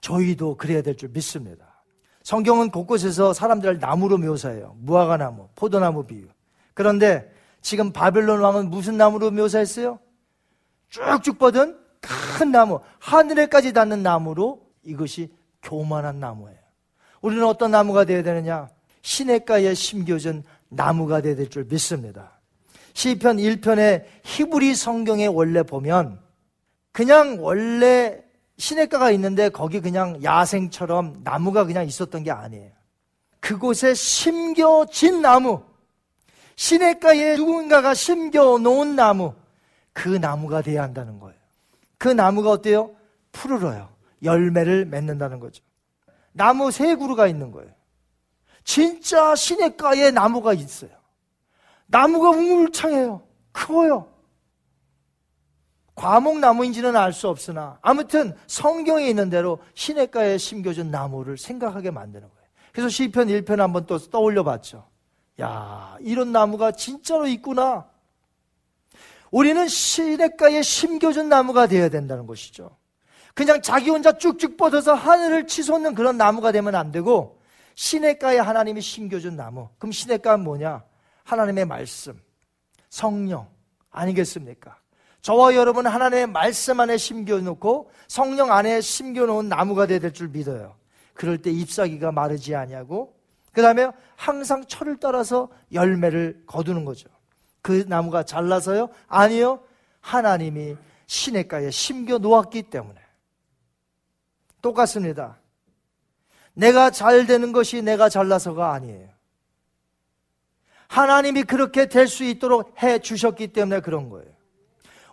저희도 0.00 0.56
그래야 0.56 0.82
될 0.82 0.96
줄 0.96 1.08
믿습니다. 1.08 1.82
성경은 2.22 2.70
곳곳에서 2.70 3.32
사람들을 3.32 3.80
나무로 3.80 4.18
묘사해요. 4.18 4.76
무화과 4.78 5.16
나무, 5.16 5.48
포도나무 5.56 6.04
비유. 6.06 6.26
그런데 6.72 7.30
지금 7.60 7.92
바벨론 7.92 8.40
왕은 8.40 8.70
무슨 8.70 8.96
나무로 8.96 9.30
묘사했어요? 9.30 9.98
쭉쭉 10.88 11.38
뻗은 11.38 11.78
큰 12.00 12.50
나무, 12.52 12.80
하늘에까지 12.98 13.72
닿는 13.72 14.02
나무로 14.02 14.66
이것이 14.84 15.32
교만한 15.62 16.20
나무예요. 16.20 16.58
우리는 17.24 17.42
어떤 17.46 17.70
나무가 17.70 18.04
되어야 18.04 18.22
되느냐? 18.22 18.68
시냇가에 19.00 19.72
심겨진 19.72 20.44
나무가 20.68 21.22
되어야 21.22 21.36
될 21.36 21.48
줄 21.48 21.64
믿습니다. 21.64 22.38
시편 22.92 23.38
1편의 23.38 24.04
히브리 24.24 24.74
성경에 24.74 25.24
원래 25.26 25.62
보면 25.62 26.20
그냥 26.92 27.38
원래 27.40 28.22
시냇가가 28.58 29.10
있는데 29.12 29.48
거기 29.48 29.80
그냥 29.80 30.22
야생처럼 30.22 31.22
나무가 31.24 31.64
그냥 31.64 31.86
있었던 31.86 32.24
게 32.24 32.30
아니에요. 32.30 32.70
그곳에 33.40 33.94
심겨진 33.94 35.22
나무, 35.22 35.62
시냇가에 36.56 37.36
누군가가 37.36 37.94
심겨 37.94 38.58
놓은 38.58 38.96
나무, 38.96 39.32
그 39.94 40.10
나무가 40.10 40.60
돼야 40.60 40.82
한다는 40.82 41.18
거예요. 41.18 41.38
그 41.96 42.08
나무가 42.08 42.50
어때요? 42.50 42.94
푸르러요. 43.32 43.88
열매를 44.22 44.84
맺는다는 44.84 45.40
거죠. 45.40 45.62
나무 46.34 46.70
세 46.70 46.96
그루가 46.96 47.26
있는 47.26 47.50
거예요. 47.50 47.70
진짜 48.64 49.34
시냇가에 49.34 50.10
나무가 50.10 50.52
있어요. 50.52 50.90
나무가 51.86 52.30
웅울창해요. 52.30 53.22
커요. 53.52 54.12
과목나무인지는 55.94 56.96
알 56.96 57.12
수 57.12 57.28
없으나 57.28 57.78
아무튼 57.80 58.36
성경에 58.48 59.06
있는 59.06 59.30
대로 59.30 59.60
시냇가에 59.74 60.38
심겨진 60.38 60.90
나무를 60.90 61.38
생각하게 61.38 61.92
만드는 61.92 62.28
거예요. 62.28 62.48
그래서 62.72 62.88
시편 62.88 63.28
1편 63.28 63.58
한번 63.58 63.86
또 63.86 63.98
떠올려 63.98 64.42
봤죠. 64.42 64.88
야, 65.40 65.96
이런 66.00 66.32
나무가 66.32 66.72
진짜로 66.72 67.28
있구나. 67.28 67.88
우리는 69.30 69.68
시냇가에 69.68 70.62
심겨진 70.62 71.28
나무가 71.28 71.68
되어야 71.68 71.88
된다는 71.90 72.26
것이죠. 72.26 72.76
그냥 73.34 73.60
자기 73.60 73.90
혼자 73.90 74.12
쭉쭉 74.12 74.56
뻗어서 74.56 74.94
하늘을 74.94 75.46
치솟는 75.46 75.94
그런 75.94 76.16
나무가 76.16 76.52
되면 76.52 76.74
안 76.74 76.92
되고 76.92 77.40
시냇가에 77.74 78.38
하나님이 78.38 78.80
심겨준 78.80 79.36
나무. 79.36 79.68
그럼 79.78 79.92
시냇가는 79.92 80.44
뭐냐? 80.44 80.84
하나님의 81.24 81.64
말씀, 81.64 82.20
성령 82.88 83.48
아니겠습니까? 83.90 84.78
저와 85.22 85.54
여러분 85.56 85.86
하나님의 85.86 86.26
말씀 86.28 86.78
안에 86.78 86.96
심겨놓고 86.96 87.90
성령 88.06 88.52
안에 88.52 88.80
심겨놓은 88.80 89.48
나무가 89.48 89.86
되야 89.86 89.98
될 89.98 90.12
줄 90.12 90.28
믿어요. 90.28 90.76
그럴 91.14 91.38
때 91.38 91.50
잎사귀가 91.50 92.12
마르지 92.12 92.54
아니하고 92.54 93.16
그 93.52 93.62
다음에 93.62 93.88
항상 94.16 94.64
철을 94.66 94.98
따라서 95.00 95.48
열매를 95.72 96.42
거두는 96.46 96.84
거죠. 96.84 97.08
그 97.62 97.84
나무가 97.88 98.22
잘라서요? 98.22 98.90
아니요. 99.08 99.60
하나님이 100.00 100.76
시냇가에 101.06 101.70
심겨 101.70 102.18
놓았기 102.18 102.64
때문에. 102.64 103.00
똑같습니다. 104.64 105.38
내가 106.54 106.90
잘 106.90 107.26
되는 107.26 107.52
것이 107.52 107.82
내가 107.82 108.08
잘나서가 108.08 108.72
아니에요. 108.72 109.10
하나님이 110.88 111.42
그렇게 111.42 111.86
될 111.86 112.08
수 112.08 112.24
있도록 112.24 112.82
해 112.82 112.98
주셨기 112.98 113.48
때문에 113.48 113.80
그런 113.80 114.08
거예요. 114.08 114.32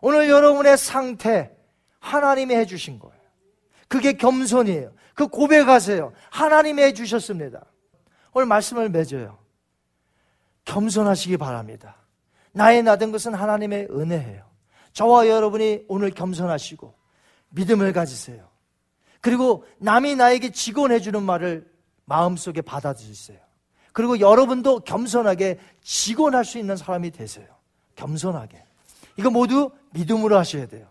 오늘 0.02 0.30
여러분의 0.30 0.78
상태 0.78 1.52
하나님이 1.99 2.56
해 2.56 2.66
주신 2.66 2.97
거예요. 2.99 3.16
그게 3.88 4.14
겸손이에요. 4.14 4.93
그 5.16 5.28
고백하세요. 5.28 6.14
하나님이 6.30 6.82
해 6.84 6.93
주셨습니다. 6.93 7.66
오늘 8.34 8.45
말씀을 8.47 8.89
맺어요. 8.89 9.38
겸손하시기 10.64 11.36
바랍니다. 11.38 11.97
나의 12.54 12.84
나된 12.84 13.12
것은 13.12 13.34
하나님의 13.34 13.88
은혜예요. 13.89 14.45
저와 14.93 15.28
여러분이 15.28 15.86
오늘 15.88 16.12
겸손하시고 16.12 16.93
믿음을 17.49 17.91
가지세요. 17.91 18.51
그리고 19.22 19.63
남이 19.78 20.15
나에게 20.15 20.51
직원해주는 20.51 21.22
말을 21.24 21.72
마음속에 22.05 22.61
받아들이세요. 22.61 23.39
그리고 23.93 24.19
여러분도 24.19 24.82
겸손하게 24.82 25.59
직원할 25.82 26.43
수 26.45 26.57
있는 26.57 26.76
사람이 26.76 27.11
되세요. 27.11 27.45
겸손하게. 27.95 28.63
이거 29.17 29.30
모두 29.30 29.72
믿음으로 29.91 30.38
하셔야 30.38 30.65
돼요. 30.65 30.88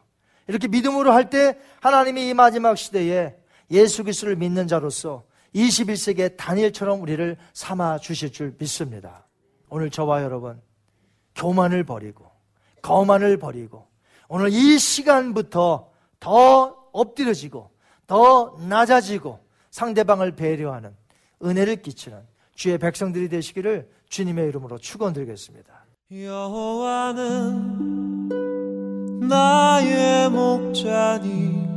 이렇게 0.47 0.69
믿음으로 0.69 1.13
할 1.13 1.31
때 1.31 1.59
하나님이 1.81 2.29
이 2.29 2.35
마지막 2.35 2.77
시대에 2.77 3.37
예수 3.71 4.03
그리스도를 4.03 4.37
믿는 4.37 4.69
자로서 4.69 5.25
21세기의 5.55 6.37
다니엘처럼 6.37 7.01
우리를 7.01 7.37
삼아 7.53 7.99
주실 7.99 8.33
줄 8.33 8.55
믿습니다. 8.59 9.25
오늘 9.69 9.91
저와 9.91 10.23
여러분 10.23 10.61
교만을 11.35 11.85
버리고 11.85 12.31
거만을 12.83 13.39
버리고 13.39 13.87
오늘 14.29 14.51
이 14.51 14.79
시간부터 14.79 15.91
더 16.19 16.89
엎드려지고 16.93 17.70
더 18.11 18.57
낮아지고 18.69 19.39
상대방을 19.71 20.35
배려하는 20.35 20.91
은혜를 21.45 21.81
끼치는 21.81 22.19
주의 22.57 22.77
백성들이 22.77 23.29
되시기를 23.29 23.89
주님의 24.09 24.49
이름으로 24.49 24.79
축원드리겠습니다. 24.79 25.73
여호와는 26.11 27.69
나의 29.29 30.29
목자니 30.29 31.69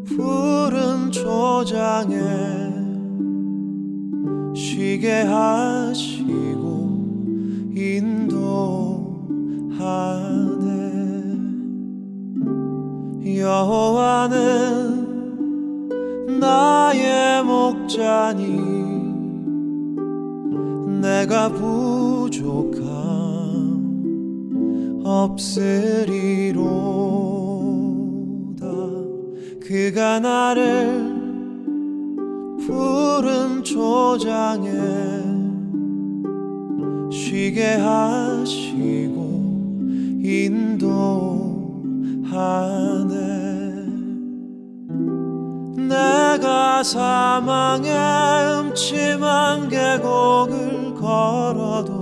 푸른 0.07 0.94
초장에 1.15 2.15
쉬게 4.53 5.21
하시고 5.21 6.65
인도하네. 7.73 8.65
여호와는 13.39 14.35
나의 16.41 17.43
목자니 17.45 18.59
내가 20.99 21.47
부족함 21.53 22.83
없으리로다 25.05 26.45
그가 29.67 30.19
나를 30.19 31.15
푸른 32.67 33.63
초장에 33.63 34.69
쉬게 37.11 37.77
하시고 37.77 39.15
인도하네. 40.21 40.75
내가 45.87 46.83
사망의 46.83 47.91
음침한 48.59 49.67
계곡을 49.67 50.93
걸어도 50.93 51.95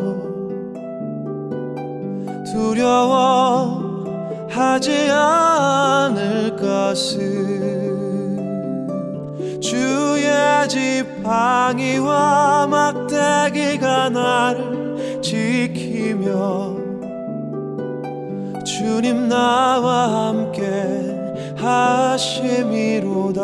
두려워 2.51 3.92
하지 4.53 5.09
않을 5.09 6.55
것을 6.55 7.23
주의 9.59 10.29
지팡이와 10.69 12.67
막대기가 12.67 14.09
나를 14.09 15.19
지키며 15.23 16.77
주님 18.63 19.27
나와 19.27 20.27
함께 20.29 20.61
하심이로다. 21.57 23.41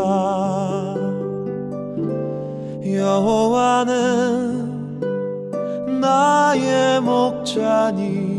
여호와는 2.86 3.90
나의 6.00 7.02
목자니 7.02 8.39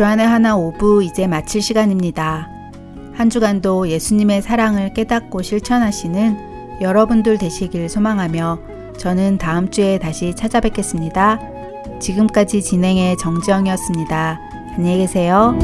주안의 0.00 0.26
하나 0.26 0.56
오부 0.56 1.04
이제 1.04 1.26
마칠 1.26 1.60
시간입니다. 1.60 2.48
한 3.12 3.28
주간도 3.28 3.90
예수님의 3.90 4.40
사랑을 4.40 4.94
깨닫고 4.94 5.42
실천하시는 5.42 6.80
여러분들 6.80 7.36
되시길 7.36 7.86
소망하며 7.90 8.60
저는 8.96 9.36
다음 9.36 9.70
주에 9.70 9.98
다시 9.98 10.34
찾아뵙겠습니다. 10.34 11.38
지금까지 12.00 12.62
진행의 12.62 13.18
정지영이었습니다. 13.18 14.40
안녕히 14.74 14.96
계세요. 14.96 15.58